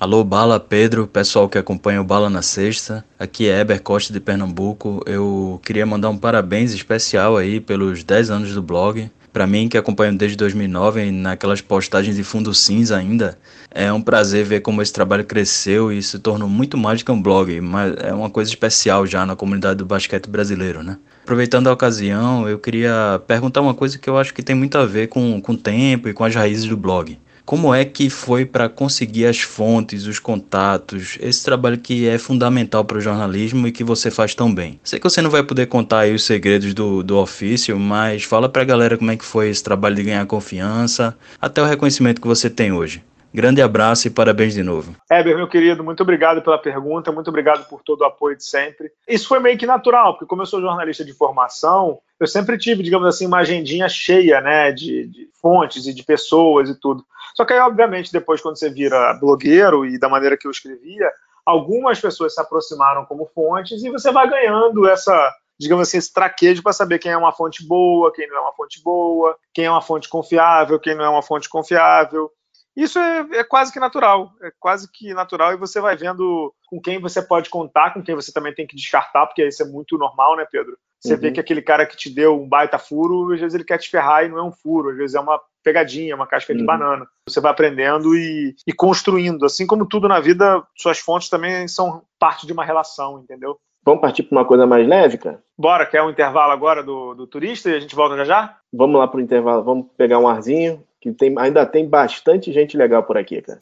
[0.00, 3.04] Alô, Bala, Pedro, pessoal que acompanha o Bala na Sexta.
[3.16, 5.00] Aqui é Eber Costa de Pernambuco.
[5.06, 9.08] Eu queria mandar um parabéns especial aí pelos 10 anos do blog.
[9.32, 13.38] Para mim, que acompanho desde 2009, naquelas postagens de fundo cinza ainda,
[13.70, 17.12] é um prazer ver como esse trabalho cresceu e se tornou muito mais do que
[17.12, 20.98] um blog, mas é uma coisa especial já na comunidade do basquete brasileiro, né?
[21.22, 24.84] Aproveitando a ocasião, eu queria perguntar uma coisa que eu acho que tem muito a
[24.84, 27.16] ver com, com o tempo e com as raízes do blog.
[27.44, 32.84] Como é que foi para conseguir as fontes, os contatos, esse trabalho que é fundamental
[32.86, 34.80] para o jornalismo e que você faz tão bem?
[34.82, 38.48] Sei que você não vai poder contar aí os segredos do, do ofício, mas fala
[38.48, 42.18] para a galera como é que foi esse trabalho de ganhar confiança, até o reconhecimento
[42.18, 43.04] que você tem hoje.
[43.34, 44.94] Grande abraço e parabéns de novo.
[45.10, 48.92] Heber, meu querido, muito obrigado pela pergunta, muito obrigado por todo o apoio de sempre.
[49.08, 52.84] Isso foi meio que natural, porque como eu sou jornalista de formação, eu sempre tive,
[52.84, 57.04] digamos assim, uma agendinha cheia, né, de, de fontes e de pessoas e tudo.
[57.34, 61.10] Só que aí, obviamente, depois quando você vira blogueiro e da maneira que eu escrevia,
[61.44, 66.62] algumas pessoas se aproximaram como fontes e você vai ganhando essa, digamos assim, esse traquejo
[66.62, 69.70] para saber quem é uma fonte boa, quem não é uma fonte boa, quem é
[69.70, 72.30] uma fonte confiável, quem não é uma fonte confiável.
[72.76, 76.80] Isso é, é, quase que natural, é quase que natural e você vai vendo com
[76.80, 79.96] quem você pode contar, com quem você também tem que descartar, porque isso é muito
[79.96, 80.76] normal, né, Pedro?
[81.04, 81.20] Você uhum.
[81.20, 83.90] vê que aquele cara que te deu um baita furo, às vezes ele quer te
[83.90, 86.58] ferrar e não é um furo, às vezes é uma pegadinha, uma casca uhum.
[86.58, 87.06] de banana.
[87.28, 89.44] Você vai aprendendo e, e construindo.
[89.44, 93.58] Assim como tudo na vida, suas fontes também são parte de uma relação, entendeu?
[93.84, 95.42] Vamos partir para uma coisa mais leve, cara?
[95.58, 98.56] Bora, quer um intervalo agora do, do turista e a gente volta já já?
[98.72, 102.78] Vamos lá para o intervalo, vamos pegar um arzinho, que tem, ainda tem bastante gente
[102.78, 103.58] legal por aqui, cara.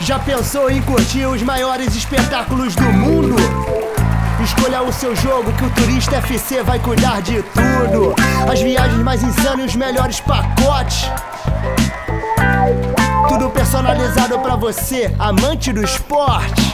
[0.00, 3.36] Já pensou em curtir os maiores espetáculos do mundo?
[4.44, 8.14] Escolha o seu jogo que o Turista FC vai cuidar de tudo.
[8.46, 11.10] As viagens mais insanas e os melhores pacotes.
[13.26, 16.73] Tudo personalizado para você, amante do esporte.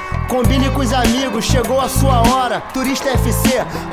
[0.31, 2.61] Combine com os amigos, chegou a sua hora.
[2.73, 3.49] Turista FC,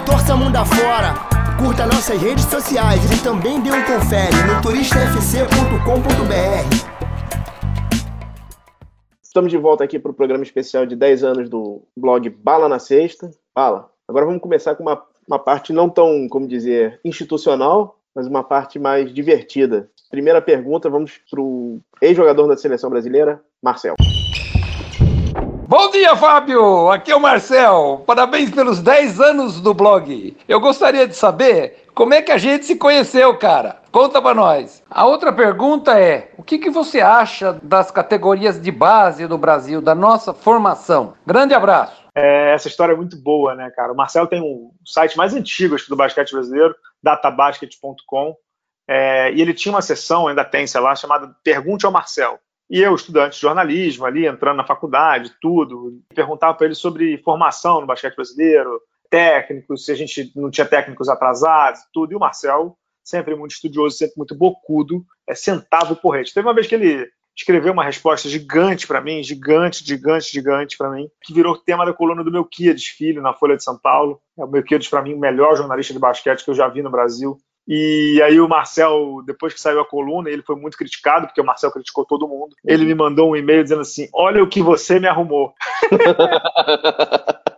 [0.07, 1.13] torça mundo afora.
[1.59, 5.49] Curta nossas redes sociais e também dê um confere no turistafc.com.br.
[9.21, 12.79] Estamos de volta aqui para o programa especial de 10 anos do blog Bala na
[12.79, 13.33] Sexta.
[13.53, 18.45] Bala, agora vamos começar com uma, uma parte não tão, como dizer, institucional, mas uma
[18.45, 19.91] parte mais divertida.
[20.09, 23.97] Primeira pergunta, vamos para o ex-jogador da seleção brasileira, Marcel.
[25.69, 26.91] Bom dia, Fábio!
[26.91, 28.03] Aqui é o Marcel.
[28.07, 30.35] Parabéns pelos 10 anos do blog.
[30.49, 33.83] Eu gostaria de saber como é que a gente se conheceu, cara.
[33.93, 34.83] Conta pra nós.
[34.89, 39.83] A outra pergunta é: o que, que você acha das categorias de base do Brasil,
[39.83, 41.13] da nossa formação?
[41.27, 42.03] Grande abraço.
[42.15, 43.93] É, essa história é muito boa, né, cara?
[43.93, 48.35] O Marcelo tem um site mais antigo do basquete brasileiro, databasket.com,
[48.89, 52.41] é, e ele tinha uma sessão, ainda tem, sei lá, chamada Pergunte ao Marcel.
[52.71, 57.81] E eu, estudante de jornalismo ali, entrando na faculdade, tudo, perguntava para ele sobre formação
[57.81, 58.81] no basquete brasileiro,
[59.11, 62.13] técnicos, se a gente não tinha técnicos atrasados, tudo.
[62.13, 66.35] E o Marcel, sempre muito estudioso, sempre muito bocudo, é, sentava o porrete.
[66.35, 70.91] Teve uma vez que ele escreveu uma resposta gigante para mim, gigante, gigante, gigante para
[70.91, 74.21] mim, que virou tema da coluna do Melquiades Filho na Folha de São Paulo.
[74.37, 76.91] É o Melquiades para mim o melhor jornalista de basquete que eu já vi no
[76.91, 77.39] Brasil.
[77.69, 81.45] E aí o Marcel, depois que saiu a coluna, ele foi muito criticado, porque o
[81.45, 82.57] Marcel criticou todo mundo.
[82.65, 85.53] Ele me mandou um e-mail dizendo assim: "Olha o que você me arrumou".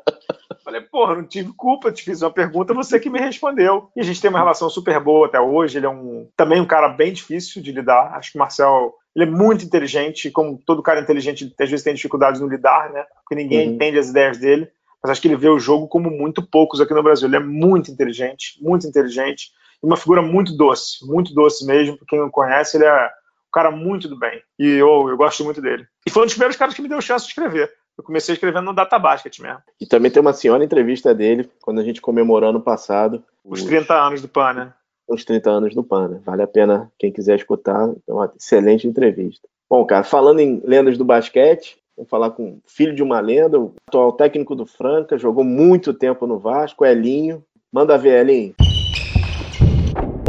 [0.65, 3.89] Falei, porra, não tive culpa, te fiz uma pergunta, você que me respondeu.
[3.97, 5.78] E a gente tem uma relação super boa até hoje.
[5.78, 8.12] Ele é um também um cara bem difícil de lidar.
[8.15, 11.95] Acho que o Marcel ele é muito inteligente, como todo cara inteligente às vezes tem
[11.95, 13.05] dificuldades no lidar, né?
[13.23, 13.74] Porque ninguém uhum.
[13.74, 14.69] entende as ideias dele.
[15.03, 17.27] Mas acho que ele vê o jogo como muito poucos aqui no Brasil.
[17.27, 19.51] Ele é muito inteligente, muito inteligente.
[19.82, 21.97] Uma figura muito doce, muito doce mesmo.
[21.97, 24.43] Pra quem não conhece, ele é um cara muito do bem.
[24.59, 25.86] E eu, eu gosto muito dele.
[26.07, 27.73] E foi um dos primeiros caras que me deu chance de escrever.
[27.97, 29.61] Eu comecei escrevendo no Databasket mesmo.
[29.81, 33.23] E também tem uma senhora entrevista dele, quando a gente comemorou ano passado.
[33.44, 34.74] Os, os 30 anos do PAN, né?
[35.07, 36.20] Os 30 anos do PAN, né?
[36.24, 37.90] Vale a pena quem quiser escutar.
[38.09, 39.47] É uma excelente entrevista.
[39.69, 43.61] Bom, cara, falando em lendas do basquete, vamos falar com o filho de uma lenda,
[43.61, 47.44] o atual técnico do Franca, jogou muito tempo no Vasco, Elinho.
[47.70, 48.55] Manda ver, Elinho.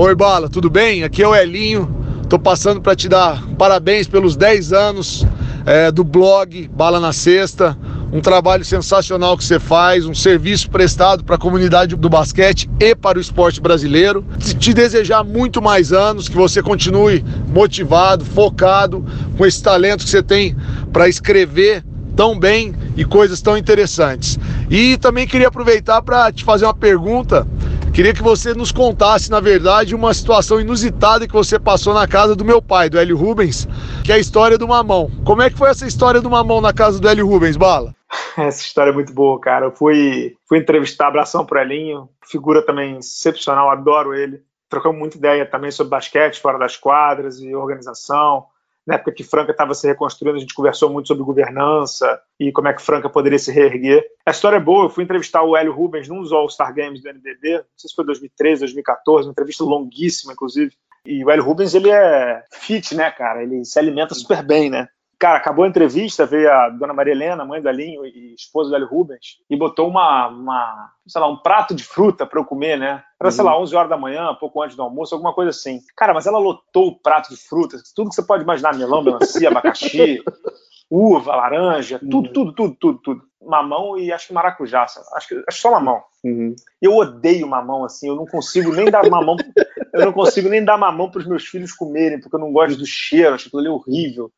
[0.03, 1.03] Oi, Bala, tudo bem?
[1.03, 1.87] Aqui é o Elinho.
[2.27, 5.27] Tô passando para te dar parabéns pelos 10 anos
[5.63, 7.77] é, do blog Bala na Sexta.
[8.11, 12.95] Um trabalho sensacional que você faz, um serviço prestado para a comunidade do basquete e
[12.95, 14.25] para o esporte brasileiro.
[14.57, 19.05] Te desejar muito mais anos, que você continue motivado, focado,
[19.37, 20.57] com esse talento que você tem
[20.91, 24.39] para escrever tão bem e coisas tão interessantes.
[24.67, 27.47] E também queria aproveitar para te fazer uma pergunta
[27.93, 32.35] Queria que você nos contasse, na verdade, uma situação inusitada que você passou na casa
[32.35, 33.67] do meu pai, do Hélio Rubens,
[34.03, 35.11] que é a história do mamão.
[35.25, 37.93] Como é que foi essa história do mamão na casa do Hélio Rubens, Bala?
[38.37, 39.65] Essa história é muito boa, cara.
[39.65, 44.41] Eu fui, fui entrevistar, abração pro Elinho, figura também excepcional, adoro ele.
[44.69, 48.45] Trocamos muita ideia também sobre basquete, fora das quadras e organização
[48.85, 52.67] na época que Franca estava se reconstruindo, a gente conversou muito sobre governança e como
[52.67, 54.03] é que Franca poderia se reerguer.
[54.25, 57.09] A história é boa, eu fui entrevistar o Hélio Rubens num dos All-Star Games do
[57.09, 60.73] NBB, não sei se foi 2013, 2014, uma entrevista longuíssima, inclusive.
[61.05, 63.43] E o Hélio Rubens, ele é fit, né, cara?
[63.43, 64.87] Ele se alimenta super bem, né?
[65.21, 68.75] Cara, acabou a entrevista, veio a dona Maria Helena, mãe do Alinho e esposa do
[68.75, 72.75] Hélio Rubens, e botou uma, uma sei lá, um prato de fruta para eu comer,
[72.75, 73.03] né?
[73.19, 73.31] Era, uhum.
[73.31, 75.79] sei lá, 11 horas da manhã, pouco antes do almoço, alguma coisa assim.
[75.95, 79.47] Cara, mas ela lotou o prato de frutas, tudo que você pode imaginar, melão, melancia,
[79.49, 80.23] abacaxi,
[80.89, 82.33] uva, laranja, tudo, uhum.
[82.33, 83.21] tudo, tudo, tudo, tudo.
[83.43, 86.01] Mamão e acho que maracujá, acho que, acho só mamão.
[86.23, 86.55] Uhum.
[86.81, 89.35] Eu odeio mamão, assim, eu não consigo nem dar mamão,
[89.93, 92.75] eu não consigo nem dar mamão para os meus filhos comerem, porque eu não gosto
[92.75, 94.31] do cheiro, acho aquilo ali horrível.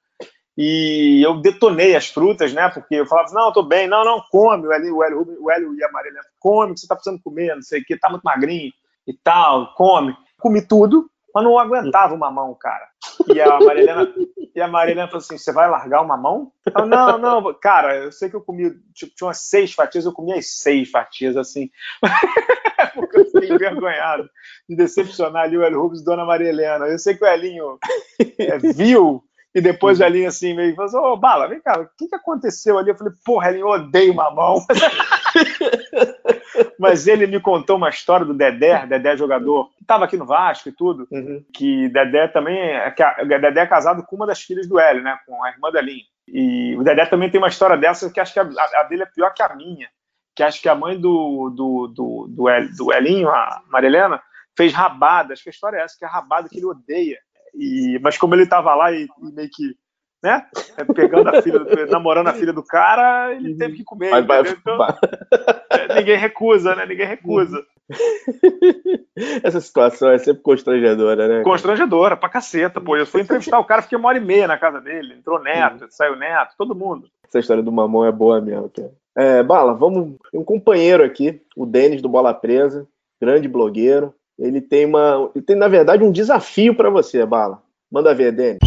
[0.58, 2.70] E eu detonei as frutas, né?
[2.70, 4.68] Porque eu falava, não, eu tô bem, não, não, come.
[4.68, 7.56] O Hélio, o Hélio, o Hélio e a Marília, come, que você tá precisando comer,
[7.56, 8.72] não sei o que, tá muito magrinho
[9.08, 10.16] e tal, come.
[10.40, 12.88] Comi tudo, mas não aguentava o mamão, cara.
[13.34, 14.14] E a Marilena,
[14.56, 16.52] e a Marilena falou assim: você vai largar o mamão?
[16.76, 20.14] Eu, não, não, cara, eu sei que eu comi, tipo, tinha umas seis fatias, eu
[20.14, 21.72] comi as seis fatias, assim.
[22.94, 24.30] Porque eu fiquei envergonhado
[24.70, 26.86] de decepcionar ali o Hélio Rubens e Dona Maria Helena.
[26.86, 27.80] Eu sei que o Elinho
[28.38, 29.24] é, viu
[29.54, 30.06] e depois uhum.
[30.06, 32.90] ali assim, meio falou assim, ô, Bala, vem cá, o que, que aconteceu ali?
[32.90, 34.66] Eu falei, porra, ele odeia mamão.
[36.80, 40.70] Mas ele me contou uma história do Dedé, Dedé jogador, que estava aqui no Vasco
[40.70, 41.44] e tudo, uhum.
[41.54, 45.04] que Dedé também, é, que a, Dedé é casado com uma das filhas do Hélio,
[45.04, 46.06] né, com a irmã da Linha.
[46.28, 49.08] E o Dedé também tem uma história dessa que acho que a, a dele é
[49.08, 49.88] pior que a minha,
[50.36, 54.22] que acho que a mãe do, do, do, do, El, do Elinho, a Marilena,
[54.58, 57.20] fez rabada, acho que a história é essa, que é a rabada que ele odeia.
[57.54, 59.76] E, mas como ele estava lá e, e, meio que,
[60.24, 60.46] né,
[60.78, 61.60] é, pegando a filha,
[61.90, 63.58] namorando a filha do cara, ele uhum.
[63.58, 64.10] teve que comer.
[64.10, 64.94] Vai, vai, então, vai.
[65.74, 66.86] É, ninguém recusa, né?
[66.86, 67.64] Ninguém recusa.
[69.44, 71.44] Essa situação é sempre constrangedora, né?
[71.44, 72.96] Constrangedora, pra caceta, pô.
[72.96, 75.16] Eu fui entrevistar o cara, fiquei uma hora e meia na casa dele.
[75.16, 75.88] Entrou neto, uhum.
[75.90, 77.08] saiu neto, todo mundo.
[77.28, 78.92] Essa história do mamão é boa mesmo, cara.
[79.16, 80.16] É, Bala, vamos.
[80.34, 82.88] Um companheiro aqui, o Denis do Bola Presa,
[83.22, 84.14] grande blogueiro.
[84.38, 87.62] Ele tem uma, ele tem na verdade um desafio para você, Bala.
[87.92, 88.60] Manda ver, Denis.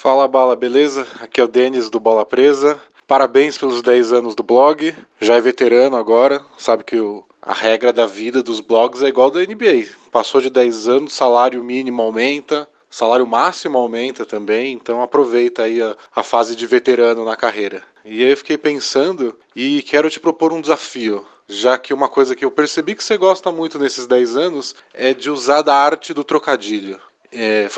[0.00, 1.06] Fala, Bala, beleza?
[1.20, 2.78] Aqui é o Denis do Bola Presa.
[3.06, 4.94] Parabéns pelos 10 anos do blog.
[5.20, 9.30] Já é veterano agora, sabe que o, a regra da vida dos blogs é igual
[9.30, 9.86] da NBA.
[10.10, 15.96] Passou de 10 anos, salário mínimo aumenta, salário máximo aumenta também, então aproveita aí a,
[16.14, 17.82] a fase de veterano na carreira.
[18.04, 22.34] E aí eu fiquei pensando e quero te propor um desafio já que uma coisa
[22.34, 26.14] que eu percebi que você gosta muito nesses 10 anos é de usar da arte
[26.14, 27.00] do trocadilho.
[27.30, 27.68] É,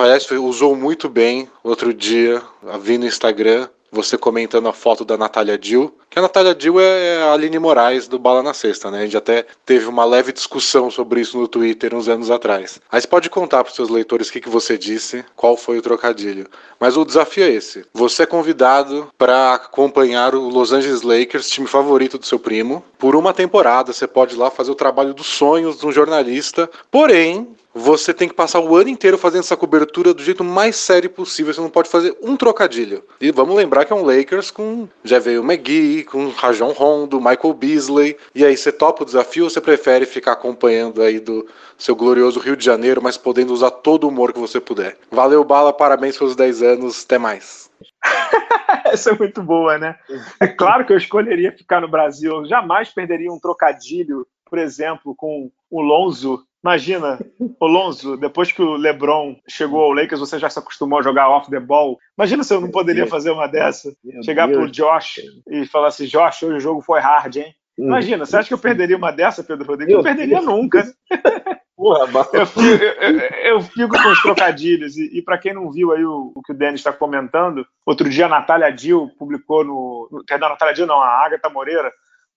[0.45, 2.43] usou muito bem outro dia,
[2.81, 7.23] vi no Instagram, você comentando a foto da Natália Dill, que a Natália Dill é
[7.23, 9.01] a Aline Moraes do Bala na Sexta, né?
[9.01, 12.81] A gente até teve uma leve discussão sobre isso no Twitter uns anos atrás.
[12.91, 15.79] Aí você pode contar para os seus leitores o que, que você disse, qual foi
[15.79, 16.47] o trocadilho.
[16.81, 17.85] Mas o desafio é esse.
[17.93, 23.15] Você é convidado para acompanhar o Los Angeles Lakers, time favorito do seu primo, por
[23.15, 23.93] uma temporada.
[23.93, 26.71] Você pode ir lá fazer o trabalho dos sonhos de um jornalista.
[26.91, 31.11] Porém, você tem que passar o ano inteiro fazendo essa cobertura do jeito mais sério
[31.11, 31.53] possível.
[31.53, 33.05] Você não pode fazer um trocadilho.
[33.21, 37.53] E vamos lembrar que é um Lakers com já veio McGee, com Rajon Rondo, Michael
[37.53, 38.17] Beasley.
[38.35, 41.47] E aí, você topa o desafio ou você prefere ficar acompanhando aí do
[41.77, 44.97] seu glorioso Rio de Janeiro, mas podendo usar todo o humor que você puder?
[45.11, 47.71] Valeu, Bala, parabéns pelos 10 anos, até mais.
[48.87, 49.97] Essa é muito boa, né?
[50.41, 52.37] É claro que eu escolheria ficar no Brasil.
[52.37, 57.19] Eu jamais perderia um trocadilho, por exemplo, com o Lonzo Imagina,
[57.61, 61.49] Alonso, depois que o LeBron chegou ao Lakers, você já se acostumou a jogar off
[61.51, 61.99] the ball.
[62.19, 63.95] Imagina se eu não poderia fazer uma dessa.
[64.25, 67.55] Chegar pro Josh e falar assim: Josh, hoje o jogo foi hard, hein?
[67.79, 67.87] Hum.
[67.87, 69.95] Imagina, você acha que eu perderia uma dessa, Pedro Rodrigues?
[69.95, 70.93] Eu perderia nunca.
[71.77, 74.97] Porra, eu, fico, eu, eu, fico com os trocadilhos.
[74.97, 78.09] E, e para quem não viu aí o, o que o Denis está comentando, outro
[78.09, 80.25] dia a Natália Dill publicou no.
[80.27, 81.93] Perdão, a Natália Dill não, a Agatha Moreira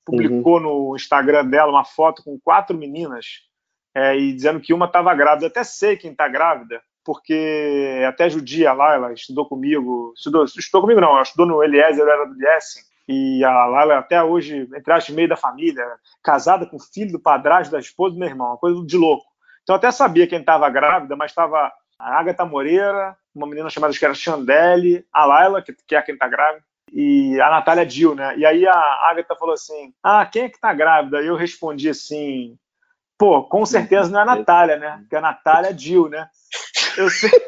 [0.05, 0.89] publicou uhum.
[0.89, 3.25] no Instagram dela uma foto com quatro meninas
[3.95, 5.45] é, e dizendo que uma estava grávida.
[5.45, 10.81] Eu até sei quem está grávida, porque até judia lá, ela estudou comigo, estudou, estudou
[10.81, 14.93] comigo não, ela estudou no Eliezer, era do Lessing, e a Laila até hoje, entre
[14.93, 15.83] aspas, meio da família,
[16.23, 19.25] casada com o filho do padrasto da esposa do meu irmão, uma coisa de louco.
[19.63, 23.93] Então eu até sabia quem estava grávida, mas estava a Agatha Moreira, uma menina chamada
[23.93, 26.63] que era Chandelle, a Laila, que, que é quem está grávida,
[26.93, 28.37] e a Natália Dil, né?
[28.37, 28.79] E aí a
[29.09, 31.21] Agatha falou assim: Ah, quem é que tá grávida?
[31.21, 32.57] Eu respondi assim:
[33.19, 34.97] Pô, com certeza não é a Natália, né?
[35.01, 36.27] Porque a Natália é Jill, né?
[36.97, 37.29] Eu sei.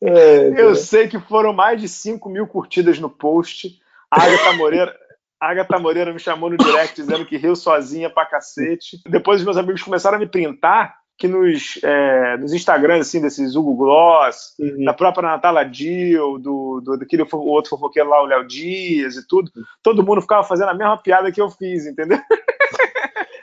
[0.00, 3.80] É, eu sei que foram mais de 5 mil curtidas no post.
[4.10, 4.96] A Agatha Moreira,
[5.40, 9.00] a Agatha Moreira me chamou no direct dizendo que riu sozinha pra cacete.
[9.08, 13.56] Depois os meus amigos começaram a me printar que nos, é, nos Instagrams, assim, desses
[13.56, 14.84] Hugo Gloss, uhum.
[14.84, 19.50] da própria Natália Dill, do, do, daquele outro fofoqueiro lá, o Léo Dias e tudo,
[19.82, 22.18] todo mundo ficava fazendo a mesma piada que eu fiz, entendeu?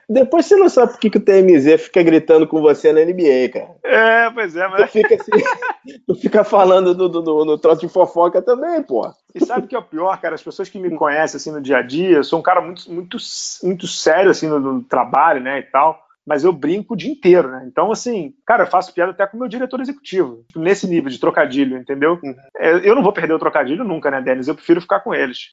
[0.07, 3.49] Depois você não sabe por que, que o TMZ fica gritando com você na NBA,
[3.51, 3.69] cara.
[3.83, 4.81] É, pois é, mas.
[4.81, 5.31] Tu fica, assim,
[6.05, 9.09] tu fica falando do, do, do, no troço de fofoca também, pô.
[9.33, 10.35] E sabe o que é o pior, cara?
[10.35, 12.91] As pessoas que me conhecem assim no dia a dia, eu sou um cara muito,
[12.91, 13.17] muito,
[13.63, 17.49] muito sério assim no, no trabalho, né, e tal mas eu brinco o dia inteiro,
[17.49, 17.65] né?
[17.67, 21.19] Então, assim, cara, eu faço piada até com o meu diretor executivo, nesse nível de
[21.19, 22.19] trocadilho, entendeu?
[22.23, 22.35] Uhum.
[22.57, 24.47] É, eu não vou perder o trocadilho nunca, né, Denis?
[24.47, 25.51] Eu prefiro ficar com eles.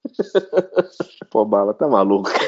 [1.30, 2.30] Pô, Bala, tá maluco.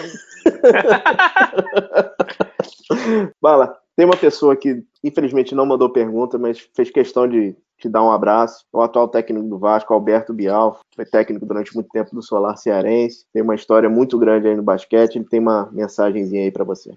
[3.41, 8.03] Bala, tem uma pessoa que infelizmente não mandou pergunta, mas fez questão de te dar
[8.03, 8.65] um abraço.
[8.73, 13.25] O atual técnico do Vasco, Alberto Bial, foi técnico durante muito tempo do Solar Cearense.
[13.33, 15.17] Tem uma história muito grande aí no basquete.
[15.17, 16.93] Ele tem uma mensagenzinha aí para você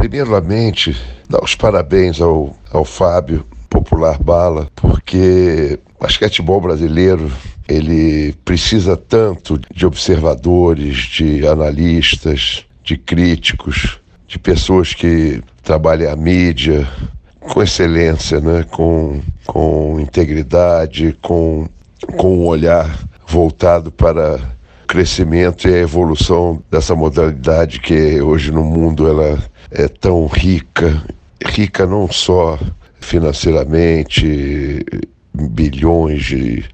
[0.00, 0.96] primeiramente,
[1.28, 7.30] dar os parabéns ao, ao Fábio Popular Bala, porque o basquetebol brasileiro
[7.68, 16.88] ele precisa tanto de observadores, de analistas, de críticos, de pessoas que trabalham a mídia
[17.38, 18.64] com excelência, né?
[18.70, 21.68] com, com integridade, com,
[22.16, 24.40] com um olhar voltado para
[24.90, 29.38] crescimento e a evolução dessa modalidade que hoje no mundo ela
[29.70, 31.00] é tão rica,
[31.46, 32.58] rica não só
[33.00, 34.84] financeiramente,
[35.32, 36.64] bilhões de,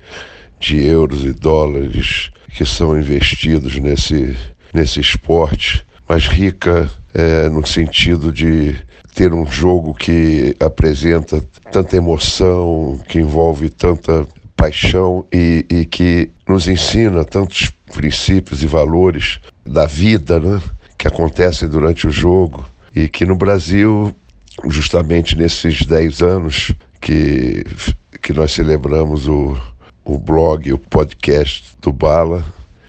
[0.58, 4.34] de euros e dólares que são investidos nesse,
[4.72, 8.74] nesse esporte, mas rica é, no sentido de
[9.14, 14.26] ter um jogo que apresenta tanta emoção, que envolve tanta
[14.56, 20.60] paixão e, e que nos ensina tantos princípios e valores da vida, né?
[20.98, 24.14] Que acontecem durante o jogo e que no Brasil,
[24.68, 27.64] justamente nesses 10 anos que,
[28.22, 29.56] que nós celebramos o,
[30.04, 32.44] o blog, o podcast do Bala,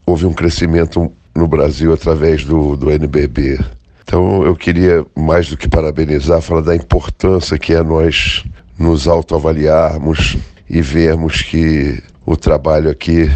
[0.05, 3.59] houve um crescimento no Brasil através do, do NBB.
[4.03, 8.45] Então eu queria, mais do que parabenizar, falar da importância que é nós
[8.79, 10.37] nos autoavaliarmos
[10.69, 13.29] e vermos que o trabalho aqui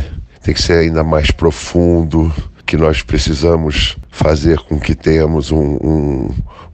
[0.43, 2.33] tem que ser ainda mais profundo,
[2.65, 6.29] que nós precisamos fazer com que tenhamos um, um,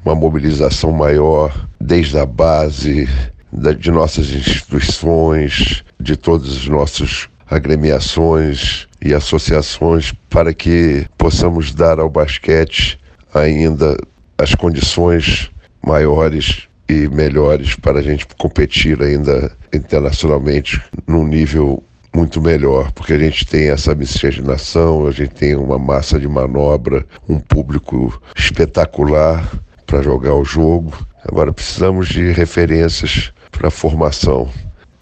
[0.06, 3.10] uma mobilização maior desde a base
[3.52, 12.00] da, de nossas instituições, de todos os nossos agremiações e associações para que possamos dar
[12.00, 13.00] ao basquete
[13.34, 13.98] ainda
[14.38, 15.50] as condições
[15.84, 23.20] maiores e melhores para a gente competir ainda internacionalmente num nível muito melhor, porque a
[23.20, 29.50] gente tem essa miscigenação, a gente tem uma massa de manobra, um público espetacular
[29.86, 30.94] para jogar o jogo.
[31.24, 34.50] Agora precisamos de referências para a formação.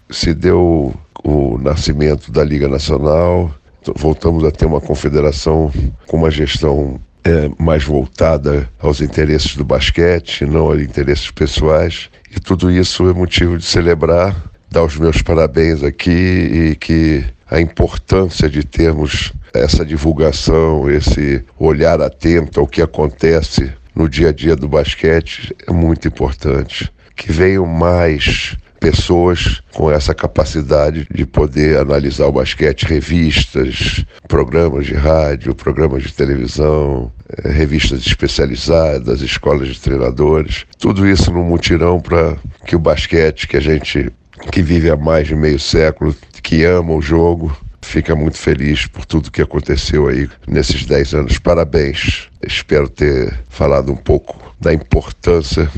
[0.10, 3.52] Se deu o nascimento da Liga Nacional,
[3.96, 5.72] voltamos a ter uma confederação
[6.08, 12.10] com uma gestão é, mais voltada aos interesses do basquete, não aos interesses pessoais.
[12.36, 14.36] E tudo isso é motivo de celebrar,
[14.76, 22.02] dar os meus parabéns aqui e que a importância de termos essa divulgação, esse olhar
[22.02, 26.92] atento ao que acontece no dia a dia do basquete é muito importante.
[27.16, 34.94] Que venham mais pessoas com essa capacidade de poder analisar o basquete, revistas, programas de
[34.94, 42.36] rádio, programas de televisão, eh, revistas especializadas, escolas de treinadores, tudo isso num mutirão para
[42.66, 44.12] que o basquete, que a gente
[44.52, 49.06] que vive há mais de meio século, que ama o jogo, fica muito feliz por
[49.06, 51.40] tudo que aconteceu aí nesses 10 anos.
[51.40, 52.30] Parabéns.
[52.42, 55.70] Espero ter falado um pouco da importância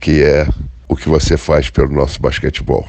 [0.00, 0.46] que é
[0.88, 2.86] o que você faz pelo nosso basquetebol.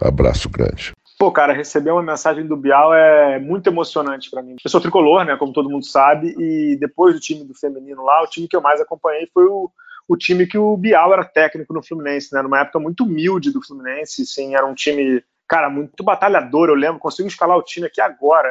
[0.00, 0.92] Abraço grande.
[1.18, 4.56] Pô, cara, receber uma mensagem do Bial é muito emocionante para mim.
[4.62, 8.22] Eu sou tricolor, né, como todo mundo sabe, e depois do time do feminino lá,
[8.22, 9.68] o time que eu mais acompanhei foi o,
[10.08, 13.62] o time que o Bial era técnico no Fluminense, né, numa época muito humilde do
[13.62, 18.00] Fluminense, sim, era um time, cara, muito batalhador, eu lembro, consigo escalar o time aqui
[18.00, 18.48] agora.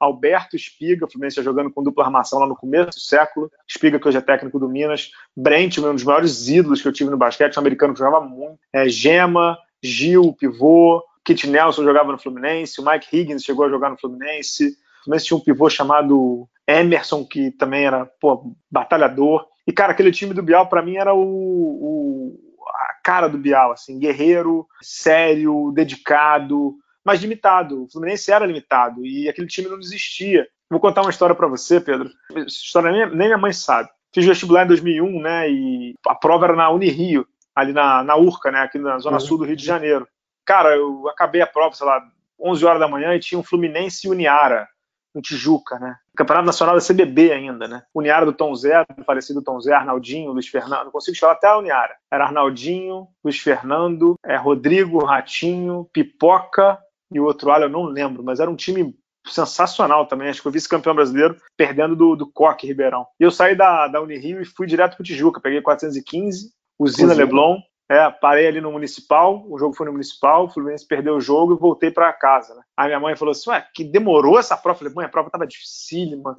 [0.00, 3.50] Alberto Espiga, o Fluminense jogando com dupla armação lá no começo do século.
[3.68, 5.10] Espiga, que hoje é técnico do Minas.
[5.36, 8.58] Brent, um dos maiores ídolos que eu tive no basquete, um americano que jogava muito.
[8.72, 11.04] É, Gema, Gil, pivô.
[11.22, 12.80] Kit Nelson jogava no Fluminense.
[12.80, 14.68] O Mike Higgins chegou a jogar no Fluminense.
[14.68, 19.46] O Fluminense tinha um pivô chamado Emerson, que também era pô, batalhador.
[19.66, 23.72] E, cara, aquele time do Bial, para mim, era o, o, a cara do Bial,
[23.72, 27.84] assim, guerreiro, sério, dedicado mas limitado.
[27.84, 30.46] O Fluminense era limitado e aquele time não existia.
[30.70, 32.10] Vou contar uma história para você, Pedro.
[32.30, 33.88] Essa história nem, nem minha mãe sabe.
[34.14, 35.50] Fiz vestibular em 2001, né?
[35.50, 38.60] E a prova era na Unirio, ali na, na Urca, né?
[38.60, 39.20] Aqui na zona uhum.
[39.20, 40.06] sul do Rio de Janeiro.
[40.44, 42.02] Cara, eu acabei a prova, sei lá,
[42.40, 44.68] 11 horas da manhã e tinha um Fluminense e Uniara,
[45.14, 45.96] no Tijuca, né?
[46.16, 47.82] Campeonato Nacional da CBB ainda, né?
[47.94, 51.48] Uniara do Tom Zé, do falecido Tom Zé, Arnaldinho, Luiz Fernando, não consigo falar até
[51.48, 51.94] a Uniara.
[52.12, 56.78] Era Arnaldinho, Luiz Fernando, é, Rodrigo, Ratinho, Pipoca,
[57.12, 58.94] e o outro ala eu não lembro, mas era um time
[59.26, 60.28] sensacional também.
[60.28, 63.06] Acho que eu vice-campeão brasileiro, perdendo do, do Coque Ribeirão.
[63.18, 65.40] E eu saí da, da Unirio e fui direto para o Tijuca.
[65.40, 67.58] Peguei 415, usina Leblon.
[67.90, 71.54] É, parei ali no Municipal, o jogo foi no Municipal, o Fluminense perdeu o jogo
[71.54, 72.54] e voltei para casa.
[72.54, 72.62] Né?
[72.76, 74.76] Aí minha mãe falou assim: Ué, que demorou essa prova?
[74.76, 76.36] Eu falei: Mãe, a prova tava dificílima.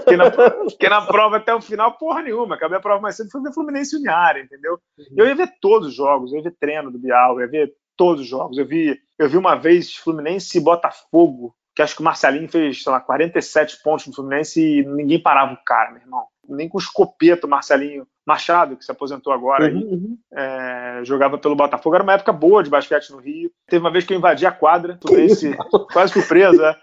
[0.00, 0.30] Fiquei na,
[0.68, 2.54] fiquei na prova até o final, porra nenhuma.
[2.54, 4.78] Acabei a prova mais cedo, fui ver Fluminense Uniária, entendeu?
[4.98, 5.06] Uhum.
[5.16, 7.72] Eu ia ver todos os jogos, eu ia ver treino do Bial, eu ia ver
[7.96, 8.58] todos os jogos.
[8.58, 12.82] Eu vi, eu vi uma vez Fluminense e Botafogo, que acho que o Marcelinho fez,
[12.82, 16.26] sei lá, 47 pontos no Fluminense e ninguém parava o cara, meu irmão.
[16.46, 20.18] Nem com escopeta o Marcelinho Machado, que se aposentou agora, uhum, uhum.
[20.32, 21.96] É, jogava pelo Botafogo.
[21.96, 23.50] Era uma época boa de basquete no Rio.
[23.66, 25.56] Teve uma vez que eu invadi a quadra, Fluminense,
[25.92, 26.76] quase surpresa.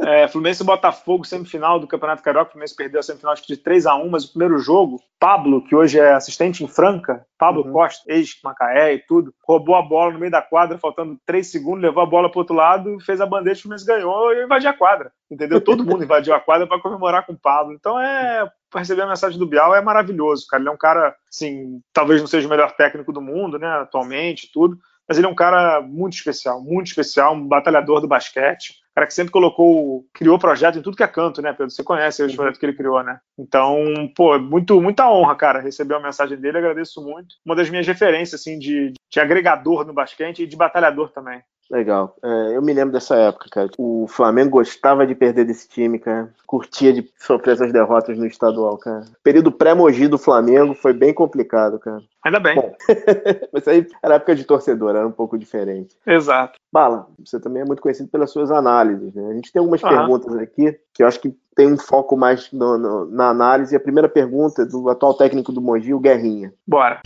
[0.00, 2.48] É, Fluminense e Botafogo, semifinal do Campeonato Carioca.
[2.48, 5.00] O Fluminense perdeu a semifinal acho que de 3 a 1 mas o primeiro jogo,
[5.18, 7.72] Pablo, que hoje é assistente em Franca, Pablo uhum.
[7.72, 12.02] Costa, ex-Macaé e tudo, roubou a bola no meio da quadra, faltando 3 segundos, levou
[12.02, 14.74] a bola para outro lado, fez a bandeira, o Fluminense ganhou e eu invadi a
[14.74, 15.10] quadra.
[15.30, 15.60] Entendeu?
[15.60, 17.72] Todo mundo invadiu a quadra para comemorar com o Pablo.
[17.72, 20.62] Então é receber a mensagem do Bial é maravilhoso, cara.
[20.62, 24.50] Ele é um cara, assim, talvez não seja o melhor técnico do mundo, né, atualmente,
[24.52, 24.78] tudo,
[25.08, 29.14] mas ele é um cara muito especial, muito especial, um batalhador do basquete, cara que
[29.14, 31.70] sempre colocou, criou projeto em tudo que é canto, né, Pedro?
[31.70, 33.18] Você conhece os projetos que ele criou, né?
[33.38, 33.82] Então,
[34.14, 37.36] pô, muito, muita honra, cara, receber a mensagem dele, agradeço muito.
[37.44, 41.40] Uma das minhas referências, assim, de, de agregador no basquete e de batalhador também.
[41.70, 42.16] Legal.
[42.22, 43.70] É, eu me lembro dessa época, cara.
[43.78, 46.28] O Flamengo gostava de perder desse time, cara.
[46.44, 49.02] Curtia de sofrer essas derrotas no estadual, cara.
[49.02, 52.02] O período pré-mogi do Flamengo foi bem complicado, cara.
[52.24, 52.56] Ainda bem.
[52.56, 52.74] Bom,
[53.54, 55.96] mas aí era época de torcedor, era um pouco diferente.
[56.04, 56.58] Exato.
[56.72, 59.30] Bala, você também é muito conhecido pelas suas análises, né?
[59.30, 59.88] A gente tem algumas uhum.
[59.88, 63.74] perguntas aqui que eu acho que tem um foco mais no, no, na análise.
[63.74, 66.52] A primeira pergunta é do atual técnico do Mogi, o Guerrinha.
[66.66, 67.00] Bora.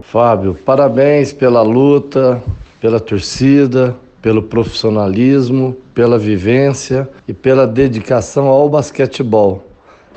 [0.00, 2.42] Fábio, parabéns pela luta
[2.80, 9.64] pela torcida, pelo profissionalismo, pela vivência e pela dedicação ao basquetebol.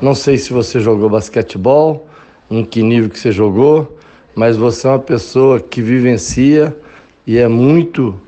[0.01, 2.07] Não sei se você jogou basquetebol,
[2.49, 3.97] em que nível que você jogou,
[4.33, 6.75] mas você é uma pessoa que vivencia
[7.25, 8.19] e é muito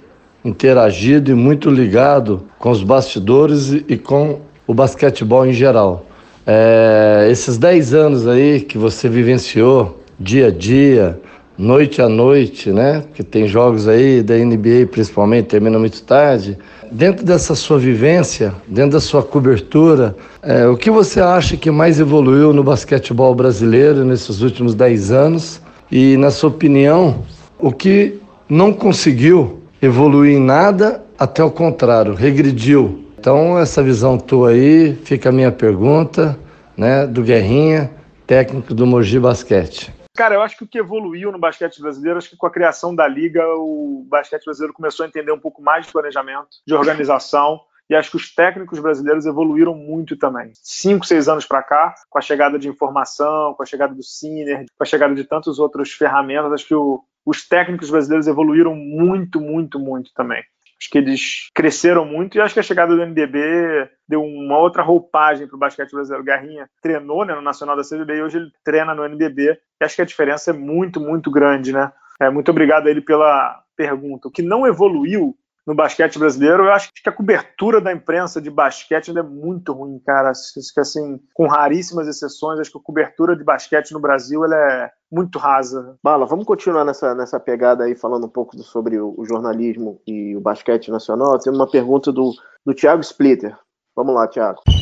[0.44, 6.06] interagido e muito ligado com os bastidores e com o basquetebol em geral.
[6.46, 11.20] É, esses 10 anos aí que você vivenciou dia a dia,
[11.58, 13.04] noite a noite, né?
[13.14, 16.58] Que tem jogos aí da NBA principalmente, termina muito tarde.
[16.92, 22.00] Dentro dessa sua vivência, dentro da sua cobertura, é, o que você acha que mais
[22.00, 25.62] evoluiu no basquetebol brasileiro nesses últimos 10 anos?
[25.92, 27.24] E, na sua opinião,
[27.60, 28.20] o que
[28.50, 33.06] não conseguiu evoluir em nada, até o contrário, regrediu?
[33.18, 36.38] Então, essa visão tua aí, fica a minha pergunta,
[36.78, 37.92] né, do Guerrinha,
[38.28, 39.94] técnico do Mogi Basquete.
[40.16, 42.96] Cara, eu acho que o que evoluiu no basquete brasileiro, acho que com a criação
[42.96, 47.60] da liga, o basquete brasileiro começou a entender um pouco mais de planejamento, de organização.
[47.90, 50.52] E acho que os técnicos brasileiros evoluíram muito também.
[50.56, 54.66] Cinco, seis anos para cá, com a chegada de informação, com a chegada do Ciner,
[54.76, 59.42] com a chegada de tantas outras ferramentas, acho que o, os técnicos brasileiros evoluíram muito,
[59.42, 60.44] muito, muito também.
[60.80, 64.84] Acho que eles cresceram muito e acho que a chegada do NBB deu uma outra
[64.84, 66.26] roupagem para o basquete brasileiro.
[66.26, 69.58] Garrinha treinou né, no Nacional da CBB e hoje ele treina no NBB.
[69.82, 71.92] E acho que a diferença é muito, muito grande, né?
[72.20, 74.28] É, muito obrigado a ele pela pergunta.
[74.28, 75.36] O que não evoluiu
[75.66, 76.66] no basquete brasileiro.
[76.66, 80.30] Eu acho que a cobertura da imprensa de basquete ainda é muito ruim, cara.
[80.30, 85.40] Assim, com raríssimas exceções, acho que a cobertura de basquete no Brasil ela é muito
[85.40, 85.98] rasa.
[86.04, 90.36] Bala, vamos continuar nessa, nessa pegada aí, falando um pouco sobre o, o jornalismo e
[90.36, 91.40] o basquete nacional.
[91.40, 92.32] Tem uma pergunta do,
[92.66, 93.58] do Thiago Splitter.
[93.96, 94.75] Vamos lá, Thiago.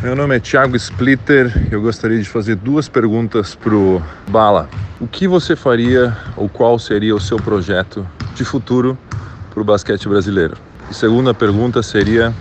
[0.00, 1.50] Meu nome é Thiago Splitter.
[1.72, 4.68] Eu gostaria de fazer duas perguntas pro Bala.
[5.00, 8.96] O que você faria ou qual seria o seu projeto de futuro
[9.50, 10.56] para o basquete brasileiro?
[10.88, 12.32] E segunda pergunta seria: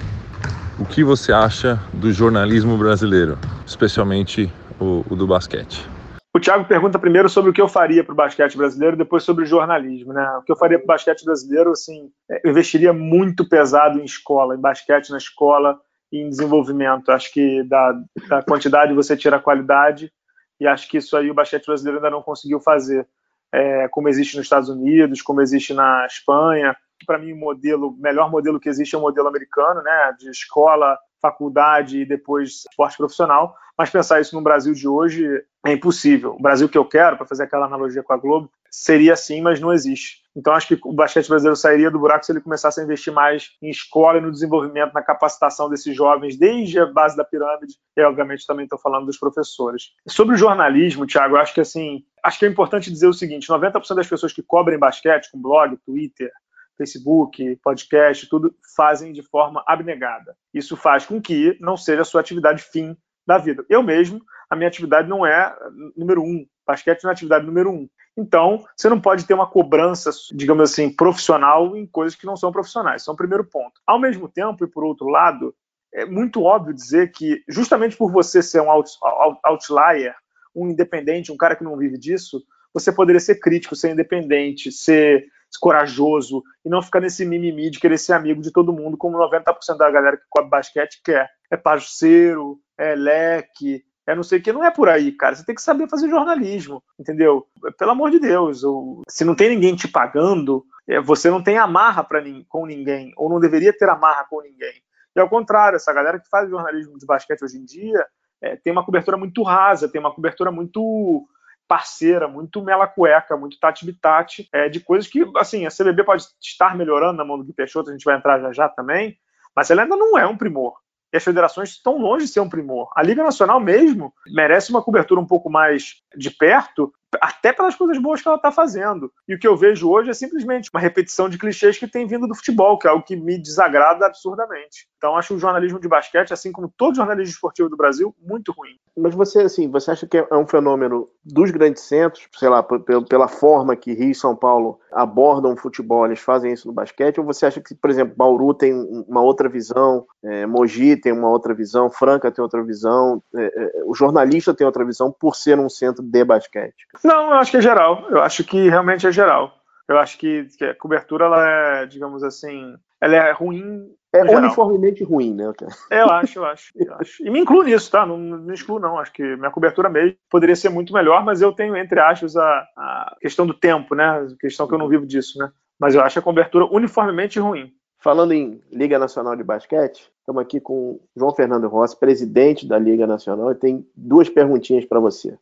[0.77, 5.89] o que você acha do jornalismo brasileiro, especialmente o, o do basquete?
[6.35, 9.45] O Thiago pergunta primeiro sobre o que eu faria para o basquete brasileiro, depois sobre
[9.45, 10.29] o jornalismo, né?
[10.37, 14.05] O que eu faria para o basquete brasileiro, assim, é, eu investiria muito pesado em
[14.05, 15.79] escola, em basquete na escola,
[16.11, 17.11] em desenvolvimento.
[17.11, 17.93] Acho que da,
[18.27, 20.11] da quantidade você tira a qualidade
[20.59, 23.07] e acho que isso aí o basquete brasileiro ainda não conseguiu fazer,
[23.51, 26.75] é, como existe nos Estados Unidos, como existe na Espanha.
[27.05, 30.97] Para mim, o modelo, melhor modelo que existe é o modelo americano, né, de escola,
[31.21, 33.55] faculdade e depois esporte profissional.
[33.77, 35.25] Mas pensar isso no Brasil de hoje
[35.65, 36.33] é impossível.
[36.33, 39.59] O Brasil que eu quero, para fazer aquela analogia com a Globo, seria assim, mas
[39.59, 40.21] não existe.
[40.35, 43.49] Então acho que o basquete brasileiro sairia do buraco se ele começasse a investir mais
[43.59, 48.03] em escola e no desenvolvimento, na capacitação desses jovens, desde a base da pirâmide, e
[48.03, 49.93] obviamente também estou falando dos professores.
[50.07, 53.95] Sobre o jornalismo, Thiago, acho que assim, acho que é importante dizer o seguinte: 90%
[53.95, 56.31] das pessoas que cobrem basquete, com blog, Twitter,
[56.77, 60.37] Facebook, podcast, tudo fazem de forma abnegada.
[60.53, 62.95] Isso faz com que não seja a sua atividade fim
[63.25, 63.65] da vida.
[63.67, 65.55] Eu mesmo, a minha atividade não é
[65.95, 66.45] número um.
[66.67, 67.89] Basquete não é atividade número um.
[68.17, 72.51] Então, você não pode ter uma cobrança, digamos assim, profissional em coisas que não são
[72.51, 73.01] profissionais.
[73.01, 73.79] Isso é o primeiro ponto.
[73.85, 75.55] Ao mesmo tempo, e por outro lado,
[75.93, 80.15] é muito óbvio dizer que, justamente por você ser um outlier,
[80.55, 85.25] um independente, um cara que não vive disso, você poderia ser crítico, ser independente, ser
[85.61, 89.77] corajoso e não ficar nesse mimimi de querer ser amigo de todo mundo, como 90%
[89.77, 91.29] da galera que cobre basquete quer.
[91.49, 95.35] É parceiro, é leque, é não sei o que, não é por aí, cara.
[95.35, 97.45] Você tem que saber fazer jornalismo, entendeu?
[97.77, 101.57] Pelo amor de Deus, ou, se não tem ninguém te pagando, é, você não tem
[101.57, 104.81] amarra pra, com ninguém, ou não deveria ter amarra com ninguém.
[105.13, 108.07] E ao contrário, essa galera que faz jornalismo de basquete hoje em dia
[108.41, 111.27] é, tem uma cobertura muito rasa, tem uma cobertura muito
[111.67, 116.77] parceira, muito mela cueca, muito tati-bitati, é, de coisas que, assim, a CBB pode estar
[116.77, 119.17] melhorando na mão do Gui Peixoto, a gente vai entrar já já também,
[119.53, 120.77] mas ela ainda não é um primor
[121.17, 122.89] as federações estão longe de ser um primor.
[122.95, 127.97] A Liga Nacional mesmo merece uma cobertura um pouco mais de perto, até pelas coisas
[127.97, 129.11] boas que ela está fazendo.
[129.27, 132.27] E o que eu vejo hoje é simplesmente uma repetição de clichês que tem vindo
[132.27, 134.87] do futebol, que é algo que me desagrada absurdamente.
[134.97, 138.77] Então acho o jornalismo de basquete, assim como todo jornalismo esportivo do Brasil, muito ruim.
[138.97, 143.27] Mas você, assim, você acha que é um fenômeno dos grandes centros, sei lá, pela
[143.27, 147.25] forma que Rio e São Paulo abordam o futebol, eles fazem isso no basquete, ou
[147.25, 148.73] você acha que, por exemplo, Bauru tem
[149.07, 153.83] uma outra visão, é, Mogi tem uma outra visão, Franca tem outra visão, é, é,
[153.85, 156.87] o jornalista tem outra visão por ser um centro de basquete?
[157.03, 158.05] Não, eu acho que é geral.
[158.09, 159.53] Eu acho que realmente é geral.
[159.87, 163.89] Eu acho que, que a cobertura, ela é, digamos assim, ela é ruim.
[164.13, 165.51] É uniformemente ruim, né?
[165.91, 167.25] Eu acho, eu acho, eu acho.
[167.25, 168.05] E me incluo nisso, tá?
[168.05, 168.99] Não, não excluo, não.
[168.99, 172.67] Acho que minha cobertura mesmo poderia ser muito melhor, mas eu tenho, entre aspas, a,
[172.75, 174.05] a questão do tempo, né?
[174.05, 175.49] A questão que eu não vivo disso, né?
[175.79, 177.71] Mas eu acho a cobertura uniformemente ruim.
[177.99, 183.07] Falando em Liga Nacional de Basquete, estamos aqui com João Fernando Rossi, presidente da Liga
[183.07, 185.37] Nacional, e tem duas perguntinhas para você.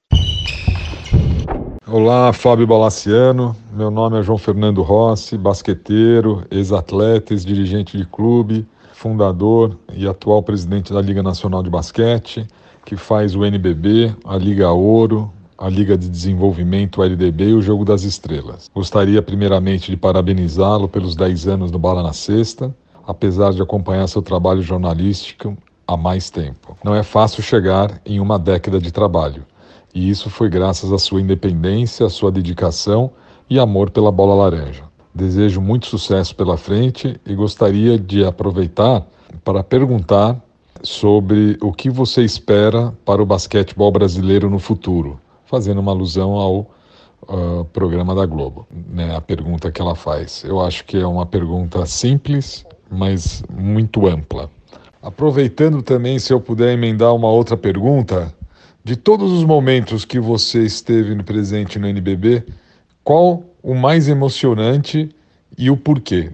[1.88, 3.56] Olá, Fábio Balaciano.
[3.72, 10.92] Meu nome é João Fernando Rossi, basqueteiro, ex-atleta, ex-dirigente de clube, fundador e atual presidente
[10.92, 12.48] da Liga Nacional de Basquete,
[12.84, 17.86] que faz o NBB, a Liga Ouro, a Liga de Desenvolvimento, LDB e o Jogo
[17.86, 18.68] das Estrelas.
[18.74, 22.76] Gostaria primeiramente de parabenizá-lo pelos 10 anos no Bala na Sexta,
[23.06, 25.56] apesar de acompanhar seu trabalho jornalístico
[25.88, 26.76] há mais tempo.
[26.84, 29.46] Não é fácil chegar em uma década de trabalho
[29.96, 33.12] e isso foi graças à sua independência, à sua dedicação
[33.50, 34.84] e amor pela bola laranja.
[35.14, 39.08] Desejo muito sucesso pela frente e gostaria de aproveitar
[39.42, 40.36] para perguntar
[40.84, 46.70] sobre o que você espera para o basquetebol brasileiro no futuro, fazendo uma alusão ao
[47.24, 50.44] uh, programa da Globo, né, a pergunta que ela faz.
[50.44, 54.50] Eu acho que é uma pergunta simples, mas muito ampla.
[55.02, 58.36] Aproveitando também, se eu puder emendar uma outra pergunta,
[58.86, 62.46] de todos os momentos que você esteve presente no NBB,
[63.04, 65.10] qual o mais emocionante
[65.58, 66.32] e o porquê?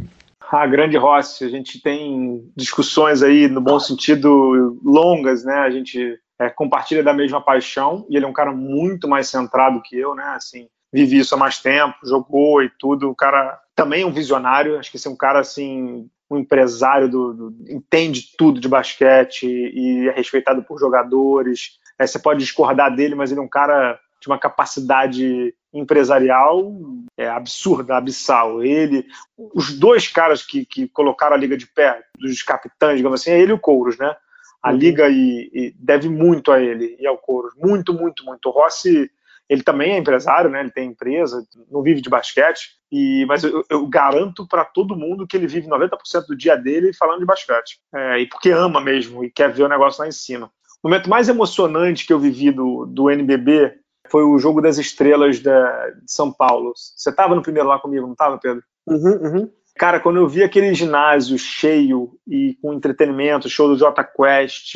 [0.52, 5.60] Ah, grande Rossi, a gente tem discussões aí, no bom sentido, longas, né?
[5.60, 9.82] A gente é, compartilha da mesma paixão e ele é um cara muito mais centrado
[9.82, 10.34] que eu, né?
[10.36, 13.10] Assim, vivi isso há mais tempo, jogou e tudo.
[13.10, 17.08] O cara também é um visionário, acho que esse é um cara assim, um empresário
[17.08, 22.96] do, do entende tudo de basquete e é respeitado por jogadores é, você pode discordar
[22.96, 26.74] dele, mas ele é um cara de uma capacidade empresarial
[27.18, 28.64] é, absurda, abissal.
[28.64, 29.06] Ele,
[29.38, 33.40] os dois caras que, que colocaram a liga de pé, dos capitães, digamos assim, é
[33.40, 34.16] ele e o Couros, né?
[34.62, 34.78] A uhum.
[34.78, 38.50] liga e, e deve muito a ele e ao Couros, muito, muito, muito.
[38.50, 39.10] O Rossi,
[39.50, 40.60] ele também é empresário, né?
[40.60, 45.26] Ele tem empresa, não vive de basquete, e mas eu, eu garanto para todo mundo
[45.26, 49.24] que ele vive 90% do dia dele falando de basquete, é, e porque ama mesmo
[49.24, 50.52] e quer ver o negócio lá em cima.
[50.84, 53.74] O momento mais emocionante que eu vivi do, do NBB
[54.10, 56.74] foi o Jogo das Estrelas da, de São Paulo.
[56.76, 58.64] Você estava no primeiro lá comigo, não estava, Pedro?
[58.88, 59.52] Uhum, uhum.
[59.78, 64.76] Cara, quando eu vi aquele ginásio cheio e com entretenimento, show do Jota Quest,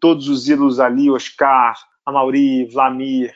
[0.00, 1.74] todos os ídolos ali, Oscar,
[2.04, 3.32] Amauri, Vlamir,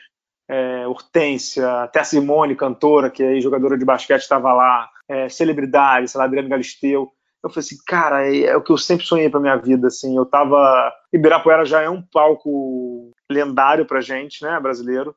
[0.47, 6.11] é, Hortência, até a Simone, cantora, que é jogadora de basquete, estava lá, é, celebridades,
[6.11, 7.11] sei lá, Adriano Galisteu
[7.43, 10.15] eu falei assim, cara, é, é o que eu sempre sonhei para minha vida, assim,
[10.15, 10.93] eu tava...
[11.13, 15.15] Ibirapuera já é um palco lendário pra gente, né, brasileiro,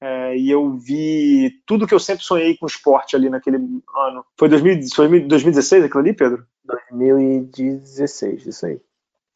[0.00, 4.24] é, e eu vi tudo que eu sempre sonhei com esporte ali naquele ano.
[4.38, 6.46] Foi, 2000, foi 2016 aquilo ali, Pedro?
[6.64, 8.80] 2016, isso aí.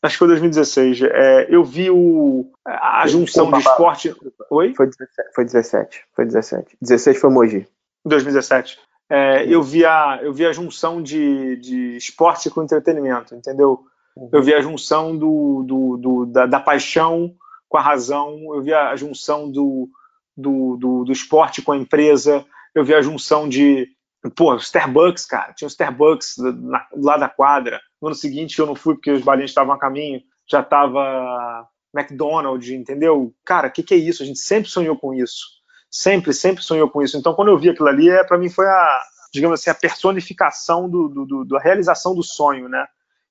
[0.02, 1.02] Acho que foi 2016.
[1.02, 4.14] É, eu vi o, a junção de esporte.
[4.50, 4.74] Oi?
[4.74, 6.04] Foi 17, foi 17.
[6.14, 6.76] Foi 17.
[6.80, 7.66] 16 foi Mogi.
[8.04, 8.78] 2017
[9.10, 13.80] é, eu, vi a, eu vi a junção de, de esporte com entretenimento, entendeu?
[14.14, 14.28] Uhum.
[14.32, 17.34] Eu vi a junção do, do, do da, da, paixão
[17.68, 19.88] com a razão, eu vi a junção do,
[20.36, 22.44] do, do, do esporte com a empresa,
[22.74, 23.88] eu vi a junção de.
[24.36, 27.80] Pô, Starbucks, cara, tinha o Starbucks na, lá da quadra.
[28.02, 32.68] No ano seguinte eu não fui porque os balinhos estavam a caminho, já estava McDonald's,
[32.70, 33.32] entendeu?
[33.44, 34.22] Cara, o que, que é isso?
[34.22, 35.57] A gente sempre sonhou com isso
[35.90, 37.16] sempre, sempre sonhou com isso.
[37.16, 39.02] Então, quando eu vi aquilo ali, é, para mim foi a,
[39.32, 42.86] digamos assim, a personificação do, do, do, da realização do sonho, né?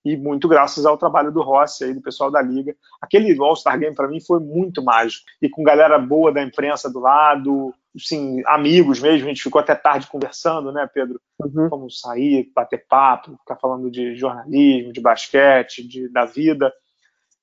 [0.05, 2.73] E muito graças ao trabalho do Rossi aí, do pessoal da Liga.
[3.01, 5.25] Aquele All-Star Game para mim foi muito mágico.
[5.41, 9.75] E com galera boa da imprensa do lado, assim, amigos mesmo, a gente ficou até
[9.75, 11.19] tarde conversando, né, Pedro?
[11.39, 11.69] Uhum.
[11.69, 16.71] Como sair, bater papo, ficar falando de jornalismo, de basquete, de, da vida.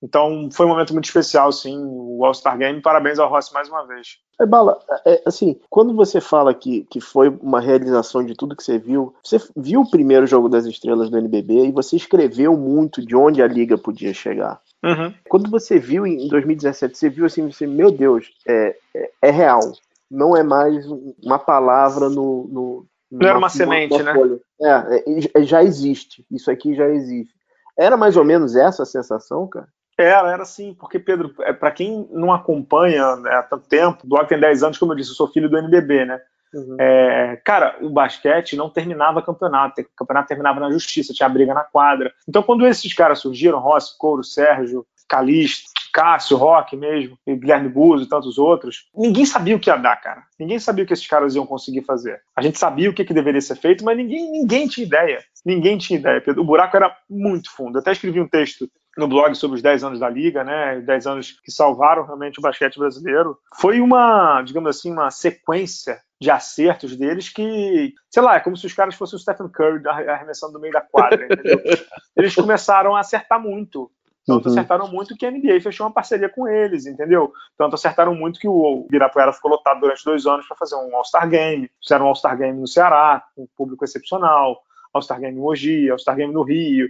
[0.05, 2.82] Então foi um momento muito especial, sim, o All-Star Game.
[2.82, 4.18] Parabéns ao Rossi mais uma vez.
[4.39, 8.62] É, Bala, é, assim, quando você fala que, que foi uma realização de tudo que
[8.62, 13.01] você viu, você viu o primeiro jogo das estrelas do NBB e você escreveu muito
[13.01, 14.60] de onde a liga podia chegar.
[14.85, 15.14] Uhum.
[15.26, 19.72] Quando você viu em 2017, você viu assim, você, meu Deus, é, é, é real.
[20.10, 20.86] Não é mais
[21.22, 22.47] uma palavra no.
[22.52, 24.12] no não era uma semente, né?
[24.60, 26.26] É, é, já existe.
[26.31, 27.32] Isso aqui já existe.
[27.78, 29.68] Era mais ou menos essa a sensação, cara?
[29.96, 34.26] Era, era sim, porque, Pedro, é, para quem não acompanha né, há tanto tempo, Bloco
[34.26, 36.20] tem 10 anos, como eu disse, eu sou filho do NBB, né?
[36.52, 36.76] Uhum.
[36.78, 41.64] É, cara, o basquete não terminava campeonato, o campeonato terminava na justiça, tinha briga na
[41.64, 42.12] quadra.
[42.28, 48.04] Então, quando esses caras surgiram, Rossi, Couro, Sérgio, Calixto, Cássio, Rock mesmo, e Guilherme Buzo
[48.04, 50.24] e tantos outros, ninguém sabia o que ia dar, cara.
[50.38, 52.20] Ninguém sabia o que esses caras iam conseguir fazer.
[52.36, 55.24] A gente sabia o que, que deveria ser feito, mas ninguém, ninguém tinha ideia.
[55.44, 56.22] Ninguém tinha ideia.
[56.36, 57.76] O buraco era muito fundo.
[57.76, 60.80] Eu até escrevi um texto no blog sobre os 10 anos da Liga, né?
[60.80, 63.38] 10 anos que salvaram realmente o basquete brasileiro.
[63.54, 68.66] Foi uma, digamos assim, uma sequência de acertos deles que, sei lá, é como se
[68.66, 71.60] os caras fossem o Stephen Curry arremessando do meio da quadra, entendeu?
[72.16, 73.90] Eles começaram a acertar muito.
[74.26, 74.52] Tanto uhum.
[74.52, 77.30] acertaram muito que a NBA fechou uma parceria com eles, entendeu?
[77.58, 81.28] Tanto acertaram muito que o Ibirapuera ficou lotado durante dois anos para fazer um All-Star
[81.28, 81.70] Game.
[81.82, 84.62] Fizeram um All-Star Game no Ceará, com um público excepcional.
[84.94, 86.88] All-Star Game em Mogi, All-Star Game no Rio.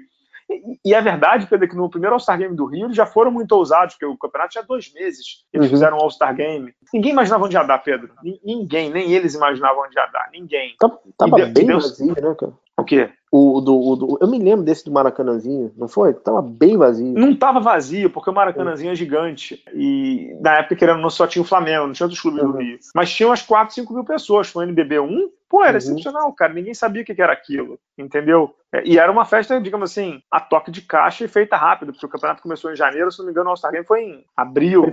[0.50, 3.30] E, e é verdade, Pedro, que no primeiro All-Star Game do Rio eles já foram
[3.30, 5.44] muito ousados, porque o campeonato tinha dois meses.
[5.52, 5.72] Eles uhum.
[5.72, 6.72] fizeram um All-Star Game.
[6.92, 8.10] Ninguém imaginava onde ia dar, Pedro.
[8.44, 10.28] Ninguém, nem eles imaginavam onde ia dar.
[10.32, 10.74] Ninguém.
[10.78, 12.52] Tava, tava bem vazio, né, cara?
[12.76, 13.08] O quê?
[13.30, 16.12] O, do, o do, eu me lembro desse do Maracanãzinho, não foi?
[16.14, 17.12] Tava bem vazio.
[17.12, 19.62] Não tava vazio, porque o Maracanãzinho é gigante.
[19.72, 22.52] E na época, querendo não, só tinha o Flamengo, não tinha outros clubes uhum.
[22.52, 22.78] do Rio.
[22.94, 24.48] Mas tinha umas 4, 5 mil pessoas.
[24.48, 25.78] Foi o NBB 1, pô, era uhum.
[25.78, 26.52] excepcional, cara.
[26.52, 28.54] Ninguém sabia o que era aquilo, entendeu?
[28.74, 32.06] É, e era uma festa, digamos assim, a toque de caixa e feita rápido, porque
[32.06, 34.90] o campeonato começou em janeiro, se não me engano, o All-Star Game foi em abril.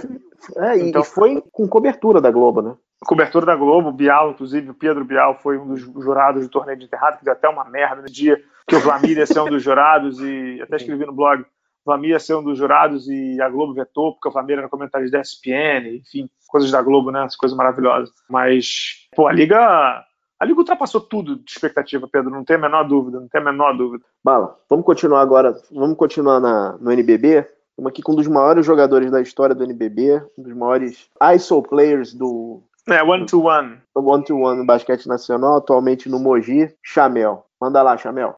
[0.57, 2.75] É, então, e foi com cobertura da Globo, né?
[3.03, 6.85] cobertura da Globo, Bial, inclusive, o Pedro Bial foi um dos jurados do torneio de
[6.85, 9.63] enterrado, que deu até uma merda no dia que o Vlamir ia ser um dos
[9.63, 11.45] jurados, e até escrevi no blog, o
[11.83, 15.09] Vlamir ia ser um dos jurados e a Globo vetou, porque o Vlamir era comentário
[15.09, 18.11] da ESPN, enfim, coisas da Globo, né, coisas maravilhosas.
[18.29, 20.05] Mas, pô, a Liga...
[20.41, 23.43] A Liga ultrapassou tudo de expectativa, Pedro, não tem a menor dúvida, não tem a
[23.43, 24.03] menor dúvida.
[24.23, 28.65] Bala, vamos continuar agora, vamos continuar na, no NBB, Estamos aqui com um dos maiores
[28.65, 32.59] jogadores da história do NBB, um dos maiores ISO players do,
[32.89, 33.77] é, one to one.
[33.93, 37.45] One to one no basquete nacional, atualmente no Mogi, Chamel.
[37.61, 38.33] Manda lá, Chamel.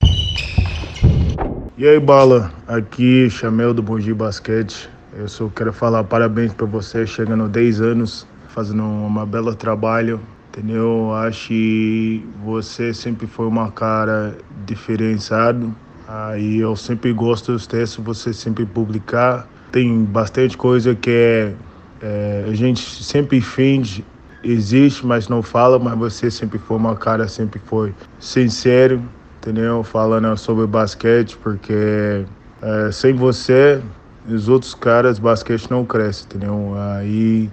[1.78, 2.52] E aí, Bala?
[2.68, 4.90] Aqui, Chamel do Mogi Basquete.
[5.14, 10.20] Eu só quero falar parabéns para você, chegando 10 anos, fazendo um belo trabalho,
[10.54, 11.14] entendeu?
[11.16, 15.76] Acho que você sempre foi uma cara diferenciado.
[16.08, 19.48] Aí eu sempre gosto dos textos, você sempre publicar.
[19.72, 21.54] Tem bastante coisa que é,
[22.02, 24.06] é a gente sempre finge
[24.44, 29.02] existe, mas não fala, mas você sempre foi uma cara, sempre foi sincero,
[29.38, 29.84] entendeu?
[29.84, 32.26] Falando sobre basquete, porque
[32.62, 33.82] é, sem você,
[34.28, 36.74] os outros caras, basquete não cresce, entendeu?
[36.98, 37.50] Aí,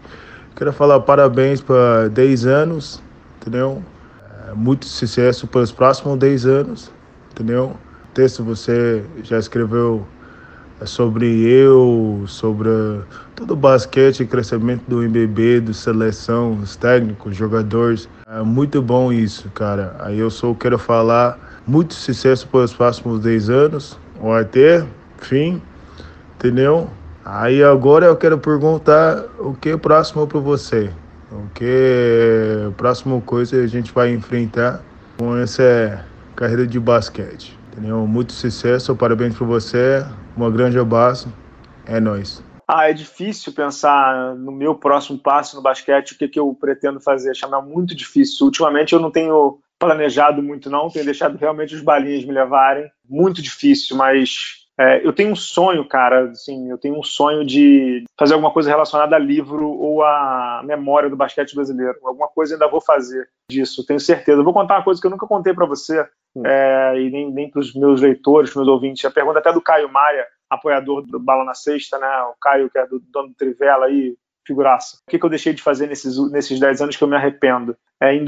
[0.61, 3.03] quero falar parabéns para 10 anos,
[3.41, 3.83] entendeu?
[4.47, 6.93] É, muito sucesso para os próximos 10 anos,
[7.31, 7.75] entendeu?
[8.13, 10.07] Texto você já escreveu
[10.79, 12.69] é sobre eu, sobre
[13.35, 18.07] todo o basquete, crescimento do MBB, do seleção, os técnicos, jogadores.
[18.27, 19.97] É muito bom isso, cara.
[20.01, 24.85] Aí eu só quero falar muito sucesso para os próximos 10 anos, vai ter,
[25.17, 25.63] fim,
[26.37, 26.91] entendeu?
[27.33, 30.91] Aí agora eu quero perguntar o que é próximo para você.
[31.31, 34.83] O que é próxima coisa a gente vai enfrentar
[35.17, 36.05] com essa
[36.35, 37.57] carreira de basquete.
[37.71, 38.05] Entendeu?
[38.05, 40.05] Muito sucesso, parabéns para você.
[40.37, 41.33] Um grande abraço.
[41.87, 42.43] É nóis.
[42.67, 46.99] Ah, é difícil pensar no meu próximo passo no basquete, o que, que eu pretendo
[46.99, 47.37] fazer.
[47.37, 48.47] Chamar muito difícil.
[48.47, 50.91] Ultimamente eu não tenho planejado muito, não.
[50.91, 52.91] Tenho deixado realmente os balinhas me levarem.
[53.09, 56.31] Muito difícil, mas é, eu tenho um sonho, cara.
[56.31, 61.11] Assim, eu tenho um sonho de fazer alguma coisa relacionada a livro ou à memória
[61.11, 61.99] do basquete brasileiro.
[62.03, 64.41] Alguma coisa ainda vou fazer disso, tenho certeza.
[64.41, 66.01] Eu vou contar uma coisa que eu nunca contei para você
[66.35, 66.47] hum.
[66.47, 69.05] é, e nem, nem para os meus leitores, meus ouvintes.
[69.05, 72.09] A pergunta até do Caio Maia, apoiador do Bala na Sexta, né?
[72.23, 74.17] O Caio, que é do dono do Trivela aí,
[74.47, 74.97] figuraça.
[75.07, 77.77] O que, que eu deixei de fazer nesses, nesses 10 anos que eu me arrependo?
[78.01, 78.25] É, em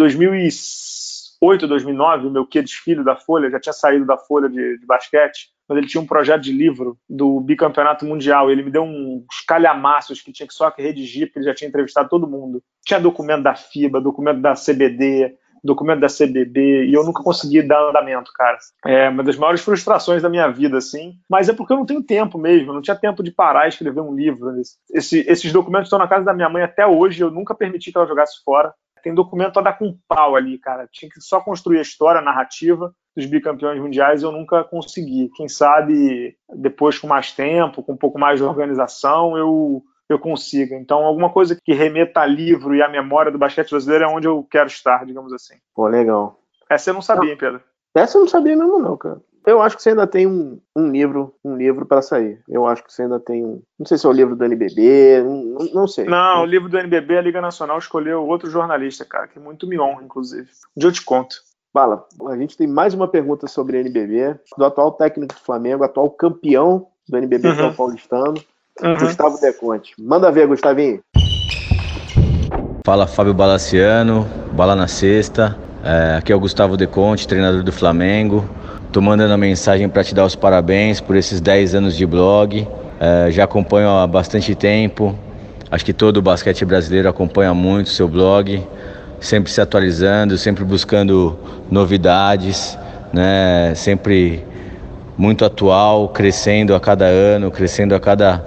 [1.43, 4.86] 2008, 2009, o meu que desfile da Folha, já tinha saído da Folha de, de
[4.86, 8.48] basquete, mas ele tinha um projeto de livro do bicampeonato mundial.
[8.48, 12.09] Ele me deu uns calhamaços que tinha que só redigir, porque ele já tinha entrevistado
[12.09, 12.62] todo mundo.
[12.86, 17.89] Tinha documento da FIBA, documento da CBD, documento da CBB, e eu nunca consegui dar
[17.89, 18.59] andamento, cara.
[18.86, 21.14] É uma das maiores frustrações da minha vida, assim.
[21.28, 23.69] Mas é porque eu não tenho tempo mesmo, eu não tinha tempo de parar e
[23.69, 24.52] escrever um livro.
[24.93, 27.98] Esse, esses documentos estão na casa da minha mãe até hoje, eu nunca permiti que
[27.98, 28.73] ela jogasse fora.
[29.03, 30.89] Tem documento a dar com pau ali, cara.
[30.91, 35.31] Tinha que só construir a história, a narrativa dos bicampeões mundiais, eu nunca consegui.
[35.37, 40.77] Quem sabe depois, com mais tempo, com um pouco mais de organização, eu eu consiga.
[40.77, 44.29] Então, alguma coisa que remeta a livro e a memória do basquete brasileiro é onde
[44.29, 45.55] eu quero estar, digamos assim.
[45.74, 46.39] Pô, legal.
[46.69, 47.62] Essa eu não sabia, hein, Pedro?
[47.95, 49.20] Essa eu não sabia mesmo, não, cara.
[49.44, 52.40] Eu acho que você ainda tem um, um livro, um livro para sair.
[52.48, 53.60] Eu acho que você ainda tem um.
[53.78, 56.05] Não sei se é o livro do NBB, não, não sei.
[56.05, 59.78] Não, o livro do NBB, a Liga Nacional escolheu outro jornalista, cara, que muito me
[59.81, 60.48] honra, inclusive.
[60.77, 61.36] Um dia eu te conto.
[61.74, 66.10] Bala, a gente tem mais uma pergunta sobre NBB, do atual técnico do Flamengo, atual
[66.10, 67.55] campeão do NBB, uhum.
[67.55, 67.74] é uhum.
[67.74, 68.35] Paulistano.
[68.81, 68.97] Uhum.
[68.97, 69.94] Gustavo Deconte.
[69.98, 71.01] Manda ver, Gustavinho.
[72.85, 75.59] Fala Fábio Balaciano, Bala na Sexta.
[75.85, 78.48] É, aqui é o Gustavo Deconte, treinador do Flamengo.
[78.93, 82.69] Tô mandando a mensagem para te dar os parabéns por esses 10 anos de blog.
[83.01, 85.19] É, já acompanho há bastante tempo.
[85.70, 88.62] Acho que todo o basquete brasileiro acompanha muito o seu blog,
[89.19, 91.39] sempre se atualizando, sempre buscando
[91.70, 92.78] novidades,
[93.14, 93.73] né?
[93.74, 94.44] Sempre
[95.16, 98.44] muito atual, crescendo a cada ano, crescendo a cada,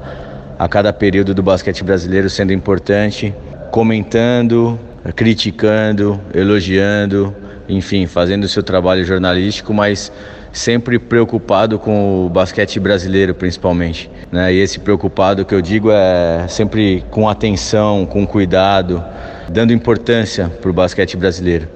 [0.59, 3.33] a cada período do basquete brasileiro, sendo importante,
[3.71, 4.79] comentando,
[5.15, 7.35] criticando, elogiando,
[7.67, 10.11] enfim, fazendo o seu trabalho jornalístico, mas
[10.51, 14.09] sempre preocupado com o basquete brasileiro, principalmente.
[14.31, 14.53] Né?
[14.53, 19.03] E esse preocupado que eu digo é sempre com atenção, com cuidado,
[19.49, 21.67] dando importância para o basquete brasileiro.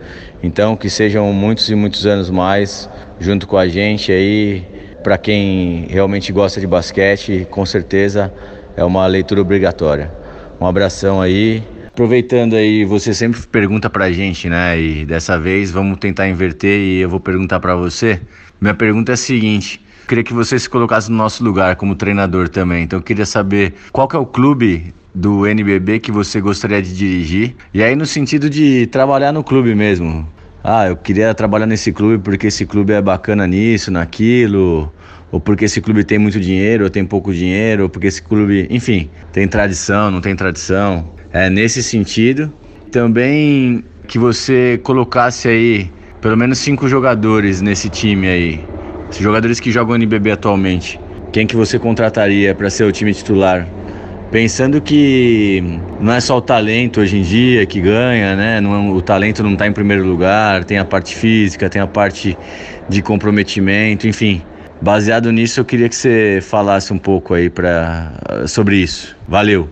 [0.42, 2.90] Então, que sejam muitos e muitos anos mais
[3.20, 4.66] junto com a gente aí.
[5.04, 8.32] Para quem realmente gosta de basquete, com certeza
[8.76, 10.12] é uma leitura obrigatória.
[10.60, 11.64] Um abração aí.
[12.00, 14.80] Aproveitando aí, você sempre pergunta pra gente, né?
[14.80, 18.22] E dessa vez vamos tentar inverter e eu vou perguntar para você.
[18.62, 22.48] Minha pergunta é a seguinte: queria que você se colocasse no nosso lugar como treinador
[22.48, 22.86] também.
[22.86, 26.96] Então eu queria saber qual que é o clube do NBB que você gostaria de
[26.96, 27.58] dirigir?
[27.74, 30.26] E aí no sentido de trabalhar no clube mesmo.
[30.64, 34.90] Ah, eu queria trabalhar nesse clube porque esse clube é bacana nisso, naquilo,
[35.30, 38.68] ou porque esse clube tem muito dinheiro, ou tem pouco dinheiro, ou porque esse clube,
[38.70, 41.19] enfim, tem tradição, não tem tradição.
[41.32, 42.52] É nesse sentido.
[42.92, 45.92] Também que você colocasse aí
[46.22, 48.66] pelo menos cinco jogadores nesse time aí.
[49.20, 51.00] Jogadores que jogam NBB atualmente.
[51.32, 53.68] Quem que você contrataria para ser o time titular?
[54.32, 58.62] Pensando que não é só o talento hoje em dia que ganha, né?
[58.62, 62.38] Não, o talento não está em primeiro lugar, tem a parte física, tem a parte
[62.88, 64.42] de comprometimento, enfim.
[64.82, 68.14] Baseado nisso, eu queria que você falasse um pouco aí pra,
[68.48, 69.16] sobre isso.
[69.28, 69.68] Valeu,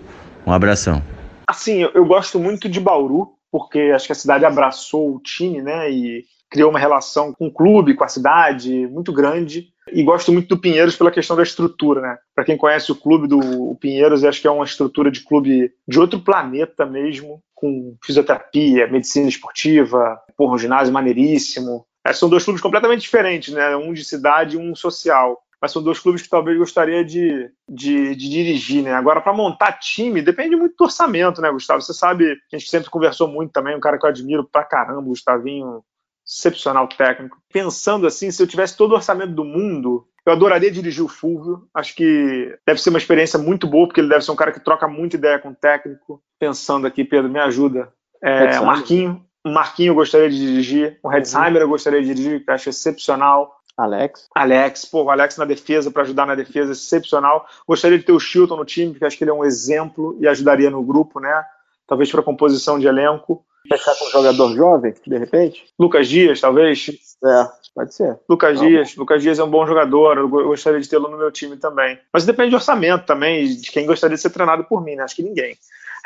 [0.46, 1.02] um abração.
[1.48, 5.62] Assim, eu, eu gosto muito de Bauru, porque acho que a cidade abraçou o time,
[5.62, 5.90] né?
[5.90, 9.70] E criou uma relação com o clube, com a cidade, muito grande.
[9.92, 12.18] E gosto muito do Pinheiros pela questão da estrutura, né?
[12.36, 16.00] Para quem conhece o clube do Pinheiros, acho que é uma estrutura de clube de
[16.00, 21.86] outro planeta mesmo, com fisioterapia, medicina esportiva, porra, um ginásio maneiríssimo.
[22.06, 23.76] É, são dois clubes completamente diferentes, né?
[23.78, 28.16] Um de cidade e um social mas são dois clubes que talvez gostaria de, de,
[28.16, 28.94] de dirigir, né?
[28.94, 31.82] Agora, para montar time, depende muito do orçamento, né, Gustavo?
[31.82, 35.02] Você sabe, a gente sempre conversou muito também, um cara que eu admiro pra caramba,
[35.02, 35.84] o Gustavinho,
[36.28, 37.38] excepcional técnico.
[37.52, 41.68] Pensando assim, se eu tivesse todo o orçamento do mundo, eu adoraria dirigir o Fulvio.
[41.74, 44.60] Acho que deve ser uma experiência muito boa, porque ele deve ser um cara que
[44.60, 46.22] troca muita ideia com o técnico.
[46.38, 47.94] Pensando aqui, Pedro, me ajuda.
[48.22, 51.00] É, o Marquinho, o Marquinho eu gostaria de dirigir.
[51.02, 53.56] O Redsheimer eu gostaria de dirigir, que eu acho excepcional.
[53.78, 54.28] Alex.
[54.34, 57.46] Alex, pô, o Alex na defesa, para ajudar na defesa, excepcional.
[57.68, 60.28] Gostaria de ter o Chilton no time, porque acho que ele é um exemplo e
[60.28, 61.46] ajudaria no grupo, né?
[61.86, 63.46] Talvez para composição de elenco.
[63.70, 65.66] Fechar com um jogador jovem, de repente?
[65.78, 66.88] Lucas Dias, talvez?
[67.24, 68.18] É, pode ser.
[68.28, 68.96] Lucas Dias.
[68.96, 72.00] Lucas Dias é um bom jogador, eu gostaria de tê-lo no meu time também.
[72.12, 75.04] Mas depende de orçamento também, de quem gostaria de ser treinado por mim, né?
[75.04, 75.56] Acho que ninguém.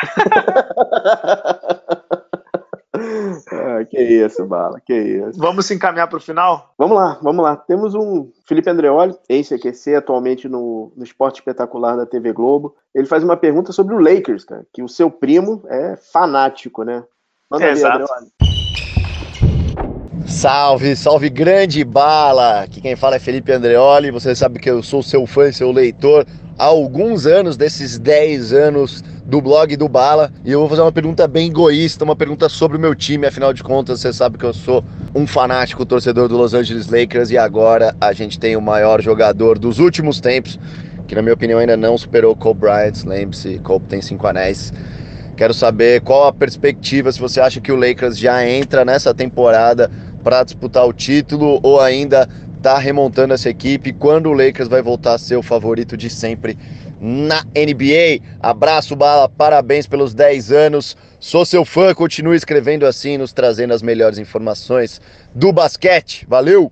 [3.51, 5.39] ah, que isso, Bala, que isso.
[5.39, 6.73] Vamos se encaminhar para o final?
[6.77, 7.55] Vamos lá, vamos lá.
[7.55, 12.75] Temos um Felipe Andreoli, ex-CQC, atualmente no, no Esporte Espetacular da TV Globo.
[12.93, 17.03] Ele faz uma pergunta sobre o Lakers, cara, que o seu primo é fanático, né?
[17.49, 18.05] Manda é, exato.
[20.25, 22.61] Salve, salve grande bala!
[22.61, 24.11] Aqui quem fala é Felipe Andreoli.
[24.11, 26.25] Você sabe que eu sou seu fã, seu leitor
[26.57, 30.29] há alguns anos, desses 10 anos do blog do Bala.
[30.43, 33.25] E eu vou fazer uma pergunta bem egoísta, uma pergunta sobre o meu time.
[33.25, 34.83] Afinal de contas, você sabe que eu sou
[35.15, 39.57] um fanático torcedor do Los Angeles Lakers e agora a gente tem o maior jogador
[39.57, 40.59] dos últimos tempos,
[41.07, 43.05] que na minha opinião ainda não superou Kobe Bryant.
[43.05, 44.73] Lembre-se, Kobe tem cinco anéis.
[45.37, 49.89] Quero saber qual a perspectiva, se você acha que o Lakers já entra nessa temporada
[50.21, 52.27] para disputar o título ou ainda
[52.57, 56.57] está remontando essa equipe, quando o Lakers vai voltar a ser o favorito de sempre
[57.01, 58.23] na NBA.
[58.39, 60.95] Abraço, Bala, parabéns pelos 10 anos.
[61.19, 65.01] Sou seu fã, continue escrevendo assim, nos trazendo as melhores informações
[65.33, 66.25] do basquete.
[66.29, 66.71] Valeu!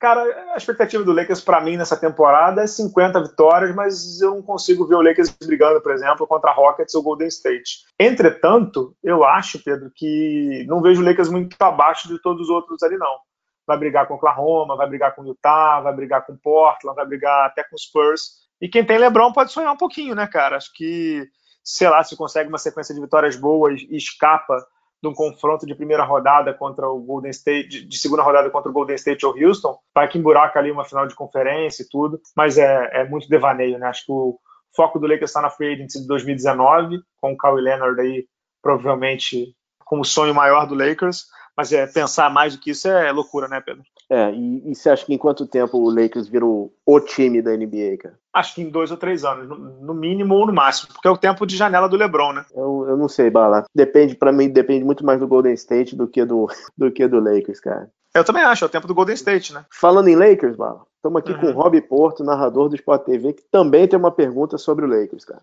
[0.00, 0.22] Cara,
[0.54, 4.86] a expectativa do Lakers para mim nessa temporada é 50 vitórias, mas eu não consigo
[4.86, 7.84] ver o Lakers brigando, por exemplo, contra Rockets ou Golden State.
[7.98, 12.82] Entretanto, eu acho, Pedro, que não vejo o Lakers muito abaixo de todos os outros
[12.84, 13.18] ali, não.
[13.66, 17.64] Vai brigar com Oklahoma, vai brigar com Utah, vai brigar com Portland, vai brigar até
[17.64, 18.47] com Spurs.
[18.60, 20.56] E quem tem LeBron pode sonhar um pouquinho, né, cara?
[20.56, 21.26] Acho que,
[21.62, 24.66] sei lá, se consegue uma sequência de vitórias boas e escapa
[25.00, 28.74] de um confronto de primeira rodada contra o Golden State, de segunda rodada contra o
[28.74, 32.58] Golden State ou Houston, vai que emburaca ali uma final de conferência e tudo, mas
[32.58, 33.86] é, é muito devaneio, né?
[33.86, 34.40] Acho que o,
[34.78, 38.26] foco do Lakers está na free agency de 2019, com o Kawhi Leonard aí
[38.62, 39.54] provavelmente
[39.84, 41.26] como sonho maior do Lakers.
[41.58, 43.82] Mas é, pensar mais do que isso é loucura, né, Pedro?
[44.08, 47.50] É, e, e você acha que em quanto tempo o Lakers virou o time da
[47.50, 48.14] NBA, cara?
[48.32, 51.16] Acho que em dois ou três anos, no, mínimo ou no máximo, porque é o
[51.16, 52.44] tempo de janela do LeBron, né?
[52.54, 53.64] Eu, eu não sei, Bala.
[53.74, 56.46] Depende, para mim, depende muito mais do Golden State do que do,
[56.78, 57.90] do que do Lakers, cara.
[58.14, 59.64] Eu também acho, é o tempo do Golden State, né?
[59.68, 61.40] Falando em Lakers, Bala, estamos aqui uhum.
[61.40, 64.88] com o Rob Porto, narrador do Sport TV, que também tem uma pergunta sobre o
[64.88, 65.42] Lakers, cara.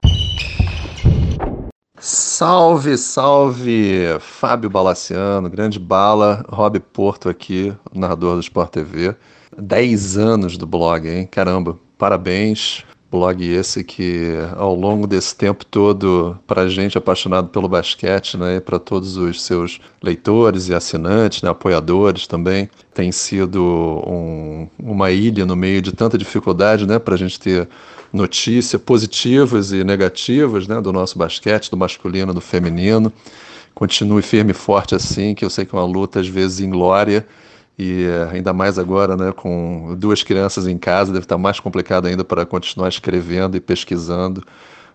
[1.97, 9.15] Salve, salve, Fábio Balaciano, grande bala, Rob Porto aqui, narrador do Sport TV.
[9.57, 11.25] 10 anos do blog, hein?
[11.25, 12.83] Caramba, parabéns.
[13.09, 18.77] Blog esse que, ao longo desse tempo todo, para gente apaixonado pelo basquete, né, para
[18.77, 23.63] todos os seus leitores e assinantes, né, apoiadores também, tem sido
[24.05, 27.69] um, uma ilha no meio de tanta dificuldade, né, para a gente ter
[28.15, 33.11] notícias positivas e negativas né, do nosso basquete, do masculino, do feminino.
[33.73, 37.27] Continue firme e forte assim, que eu sei que é uma luta às vezes inglória
[37.77, 42.07] e eh, ainda mais agora, né, com duas crianças em casa, deve estar mais complicado
[42.07, 44.41] ainda para continuar escrevendo e pesquisando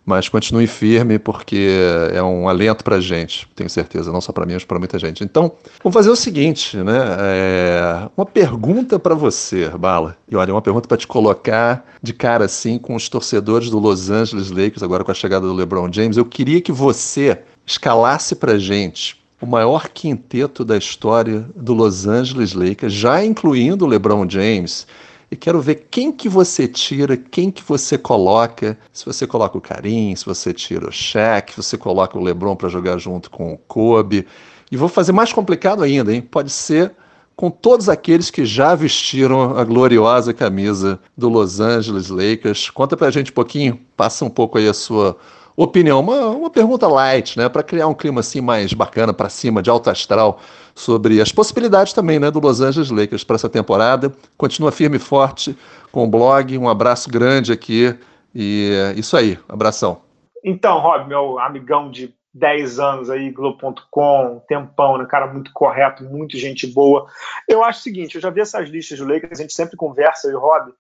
[0.05, 1.79] mas continue firme porque
[2.13, 4.99] é um alento para a gente, tenho certeza, não só para mim, mas para muita
[4.99, 5.23] gente.
[5.23, 5.53] Então,
[5.83, 6.99] vamos fazer o seguinte, né?
[7.19, 10.17] É uma pergunta para você, Bala.
[10.29, 14.11] E olha, uma pergunta para te colocar de cara assim com os torcedores do Los
[14.11, 16.17] Angeles Lakers, agora com a chegada do LeBron James.
[16.17, 22.53] Eu queria que você escalasse para gente o maior quinteto da história do Los Angeles
[22.53, 24.87] Lakers, já incluindo o LeBron James
[25.31, 28.77] e quero ver quem que você tira, quem que você coloca.
[28.93, 32.57] Se você coloca o Karim, se você tira o Shaq, se você coloca o LeBron
[32.57, 34.27] para jogar junto com o Kobe.
[34.73, 36.21] E vou fazer mais complicado ainda, hein?
[36.21, 36.93] Pode ser
[37.37, 42.69] com todos aqueles que já vestiram a gloriosa camisa do Los Angeles Lakers.
[42.69, 45.17] Conta pra gente um pouquinho, passa um pouco aí a sua
[45.57, 49.63] opinião, uma, uma pergunta light, né, para criar um clima assim mais bacana para cima,
[49.63, 50.41] de alto astral
[50.81, 54.13] sobre as possibilidades também né, do Los Angeles Lakers para essa temporada.
[54.37, 55.57] Continua firme e forte
[55.93, 56.57] com o blog.
[56.57, 57.95] Um abraço grande aqui.
[58.35, 59.39] E é isso aí.
[59.49, 60.03] Abração.
[60.43, 65.07] Então, Rob, meu amigão de 10 anos aí, Globo.com, tempão, né?
[65.07, 67.07] Cara muito correto, muito gente boa.
[67.47, 70.29] Eu acho o seguinte, eu já vi essas listas do Lakers, a gente sempre conversa,
[70.29, 70.73] eu e Rob.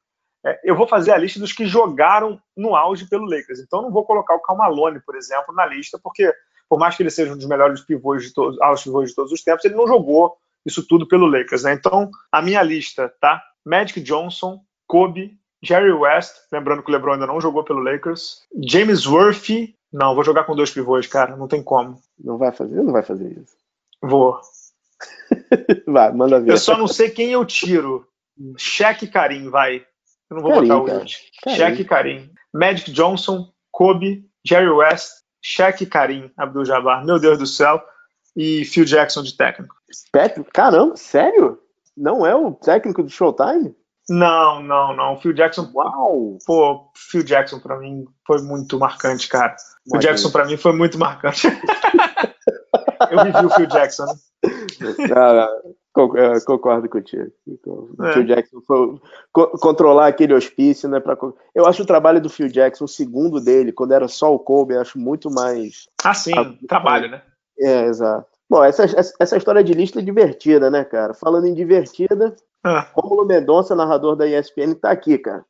[0.47, 3.59] É, eu vou fazer a lista dos que jogaram no auge pelo Lakers.
[3.59, 6.33] Então, não vou colocar o Calmalone, por exemplo, na lista, porque
[6.71, 9.33] por mais que ele seja um dos melhores pivôs de todos, aos pivôs de todos
[9.33, 11.73] os tempos, ele não jogou isso tudo pelo Lakers, né?
[11.73, 13.43] Então, a minha lista, tá?
[13.67, 19.05] Magic Johnson, Kobe, Jerry West, lembrando que o LeBron ainda não jogou pelo Lakers, James
[19.05, 22.01] Worthy, não, vou jogar com dois pivôs, cara, não tem como.
[22.17, 23.57] Não vai fazer, não vai fazer isso.
[24.01, 24.39] Vou.
[25.89, 26.53] vai, manda ver.
[26.53, 28.07] Eu só não sei quem eu tiro.
[28.57, 29.85] Shaq e Karim, vai.
[30.31, 31.09] Eu não vou Karim, botar o
[31.57, 32.31] Shaq e Karim.
[32.55, 37.83] Magic Johnson, Kobe, Jerry West, Shaq Karim Abdul-Jabbar, meu Deus do céu,
[38.37, 39.75] e Phil Jackson de técnico.
[40.13, 41.59] Patrick, caramba, sério?
[41.97, 43.75] Não é o técnico do Showtime?
[44.09, 45.21] Não, não, não.
[45.21, 45.71] Phil Jackson.
[45.73, 46.39] Uau!
[46.45, 49.55] Pô, Phil Jackson pra mim foi muito marcante, cara.
[49.89, 51.47] Phil Jackson pra mim foi muito marcante.
[53.11, 55.09] Eu vivi o Phil Jackson, né?
[55.09, 55.49] Cara,
[55.93, 57.31] concordo contigo.
[57.67, 58.13] O é.
[58.13, 59.01] Phil Jackson foi
[59.33, 61.01] controlar aquele hospício, né?
[61.01, 61.17] Pra,
[61.55, 64.77] eu acho o trabalho do Phil Jackson, o segundo dele, quando era só o Kobe,
[64.77, 65.89] acho muito mais.
[66.05, 66.33] Ah, sim,
[66.69, 67.23] trabalho, né?
[67.59, 68.27] É, exato.
[68.49, 68.85] Bom, essa,
[69.21, 71.15] essa história de lista é divertida, né, cara?
[71.15, 72.35] Falando em divertida,
[72.65, 72.87] ah.
[72.95, 75.45] Romulo Mendonça, narrador da ESPN, tá aqui, cara.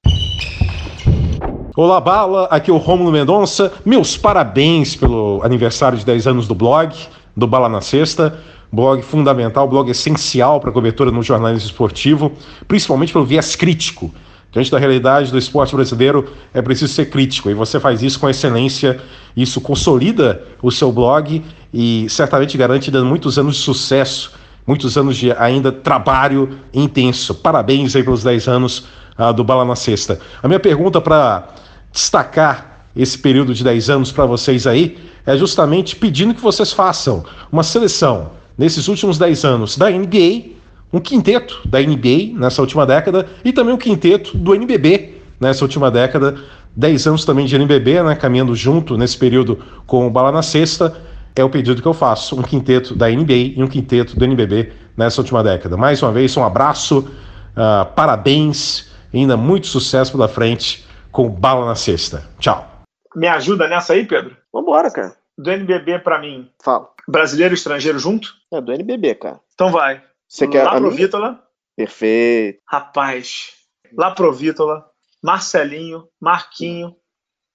[1.76, 3.72] Olá, Bala, aqui é o Romulo Mendonça.
[3.86, 6.94] Meus parabéns pelo aniversário de 10 anos do blog,
[7.34, 8.38] do Bala na Sexta
[8.72, 12.32] blog fundamental, blog essencial para cobertura no jornalismo esportivo,
[12.68, 14.12] principalmente pelo viés crítico.
[14.52, 18.28] Diante da realidade do esporte brasileiro, é preciso ser crítico e você faz isso com
[18.28, 19.00] excelência.
[19.36, 24.32] Isso consolida o seu blog e certamente garante muitos anos de sucesso,
[24.66, 27.32] muitos anos de ainda trabalho intenso.
[27.32, 30.18] Parabéns aí pelos 10 anos uh, do Bala na Sexta.
[30.42, 31.48] A minha pergunta para
[31.92, 37.24] destacar esse período de 10 anos para vocês aí é justamente pedindo que vocês façam
[37.52, 40.50] uma seleção nesses últimos 10 anos da NBA,
[40.92, 45.90] um quinteto da NBA nessa última década e também um quinteto do NBB nessa última
[45.90, 46.36] década.
[46.76, 50.96] 10 anos também de NBB, né, caminhando junto nesse período com o Bala na Sexta.
[51.34, 54.72] É o pedido que eu faço, um quinteto da NBA e um quinteto do NBB
[54.96, 55.76] nessa última década.
[55.76, 61.30] Mais uma vez, um abraço, uh, parabéns e ainda muito sucesso pela frente com o
[61.30, 62.28] Bala na Sexta.
[62.38, 62.66] Tchau.
[63.14, 64.36] Me ajuda nessa aí, Pedro?
[64.52, 65.12] Vambora, cara.
[65.38, 66.48] Do NBB para mim.
[66.62, 66.88] Fala.
[67.10, 68.32] Brasileiro e estrangeiro junto?
[68.52, 69.40] É do NBB, cara.
[69.54, 70.02] Então vai.
[70.28, 71.42] Você quer Lá pro Vítola.
[71.76, 72.60] Perfeito.
[72.66, 73.52] Rapaz.
[73.96, 74.88] Lá pro Vítola.
[75.22, 76.96] Marcelinho, Marquinho,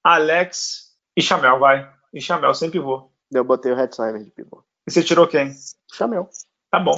[0.04, 1.92] Alex e Chamel, vai.
[2.14, 3.12] E Chamel, sem pivô.
[3.32, 4.64] Eu botei o Hetzheimer de pivô.
[4.88, 5.52] E você tirou quem?
[5.92, 6.30] Chamel.
[6.70, 6.96] Tá bom.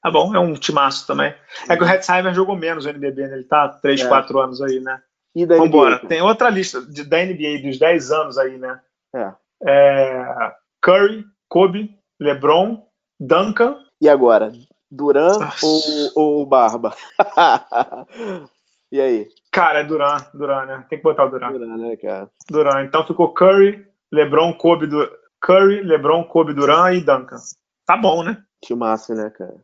[0.00, 1.34] Tá bom, é um timaço também.
[1.68, 3.34] É que o Hetzheimer jogou menos no NBB, né?
[3.34, 4.08] Ele tá 3, É.
[4.08, 5.02] 4 anos aí, né?
[5.34, 5.96] E da Vambora.
[5.96, 6.08] NBA?
[6.08, 8.80] Tem outra lista de, da NBA dos 10 anos aí, né?
[9.14, 9.32] É.
[9.66, 10.52] É,
[10.82, 11.24] Curry,
[11.54, 11.88] Kobe,
[12.20, 12.82] LeBron,
[13.20, 13.76] Duncan.
[14.00, 14.50] E agora?
[14.90, 16.92] Duran ou, ou Barba?
[18.90, 19.28] e aí?
[19.52, 20.84] Cara, é Duran, Duran, né?
[20.90, 21.52] Tem que botar o Duran.
[21.52, 22.28] Duran, né, cara?
[22.50, 22.82] Duran.
[22.82, 25.08] Então ficou Curry, LeBron, Kobe, du...
[25.40, 27.38] Curry, LeBron, Kobe, Duran e Duncan.
[27.86, 28.36] Tá bom, né?
[28.60, 29.54] Que massa, né, cara?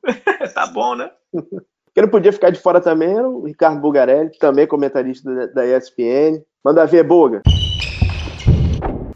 [0.54, 1.10] tá bom, né?
[1.92, 5.66] Quem não podia ficar de fora também era o Ricardo Bugarelli, também comentarista da, da
[5.66, 6.40] ESPN.
[6.64, 7.42] Manda ver, Buga.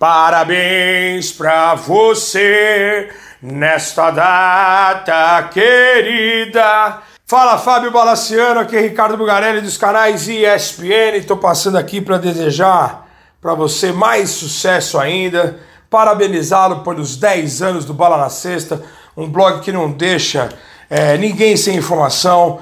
[0.06, 3.08] Parabéns pra você
[3.40, 6.98] nesta data querida.
[7.26, 11.16] Fala Fábio Balaciano, aqui é Ricardo Bugarelli dos canais ESPN.
[11.16, 13.08] Estou passando aqui para desejar
[13.40, 15.58] para você mais sucesso ainda,
[15.88, 18.82] parabenizá-lo pelos 10 anos do Bala na Sexta,
[19.16, 20.50] um blog que não deixa
[20.90, 22.58] é, ninguém sem informação,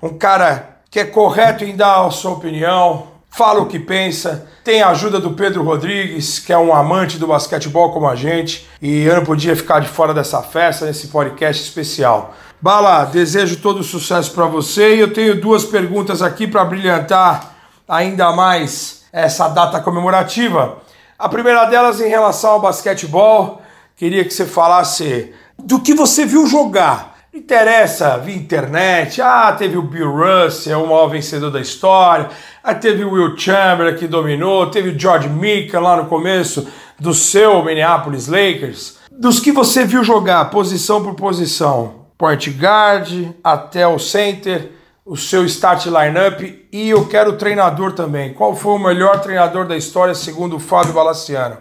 [0.00, 4.80] um cara que é correto em dar a sua opinião, fala o que pensa, tem
[4.80, 9.02] a ajuda do Pedro Rodrigues, que é um amante do basquetebol como a gente, e
[9.02, 12.32] eu não podia ficar de fora dessa festa, nesse podcast especial.
[12.60, 17.56] Bala, desejo todo sucesso para você e eu tenho duas perguntas aqui para brilhantar
[17.88, 20.78] ainda mais essa data comemorativa.
[21.18, 23.60] A primeira delas em relação ao basquetebol,
[23.96, 27.14] queria que você falasse do que você viu jogar.
[27.34, 32.30] Interessa via internet, ah, teve o Bill Russell, o maior vencedor da história,
[32.64, 36.66] aí teve o Will Chamberlain que dominou, teve o George Mikan lá no começo
[36.98, 38.96] do seu Minneapolis Lakers.
[39.12, 44.70] Dos que você viu jogar, posição por posição, point guard até o center,
[45.04, 46.40] o seu start lineup
[46.72, 48.32] e eu quero o treinador também.
[48.32, 51.58] Qual foi o melhor treinador da história segundo o Fábio Balaciano?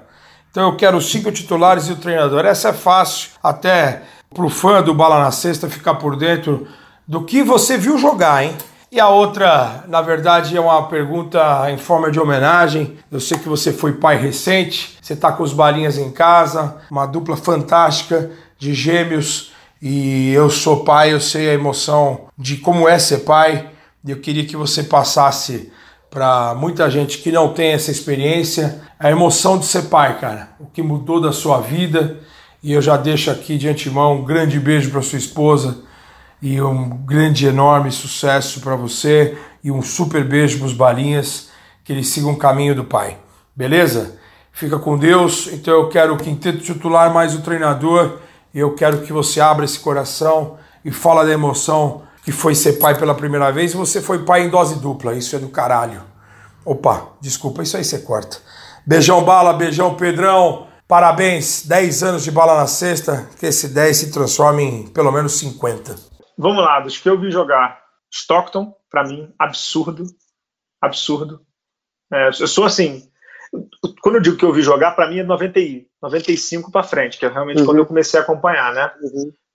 [0.49, 2.45] Então eu quero os cinco titulares e o treinador.
[2.45, 4.03] Essa é fácil, até
[4.33, 6.65] pro fã do Bala na Sexta ficar por dentro
[7.05, 8.55] do que você viu jogar, hein?
[8.93, 12.95] E a outra, na verdade, é uma pergunta em forma de homenagem.
[13.11, 17.07] Eu sei que você foi pai recente, você tá com os balinhas em casa, uma
[17.07, 19.51] dupla fantástica de gêmeos
[19.81, 23.71] e eu sou pai, eu sei a emoção de como é ser pai.
[24.05, 25.73] E eu queria que você passasse
[26.11, 30.49] para muita gente que não tem essa experiência a emoção de ser pai, cara.
[30.59, 32.19] O que mudou da sua vida.
[32.61, 35.81] E eu já deixo aqui de antemão um grande beijo para sua esposa
[36.43, 41.47] e um grande, enorme sucesso para você e um super beijo para os balinhas,
[41.85, 43.17] que eles sigam o caminho do pai.
[43.55, 44.19] Beleza?
[44.51, 45.47] Fica com Deus.
[45.53, 48.19] Então eu quero o quinteto titular mais o treinador
[48.53, 52.73] e eu quero que você abra esse coração e fala da emoção que foi ser
[52.73, 55.15] pai pela primeira vez e você foi pai em dose dupla.
[55.15, 56.01] Isso é do caralho.
[56.65, 58.39] Opa, desculpa, isso aí você corta.
[58.85, 60.67] Beijão bala, beijão Pedrão.
[60.89, 65.39] Parabéns, 10 anos de bala na sexta, que esse 10 se transforme em pelo menos
[65.39, 66.12] 50.
[66.37, 67.81] Vamos lá, dos que eu vi jogar.
[68.11, 70.03] Stockton, para mim, absurdo.
[70.81, 71.41] Absurdo.
[72.11, 73.09] É, eu sou assim.
[74.01, 77.17] Quando eu digo que eu vi jogar, para mim é 90, e 95 para frente,
[77.17, 77.65] que é realmente Uhum.
[77.65, 78.91] quando eu comecei a acompanhar, né?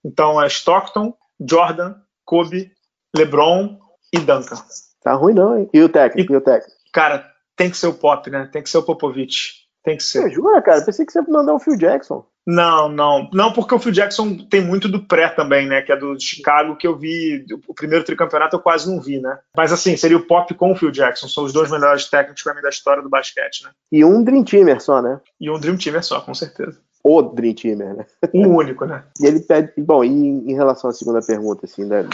[0.03, 1.95] Então é Stockton, Jordan,
[2.25, 2.71] Kobe,
[3.15, 3.77] LeBron
[4.13, 4.55] e Duncan.
[5.01, 5.69] Tá ruim não, hein?
[5.73, 6.33] E o técnico?
[6.33, 6.75] E, o técnico?
[6.93, 8.49] Cara, tem que ser o Pop, né?
[8.51, 9.67] Tem que ser o Popovich.
[9.83, 10.23] Tem que ser.
[10.23, 10.81] Você jura, cara?
[10.83, 12.25] Pensei que você ia mandar o Phil Jackson.
[12.45, 13.29] Não, não.
[13.33, 15.81] Não, porque o Phil Jackson tem muito do pré também, né?
[15.81, 17.45] Que é do Chicago, que eu vi.
[17.67, 19.37] O primeiro tricampeonato eu quase não vi, né?
[19.55, 21.27] Mas assim, seria o Pop com o Phil Jackson.
[21.27, 23.69] São os dois melhores técnicos pra mim da história do basquete, né?
[23.91, 25.19] E um Dream Teamer só, né?
[25.39, 26.79] E um Dream Teamer só, com certeza.
[27.03, 28.05] O Dream Teamer, né?
[28.33, 29.03] O único, né?
[29.19, 29.71] E ele pede.
[29.77, 32.07] Bom, e em relação à segunda pergunta, assim, né?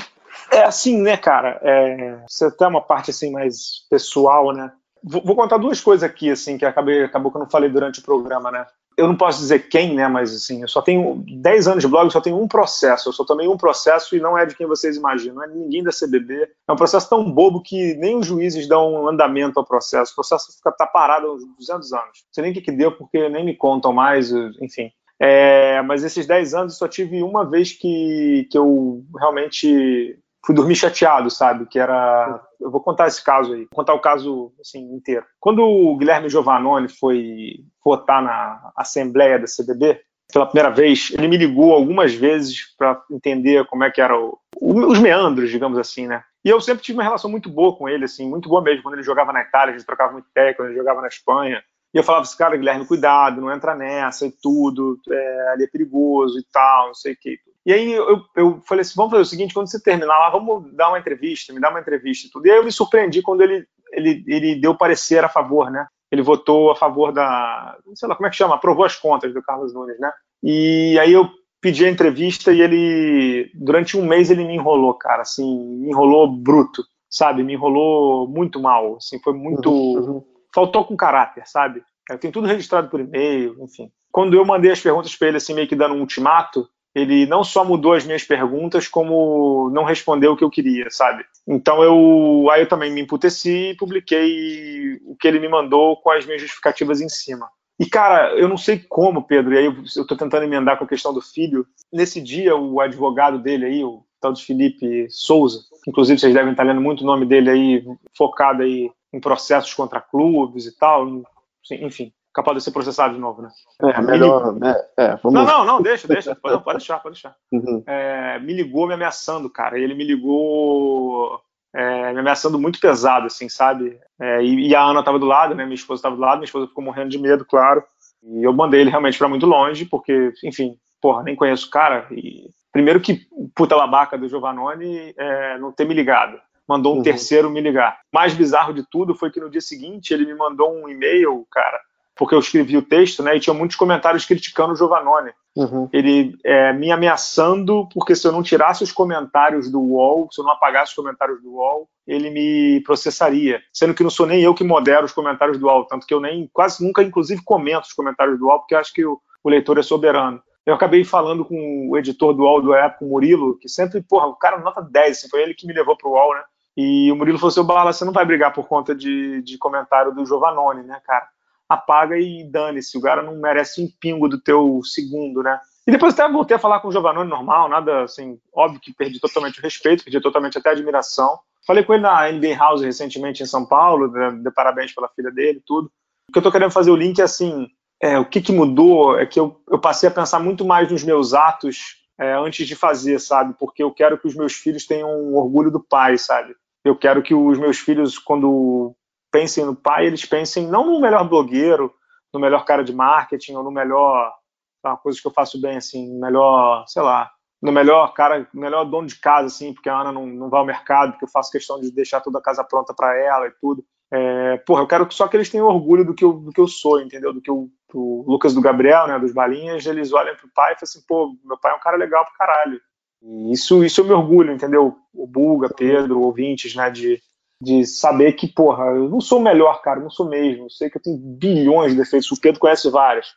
[0.51, 1.59] É assim, né, cara?
[1.61, 4.71] É, você tem uma parte assim mais pessoal, né?
[5.03, 7.99] Vou, vou contar duas coisas aqui, assim, que acabei, acabou que eu não falei durante
[7.99, 8.65] o programa, né?
[8.97, 10.07] Eu não posso dizer quem, né?
[10.07, 13.09] Mas assim, eu só tenho 10 anos de blog, eu só tenho um processo.
[13.09, 15.83] Eu só tomei um processo e não é de quem vocês imaginam, não é ninguém
[15.83, 16.49] da CBB.
[16.67, 20.11] É um processo tão bobo que nem os juízes dão andamento ao processo.
[20.13, 22.05] O processo fica tá parado há uns 200 anos.
[22.25, 24.31] Não sei nem o que, que deu, porque nem me contam mais,
[24.61, 24.91] enfim.
[25.19, 30.53] É, mas esses 10 anos eu só tive uma vez que, que eu realmente fui
[30.53, 31.65] dormir chateado, sabe?
[31.65, 32.41] Que era.
[32.61, 35.25] Eu vou contar esse caso aí, vou contar o caso assim, inteiro.
[35.39, 39.99] Quando o Guilherme Giovannone foi votar na Assembleia da CBB,
[40.31, 44.39] pela primeira vez, ele me ligou algumas vezes para entender como é que era o,
[44.59, 46.23] os meandros, digamos assim, né?
[46.43, 48.83] E eu sempre tive uma relação muito boa com ele, assim, muito boa mesmo.
[48.83, 51.63] Quando ele jogava na Itália, a gente trocava muito ideia, quando ele jogava na Espanha.
[51.93, 55.67] E eu falava assim, cara, Guilherme, cuidado, não entra nessa e tudo, é, ali é
[55.67, 57.39] perigoso e tal, não sei o que.
[57.65, 60.71] E aí eu, eu falei assim, vamos fazer o seguinte, quando você terminar lá, vamos
[60.73, 62.45] dar uma entrevista, me dá uma entrevista e tudo.
[62.45, 65.87] E aí eu me surpreendi quando ele, ele, ele deu parecer a favor, né?
[66.11, 69.41] ele votou a favor da, sei lá, como é que chama, aprovou as contas do
[69.41, 70.11] Carlos Nunes, né?
[70.41, 71.29] E aí eu
[71.61, 76.27] pedi a entrevista e ele, durante um mês, ele me enrolou, cara, assim, me enrolou
[76.31, 77.43] bruto, sabe?
[77.43, 79.71] Me enrolou muito mal, assim, foi muito.
[79.71, 80.23] Uhum.
[80.53, 81.83] Faltou com caráter, sabe?
[82.09, 83.91] Eu tenho tudo registrado por e-mail, enfim.
[84.11, 87.43] Quando eu mandei as perguntas para ele, assim, meio que dando um ultimato, ele não
[87.43, 91.25] só mudou as minhas perguntas, como não respondeu o que eu queria, sabe?
[91.45, 96.09] Então eu aí eu também me emputeci e publiquei o que ele me mandou com
[96.09, 97.49] as minhas justificativas em cima.
[97.77, 100.87] E, cara, eu não sei como, Pedro, e aí eu estou tentando emendar com a
[100.87, 101.67] questão do filho.
[101.91, 106.63] Nesse dia, o advogado dele aí, o tal de Felipe Souza, inclusive vocês devem estar
[106.63, 107.85] lendo muito o nome dele aí,
[108.17, 111.21] focado aí em processos contra clubes e tal,
[111.69, 113.49] enfim, capaz de ser processado de novo, né?
[113.81, 114.67] É, melhor, me...
[114.67, 115.33] é, é, vamos...
[115.33, 117.35] Não, não, não, deixa, deixa, pode, pode deixar, pode deixar.
[117.51, 117.81] Uhum.
[117.87, 121.41] É, me ligou me ameaçando, cara, ele me ligou
[121.73, 123.97] é, me ameaçando muito pesado, assim, sabe?
[124.19, 125.65] É, e, e, a Ana estava do lado, né?
[125.65, 127.83] Minha esposa estava do lado, minha esposa ficou morrendo de medo, claro.
[128.23, 132.07] E eu mandei ele realmente para muito longe, porque, enfim, porra, nem conheço o cara.
[132.11, 136.39] E primeiro que puta babaca do Giovanoni é, não ter me ligado.
[136.67, 137.03] Mandou um uhum.
[137.03, 137.99] terceiro me ligar.
[138.11, 141.79] Mais bizarro de tudo foi que no dia seguinte ele me mandou um e-mail, cara,
[142.15, 143.35] porque eu escrevi o texto, né?
[143.35, 145.31] E tinha muitos comentários criticando o Giovanoni.
[145.55, 145.89] Uhum.
[145.91, 150.45] Ele é, me ameaçando, porque se eu não tirasse os comentários do UOL, se eu
[150.45, 153.61] não apagasse os comentários do UOL, ele me processaria.
[153.73, 156.19] Sendo que não sou nem eu que modero os comentários do UOL, tanto que eu
[156.19, 159.49] nem quase nunca, inclusive, comento os comentários do UOL, porque eu acho que o, o
[159.49, 160.41] leitor é soberano.
[160.65, 164.25] Eu acabei falando com o editor do UOL do época, o Murilo, que sempre, porra,
[164.25, 166.43] o cara nota 10, assim, foi ele que me levou pro UOL, né?
[166.77, 170.13] E o Murilo falou assim: Bala, você não vai brigar por conta de, de comentário
[170.13, 171.27] do Giovanoni, né, cara?
[171.67, 175.59] Apaga e dane-se, o cara não merece um pingo do teu segundo, né?
[175.87, 179.19] E depois até voltei a falar com o Giovanni normal, nada assim, óbvio que perdi
[179.19, 181.37] totalmente o respeito, perdi totalmente até a admiração.
[181.65, 185.31] Falei com ele na NBA House recentemente em São Paulo, de, de parabéns pela filha
[185.31, 185.91] dele, tudo.
[186.29, 187.67] O que eu tô querendo fazer o link é assim,
[188.01, 191.03] é, o que, que mudou é que eu, eu passei a pensar muito mais nos
[191.03, 193.55] meus atos é, antes de fazer, sabe?
[193.59, 196.55] Porque eu quero que os meus filhos tenham um orgulho do pai, sabe?
[196.83, 198.95] Eu quero que os meus filhos, quando
[199.35, 201.93] pensem no pai, eles pensem não no melhor blogueiro,
[202.33, 204.33] no melhor cara de marketing ou no melhor,
[204.81, 207.29] tá, coisas que eu faço bem, assim, melhor, sei lá,
[207.61, 210.65] no melhor cara, melhor dono de casa, assim, porque a Ana não, não vai ao
[210.65, 213.83] mercado, porque eu faço questão de deixar toda a casa pronta para ela e tudo.
[214.09, 216.67] É, porra, eu quero só que eles tenham orgulho do que eu, do que eu
[216.67, 217.33] sou, entendeu?
[217.33, 220.75] Do que o, o Lucas do Gabriel, né, dos Balinhas, eles olham pro pai e
[220.75, 222.79] falam assim, pô, meu pai é um cara legal pro caralho.
[223.21, 224.95] E isso, isso eu me orgulho, entendeu?
[225.13, 227.21] O Bulga, Pedro, ouvintes, né, de,
[227.61, 230.65] de saber que, porra, eu não sou o melhor, cara, não sou mesmo.
[230.65, 232.31] Eu sei que eu tenho bilhões de defeitos.
[232.31, 233.33] O Pedro conhece vários.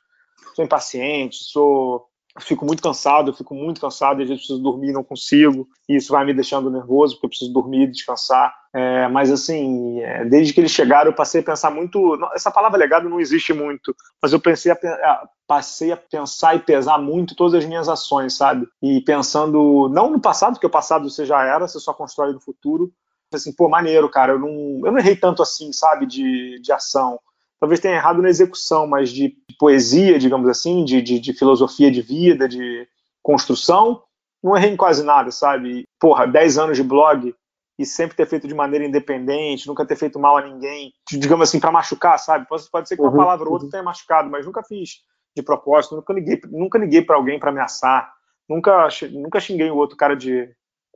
[0.55, 2.07] Sou impaciente, sou.
[2.41, 5.67] Fico muito cansado, eu fico muito cansado às vezes preciso dormir não consigo.
[5.89, 8.55] E isso vai me deixando nervoso, porque eu preciso dormir, descansar.
[8.73, 12.17] É, mas assim, é, desde que eles chegaram, eu passei a pensar muito.
[12.35, 16.99] Essa palavra legado não existe muito, mas eu pensei a, passei a pensar e pesar
[16.99, 18.69] muito todas as minhas ações, sabe?
[18.81, 22.41] E pensando, não no passado, porque o passado você já era, você só constrói no
[22.41, 22.93] futuro,
[23.37, 27.19] assim, pô, maneiro, cara, eu não, eu não errei tanto assim, sabe, de, de ação.
[27.61, 32.01] Talvez tenha errado na execução, mas de poesia, digamos assim, de, de, de filosofia de
[32.01, 32.87] vida, de
[33.23, 34.03] construção,
[34.43, 35.85] não errei em quase nada, sabe?
[35.99, 37.35] Porra, 10 anos de blog
[37.79, 41.61] e sempre ter feito de maneira independente, nunca ter feito mal a ninguém, digamos assim,
[41.61, 42.47] para machucar, sabe?
[42.49, 43.71] Pode, pode ser que uma uhum, palavra ou outra uhum.
[43.71, 45.03] tenha machucado, mas nunca fiz
[45.37, 48.13] de propósito, nunca liguei, nunca liguei para alguém para ameaçar,
[48.49, 50.49] nunca, nunca xinguei o outro cara de,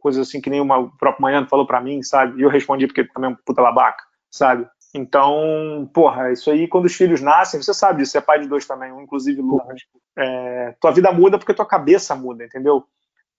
[0.03, 2.41] coisas assim que nem uma, o próprio Manhã falou para mim, sabe?
[2.41, 4.67] E eu respondi porque também é um puta babaca, sabe?
[4.95, 8.49] Então, porra, isso aí quando os filhos nascem, você sabe disso, você é pai de
[8.49, 9.81] dois também, um inclusive Lucas.
[10.19, 12.85] É, tua vida muda porque tua cabeça muda, entendeu?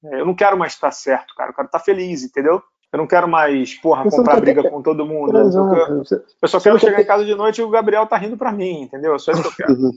[0.05, 2.63] É, eu não quero mais estar certo, cara, eu quero estar feliz, entendeu?
[2.91, 4.69] Eu não quero mais, porra, comprar briga ter...
[4.69, 5.35] com todo mundo.
[5.35, 6.03] Eu, quero...
[6.43, 7.01] eu, só quero chegar ter...
[7.01, 9.15] em casa de noite e o Gabriel tá rindo para mim, entendeu?
[9.15, 9.73] É só isso que eu quero.
[9.73, 9.91] Uhum.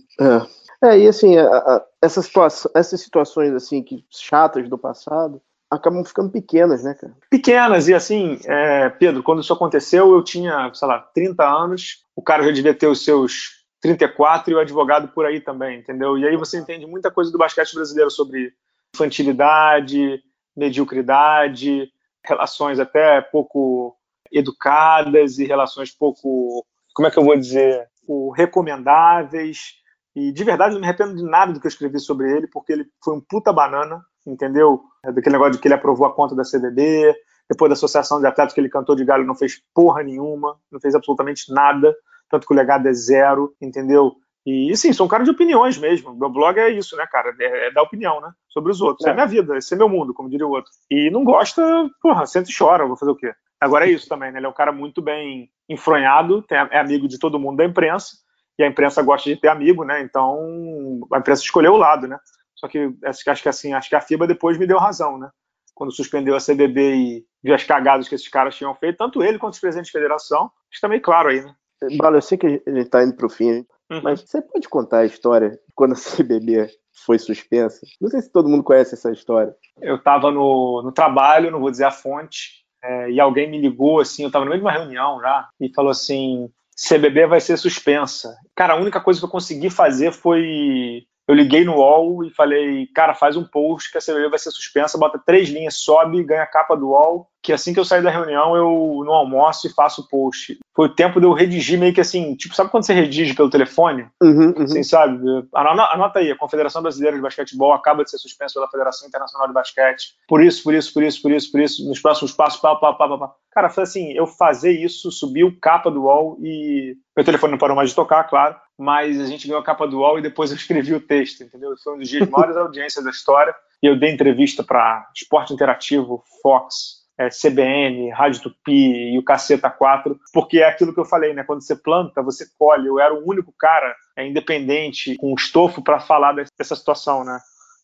[0.82, 0.88] É.
[0.88, 6.04] é, e assim, a, a, essas, situações, essas situações assim que chatas do passado, acabam
[6.04, 7.14] ficando pequenas, né, cara?
[7.30, 12.22] Pequenas, e assim, é, Pedro, quando isso aconteceu, eu tinha, sei lá, 30 anos, o
[12.22, 16.16] cara já devia ter os seus 34 e o advogado por aí também, entendeu?
[16.18, 18.52] E aí você entende muita coisa do basquete brasileiro sobre
[18.94, 20.22] infantilidade,
[20.56, 21.90] mediocridade,
[22.24, 23.96] relações até pouco
[24.32, 26.64] educadas e relações pouco,
[26.94, 27.88] como é que eu vou dizer,
[28.34, 29.74] recomendáveis.
[30.14, 32.72] E de verdade não me arrependo de nada do que eu escrevi sobre ele, porque
[32.72, 34.82] ele foi um puta banana, entendeu?
[35.04, 37.14] É daquele negócio de que ele aprovou a conta da CBB,
[37.48, 40.80] depois da associação de atletas que ele cantou de galho não fez porra nenhuma, não
[40.80, 41.94] fez absolutamente nada,
[42.28, 44.16] tanto que o legado é zero, entendeu?
[44.44, 46.14] E sim, sou um cara de opiniões mesmo.
[46.14, 47.34] Meu blog é isso, né, cara?
[47.40, 48.30] É, é dar opinião, né?
[48.48, 49.06] Sobre os outros.
[49.06, 49.10] É.
[49.10, 50.70] é minha vida, esse é meu mundo, como diria o outro.
[50.90, 51.62] E não gosta,
[52.00, 53.32] porra, senta e chora, vou fazer o quê?
[53.60, 54.38] Agora é isso também, né?
[54.38, 58.18] Ele é um cara muito bem enfronhado, tem, é amigo de todo mundo da imprensa,
[58.58, 60.00] e a imprensa gosta de ter amigo, né?
[60.00, 62.18] Então a imprensa escolheu o lado, né?
[62.56, 65.30] Só que acho que assim, acho que a FIBA depois me deu razão, né?
[65.74, 69.38] Quando suspendeu a CBB e viu as cagadas que esses caras tinham feito, tanto ele
[69.38, 71.54] quanto os presidentes de federação, está meio claro aí, né?
[71.98, 74.00] Bala, eu sei que a gente está indo para o fim, uhum.
[74.02, 76.70] mas você pode contar a história quando a CBB
[77.04, 77.86] foi suspensa?
[78.00, 79.54] Não sei se todo mundo conhece essa história.
[79.80, 84.00] Eu estava no, no trabalho, não vou dizer a fonte, é, e alguém me ligou,
[84.00, 87.56] assim, eu estava no meio de uma reunião já, e falou assim: CBB vai ser
[87.56, 88.34] suspensa.
[88.54, 92.86] Cara, a única coisa que eu consegui fazer foi eu liguei no UOL e falei,
[92.94, 96.42] cara, faz um post que a CBB vai ser suspensa, bota três linhas, sobe, ganha
[96.42, 99.72] a capa do UOL, que assim que eu sair da reunião eu no almoço e
[99.72, 100.58] faço o post.
[100.74, 103.48] Foi o tempo de eu redigir meio que assim, tipo, sabe quando você redige pelo
[103.48, 104.08] telefone?
[104.20, 104.62] Uhum, uhum.
[104.64, 105.16] Assim, sabe?
[105.54, 109.46] Anota, anota aí, a Confederação Brasileira de Basquetebol acaba de ser suspensa pela Federação Internacional
[109.46, 110.14] de Basquete.
[110.26, 112.92] Por isso, por isso, por isso, por isso, por isso, nos próximos passos, pá, pá,
[112.94, 113.32] pá, pá, pá.
[113.52, 117.58] Cara, foi assim, eu fazer isso, subir o capa do UOL e meu telefone não
[117.58, 120.50] parou mais de tocar, claro, mas a gente ganhou a capa do UOL e depois
[120.50, 121.74] eu escrevi o texto, entendeu?
[121.82, 123.54] Foi um dos dias maiores audiências da história.
[123.82, 129.70] E eu dei entrevista para Esporte Interativo, Fox, é, CBN, Rádio Tupi e o Caceta
[129.70, 131.44] 4, porque é aquilo que eu falei, né?
[131.44, 132.86] Quando você planta, você colhe.
[132.86, 137.38] Eu era o único cara é, independente, com estofo, para falar dessa situação, né?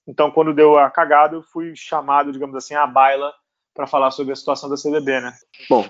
[0.07, 3.33] Então, quando deu a cagada, eu fui chamado, digamos assim, à baila
[3.75, 5.33] para falar sobre a situação da CBB, né?
[5.71, 5.85] Bom,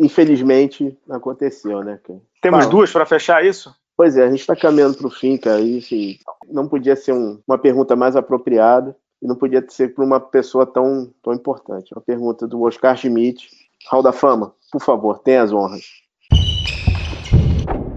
[0.00, 2.00] infelizmente aconteceu, né?
[2.40, 2.70] Temos Fala.
[2.70, 3.74] duas para fechar isso?
[3.96, 5.60] Pois é, a gente está caminhando para o fim, cara.
[5.60, 6.18] E, assim,
[6.48, 8.96] não podia ser um, uma pergunta mais apropriada
[9.26, 11.92] e não podia ser para uma pessoa tão, tão importante.
[11.92, 13.48] Uma pergunta do Oscar Schmidt.
[13.90, 15.84] Hall da Fama, por favor, tenha as honras.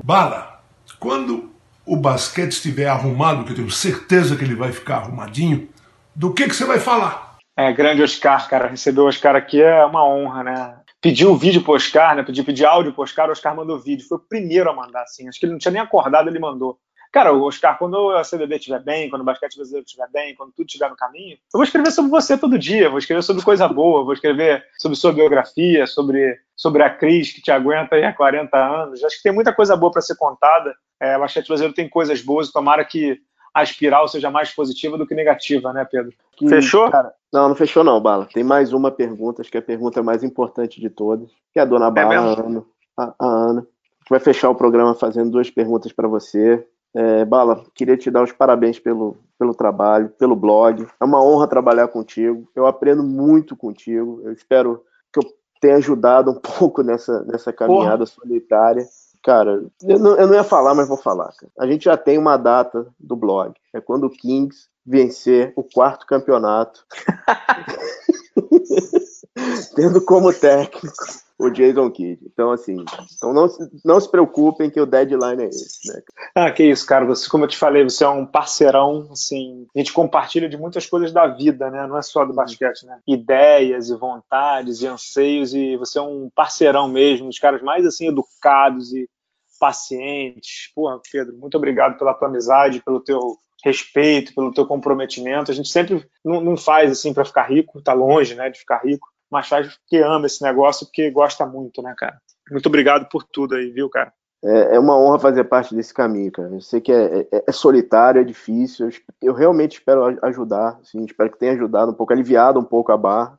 [0.04, 0.62] Bala,
[1.00, 1.52] quando
[1.86, 5.70] o basquete estiver arrumado, que eu tenho certeza que ele vai ficar arrumadinho,
[6.16, 7.38] do que, que você vai falar?
[7.56, 8.68] É, grande Oscar, cara.
[8.68, 10.76] Receber o Oscar aqui é uma honra, né?
[11.02, 12.24] Pediu o vídeo pro Oscar, né?
[12.24, 14.08] Pediu, pedir áudio pro Oscar, o Oscar mandou vídeo.
[14.08, 15.28] Foi o primeiro a mandar, assim.
[15.28, 16.80] Acho que ele não tinha nem acordado, ele mandou.
[17.11, 20.52] Cara, o Oscar, quando a CBB estiver bem, quando o basquete brasileiro estiver bem, quando
[20.52, 23.68] tudo estiver no caminho, eu vou escrever sobre você todo dia, vou escrever sobre coisa
[23.68, 28.14] boa, vou escrever sobre sua biografia, sobre, sobre a Cris que te aguenta aí há
[28.14, 29.03] 40 anos.
[29.03, 30.76] Acho que tem muita coisa boa para ser contada.
[30.99, 33.19] É, o basquete brasileiro tem coisas boas, tomara que
[33.53, 36.14] a espiral seja mais positiva do que negativa, né, Pedro?
[36.36, 36.91] Que, fechou?
[36.91, 38.27] Cara, não, não fechou não, Bala.
[38.31, 41.61] Tem mais uma pergunta, acho que é a pergunta mais importante de todas, que é
[41.61, 42.64] a dona é Bala, a Ana.
[42.98, 43.61] A, a Ana.
[43.61, 46.65] A gente vai fechar o programa fazendo duas perguntas para você.
[46.94, 50.88] É, Bala, queria te dar os parabéns pelo, pelo trabalho, pelo blog.
[50.99, 52.49] É uma honra trabalhar contigo.
[52.56, 54.22] Eu aprendo muito contigo.
[54.24, 54.84] Eu espero
[55.14, 55.24] que eu
[55.61, 58.07] tenha ajudado um pouco nessa, nessa caminhada Porra.
[58.07, 58.86] solitária.
[59.24, 61.32] Cara, eu não, eu não ia falar, mas vou falar.
[61.34, 61.52] Cara.
[61.60, 63.53] A gente já tem uma data do blog.
[63.74, 66.86] É quando o Kings vencer o quarto campeonato.
[69.76, 72.20] Tendo como técnico o Jason Kidd.
[72.26, 72.76] Então, assim,
[73.16, 73.48] então não,
[73.86, 76.02] não se preocupem que o deadline é esse, né?
[76.36, 77.06] Ah, que isso, cara.
[77.06, 80.86] Você, como eu te falei, você é um parceirão, assim, a gente compartilha de muitas
[80.86, 81.88] coisas da vida, né?
[81.88, 82.99] Não é só do basquete, né?
[83.07, 87.86] Ideias e vontades e anseios, e você é um parceirão mesmo, um dos caras mais,
[87.86, 89.10] assim, educados e
[89.57, 90.72] pacientes.
[90.76, 95.52] Porra, Pedro, muito obrigado pela tua amizade, pelo teu respeito, pelo teu comprometimento.
[95.52, 98.80] A gente sempre não, não faz assim para ficar rico, tá longe, né, de ficar
[98.84, 102.20] rico, mas faz porque ama esse negócio, porque gosta muito, né, cara?
[102.50, 104.12] Muito obrigado por tudo aí, viu, cara?
[104.44, 106.50] É, é uma honra fazer parte desse caminho, cara.
[106.50, 108.88] Eu sei que é, é, é solitário, é difícil.
[108.88, 108.94] Eu,
[109.30, 112.98] eu, realmente espero ajudar, assim, espero que tenha ajudado um pouco, aliviado um pouco a
[112.98, 113.38] barra,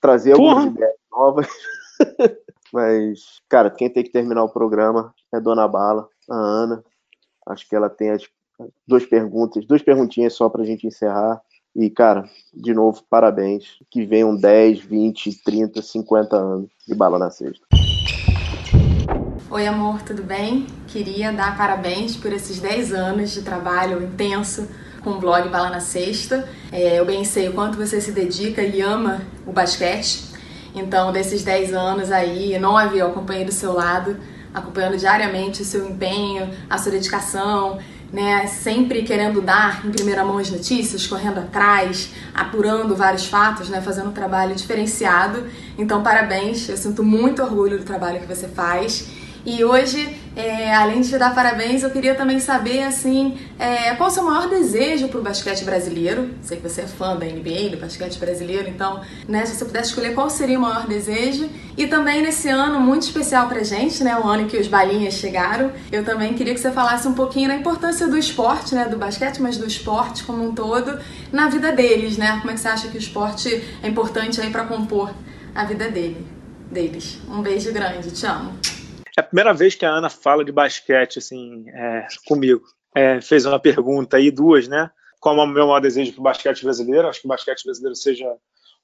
[0.00, 0.54] trazer Porra.
[0.54, 1.48] algumas ideias novas.
[2.72, 6.84] Mas, cara, quem tem que terminar o programa é Dona Bala, a Ana.
[7.46, 8.22] Acho que ela tem as
[8.86, 11.40] duas perguntas, duas perguntinhas só para a gente encerrar.
[11.74, 13.78] E, cara, de novo, parabéns.
[13.90, 17.64] Que venham 10, 20, 30, 50 anos de bala na sexta.
[19.50, 20.66] Oi, amor, tudo bem?
[20.88, 24.66] Queria dar parabéns por esses 10 anos de trabalho intenso
[25.02, 26.48] com o blog Bala na Sexta.
[26.70, 30.24] É, eu bem sei o quanto você se dedica e ama o basquete.
[30.74, 34.16] Então, desses 10 anos aí, nove eu acompanhei do seu lado,
[34.54, 37.78] acompanhando diariamente o seu empenho, a sua dedicação,
[38.12, 43.80] né, sempre querendo dar em primeira mão as notícias, correndo atrás, apurando vários fatos, né,
[43.80, 45.46] fazendo um trabalho diferenciado.
[45.78, 49.08] Então, parabéns, eu sinto muito orgulho do trabalho que você faz.
[49.44, 54.08] E hoje, é, além de te dar parabéns, eu queria também saber assim, é, qual
[54.08, 56.30] o seu maior desejo para o basquete brasileiro?
[56.42, 59.90] Sei que você é fã da NBA, do basquete brasileiro, então, né, se você pudesse
[59.90, 61.48] escolher qual seria o maior desejo.
[61.76, 65.14] E também nesse ano muito especial pra gente, né, o ano em que os balinhas
[65.14, 68.96] chegaram, eu também queria que você falasse um pouquinho da importância do esporte, né, do
[68.96, 71.00] basquete, mas do esporte como um todo
[71.32, 72.38] na vida deles, né?
[72.38, 73.48] Como é que você acha que o esporte
[73.82, 75.12] é importante aí para compor
[75.52, 76.24] a vida dele,
[76.70, 77.18] deles?
[77.28, 78.52] Um beijo grande, te amo.
[79.16, 82.62] É a primeira vez que a Ana fala de basquete, assim, é, comigo.
[82.94, 84.90] É, fez uma pergunta aí, duas, né?
[85.20, 87.08] Qual é o meu maior desejo para o basquete brasileiro?
[87.08, 88.26] Acho que o basquete brasileiro seja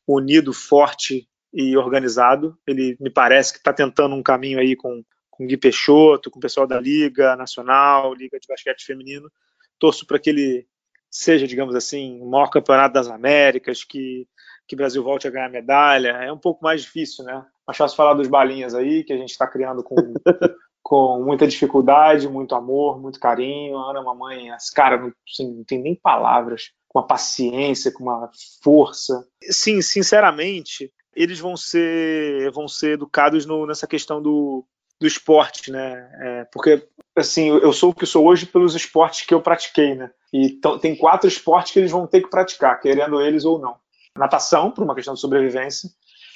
[0.06, 2.56] unido, forte e organizado.
[2.66, 6.42] Ele me parece que está tentando um caminho aí com, com Gui Peixoto, com o
[6.42, 9.30] pessoal da Liga Nacional, Liga de Basquete Feminino.
[9.78, 10.66] Torço para que ele
[11.10, 14.28] seja, digamos assim, o maior campeonato das Américas, que,
[14.68, 16.10] que o Brasil volte a ganhar medalha.
[16.10, 17.44] É um pouco mais difícil, né?
[17.66, 19.96] Mais fácil falar dos balinhas aí, que a gente está criando com,
[20.82, 23.78] com muita dificuldade, muito amor, muito carinho.
[23.78, 28.04] A Ana, mamãe, as cara, não, assim, não tem nem palavras, com uma paciência, com
[28.04, 28.30] uma
[28.62, 29.26] força.
[29.42, 34.66] Sim, sinceramente, eles vão ser, vão ser educados no, nessa questão do,
[35.00, 36.10] do esporte, né?
[36.20, 36.86] É, porque
[37.16, 40.10] assim, eu sou o que sou hoje pelos esportes que eu pratiquei, né?
[40.32, 43.76] E tem quatro esportes que eles vão ter que praticar, querendo eles ou não.
[44.18, 45.88] Natação, por uma questão de sobrevivência.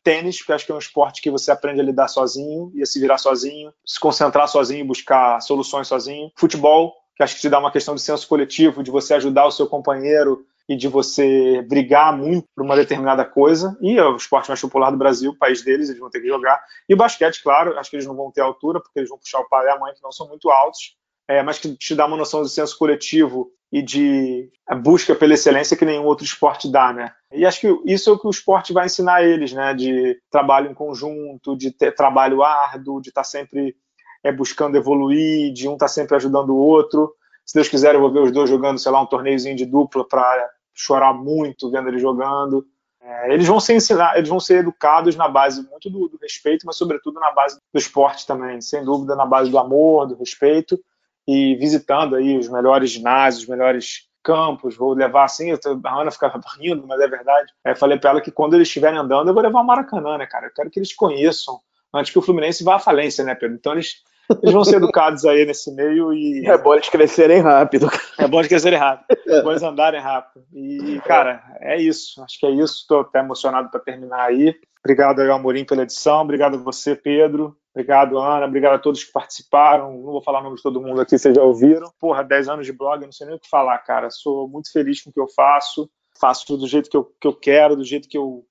[0.03, 2.87] Tênis, porque acho que é um esporte que você aprende a lidar sozinho e a
[2.87, 6.31] se virar sozinho, se concentrar sozinho, buscar soluções sozinho.
[6.37, 9.53] Futebol, que acho que te dá uma questão de senso coletivo, de você ajudar o
[9.53, 13.77] seu companheiro e de você brigar muito por uma determinada coisa.
[13.81, 16.29] E é o esporte mais popular do Brasil, o país deles, eles vão ter que
[16.29, 16.61] jogar.
[16.89, 19.41] E o basquete, claro, acho que eles não vão ter altura, porque eles vão puxar
[19.41, 20.97] o pai e a mãe, que não são muito altos,
[21.29, 24.51] é, mas que te dá uma noção de senso coletivo e de
[24.82, 27.11] busca pela excelência que nenhum outro esporte dá, né?
[27.32, 29.73] E acho que isso é o que o esporte vai ensinar a eles, né?
[29.73, 33.74] De trabalho em conjunto, de trabalho árduo, de estar tá sempre
[34.23, 37.15] é, buscando evoluir, de um estar tá sempre ajudando o outro.
[37.47, 40.07] Se Deus quiser, eu vou ver os dois jogando, sei lá, um torneiozinho de dupla
[40.07, 42.66] para chorar muito vendo eles jogando.
[43.01, 46.66] É, eles vão ser ensinar, eles vão ser educados na base muito do, do respeito,
[46.66, 50.78] mas sobretudo na base do esporte também, sem dúvida na base do amor, do respeito
[51.27, 56.11] e visitando aí os melhores ginásios, os melhores campos, vou levar assim, tô, a Ana
[56.11, 57.53] fica rindo, mas é verdade.
[57.65, 60.27] É, falei para ela que quando eles estiverem andando, eu vou levar o Maracanã, né,
[60.27, 60.47] cara?
[60.47, 61.59] Eu quero que eles conheçam
[61.93, 63.57] antes que o Fluminense vá à falência, né, Pedro?
[63.57, 63.97] Então eles,
[64.43, 66.47] eles vão ser educados aí nesse meio e.
[66.47, 67.89] É bom eles crescerem rápido.
[68.19, 70.45] É bom eles crescerem rápido, é bom eles andarem rápido.
[70.53, 72.23] E, cara, é isso.
[72.23, 72.81] Acho que é isso.
[72.81, 74.55] Estou até emocionado para terminar aí.
[74.85, 76.21] Obrigado aí, Amorim, pela edição.
[76.23, 77.57] Obrigado a você, Pedro.
[77.75, 78.47] Obrigado, Ana.
[78.47, 79.93] Obrigado a todos que participaram.
[79.93, 81.91] Não vou falar o nome de todo mundo aqui, vocês já ouviram.
[81.99, 84.11] Porra, 10 anos de blog, eu não sei nem o que falar, cara.
[84.11, 85.89] Sou muito feliz com o que eu faço.
[86.21, 88.45] Faço do jeito que eu, que eu quero, do jeito que eu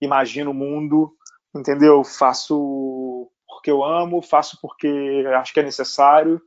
[0.00, 1.12] imagino o mundo,
[1.54, 2.04] entendeu?
[2.04, 2.56] Faço
[3.58, 6.40] porque eu amo, faço porque acho que é necessário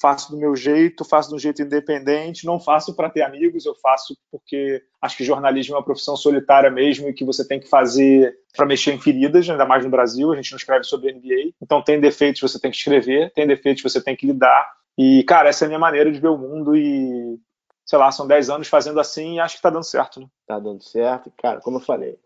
[0.00, 3.74] faço do meu jeito, faço de um jeito independente, não faço para ter amigos, eu
[3.76, 7.68] faço porque acho que jornalismo é uma profissão solitária mesmo e que você tem que
[7.68, 11.52] fazer para mexer em feridas, ainda mais no Brasil, a gente não escreve sobre NBA,
[11.62, 14.68] então tem defeitos você tem que escrever, tem defeitos você tem que lidar,
[14.98, 17.38] e cara, essa é a minha maneira de ver o mundo e
[17.86, 20.26] sei lá, são 10 anos fazendo assim e acho que tá dando certo, né?
[20.46, 22.18] Tá dando certo, cara, como eu falei,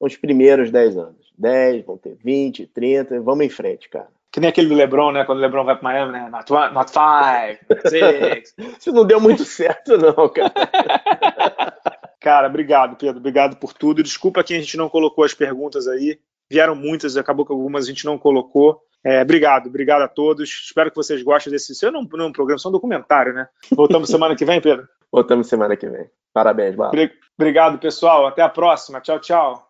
[0.00, 4.08] os primeiros 10 anos, 10, vão ter 20, 30, vamos em frente, cara.
[4.32, 5.24] Que nem aquele do LeBron, né?
[5.24, 6.28] Quando o LeBron vai para Miami, né?
[6.30, 8.54] Not one, not five, six.
[8.80, 10.52] Isso não deu muito certo, não, cara.
[12.18, 13.18] cara, obrigado, Pedro.
[13.18, 14.02] Obrigado por tudo.
[14.02, 16.18] Desculpa que a gente não colocou as perguntas aí.
[16.50, 18.80] Vieram muitas, acabou que algumas a gente não colocou.
[19.04, 20.48] É, obrigado, obrigado a todos.
[20.48, 21.72] Espero que vocês gostem desse.
[21.72, 23.48] Isso não, não é um programa, isso é um documentário, né?
[23.72, 24.88] Voltamos semana que vem, Pedro?
[25.10, 26.08] Voltamos semana que vem.
[26.32, 26.92] Parabéns, Bala.
[27.38, 28.26] Obrigado, pessoal.
[28.26, 29.00] Até a próxima.
[29.00, 29.68] Tchau, tchau.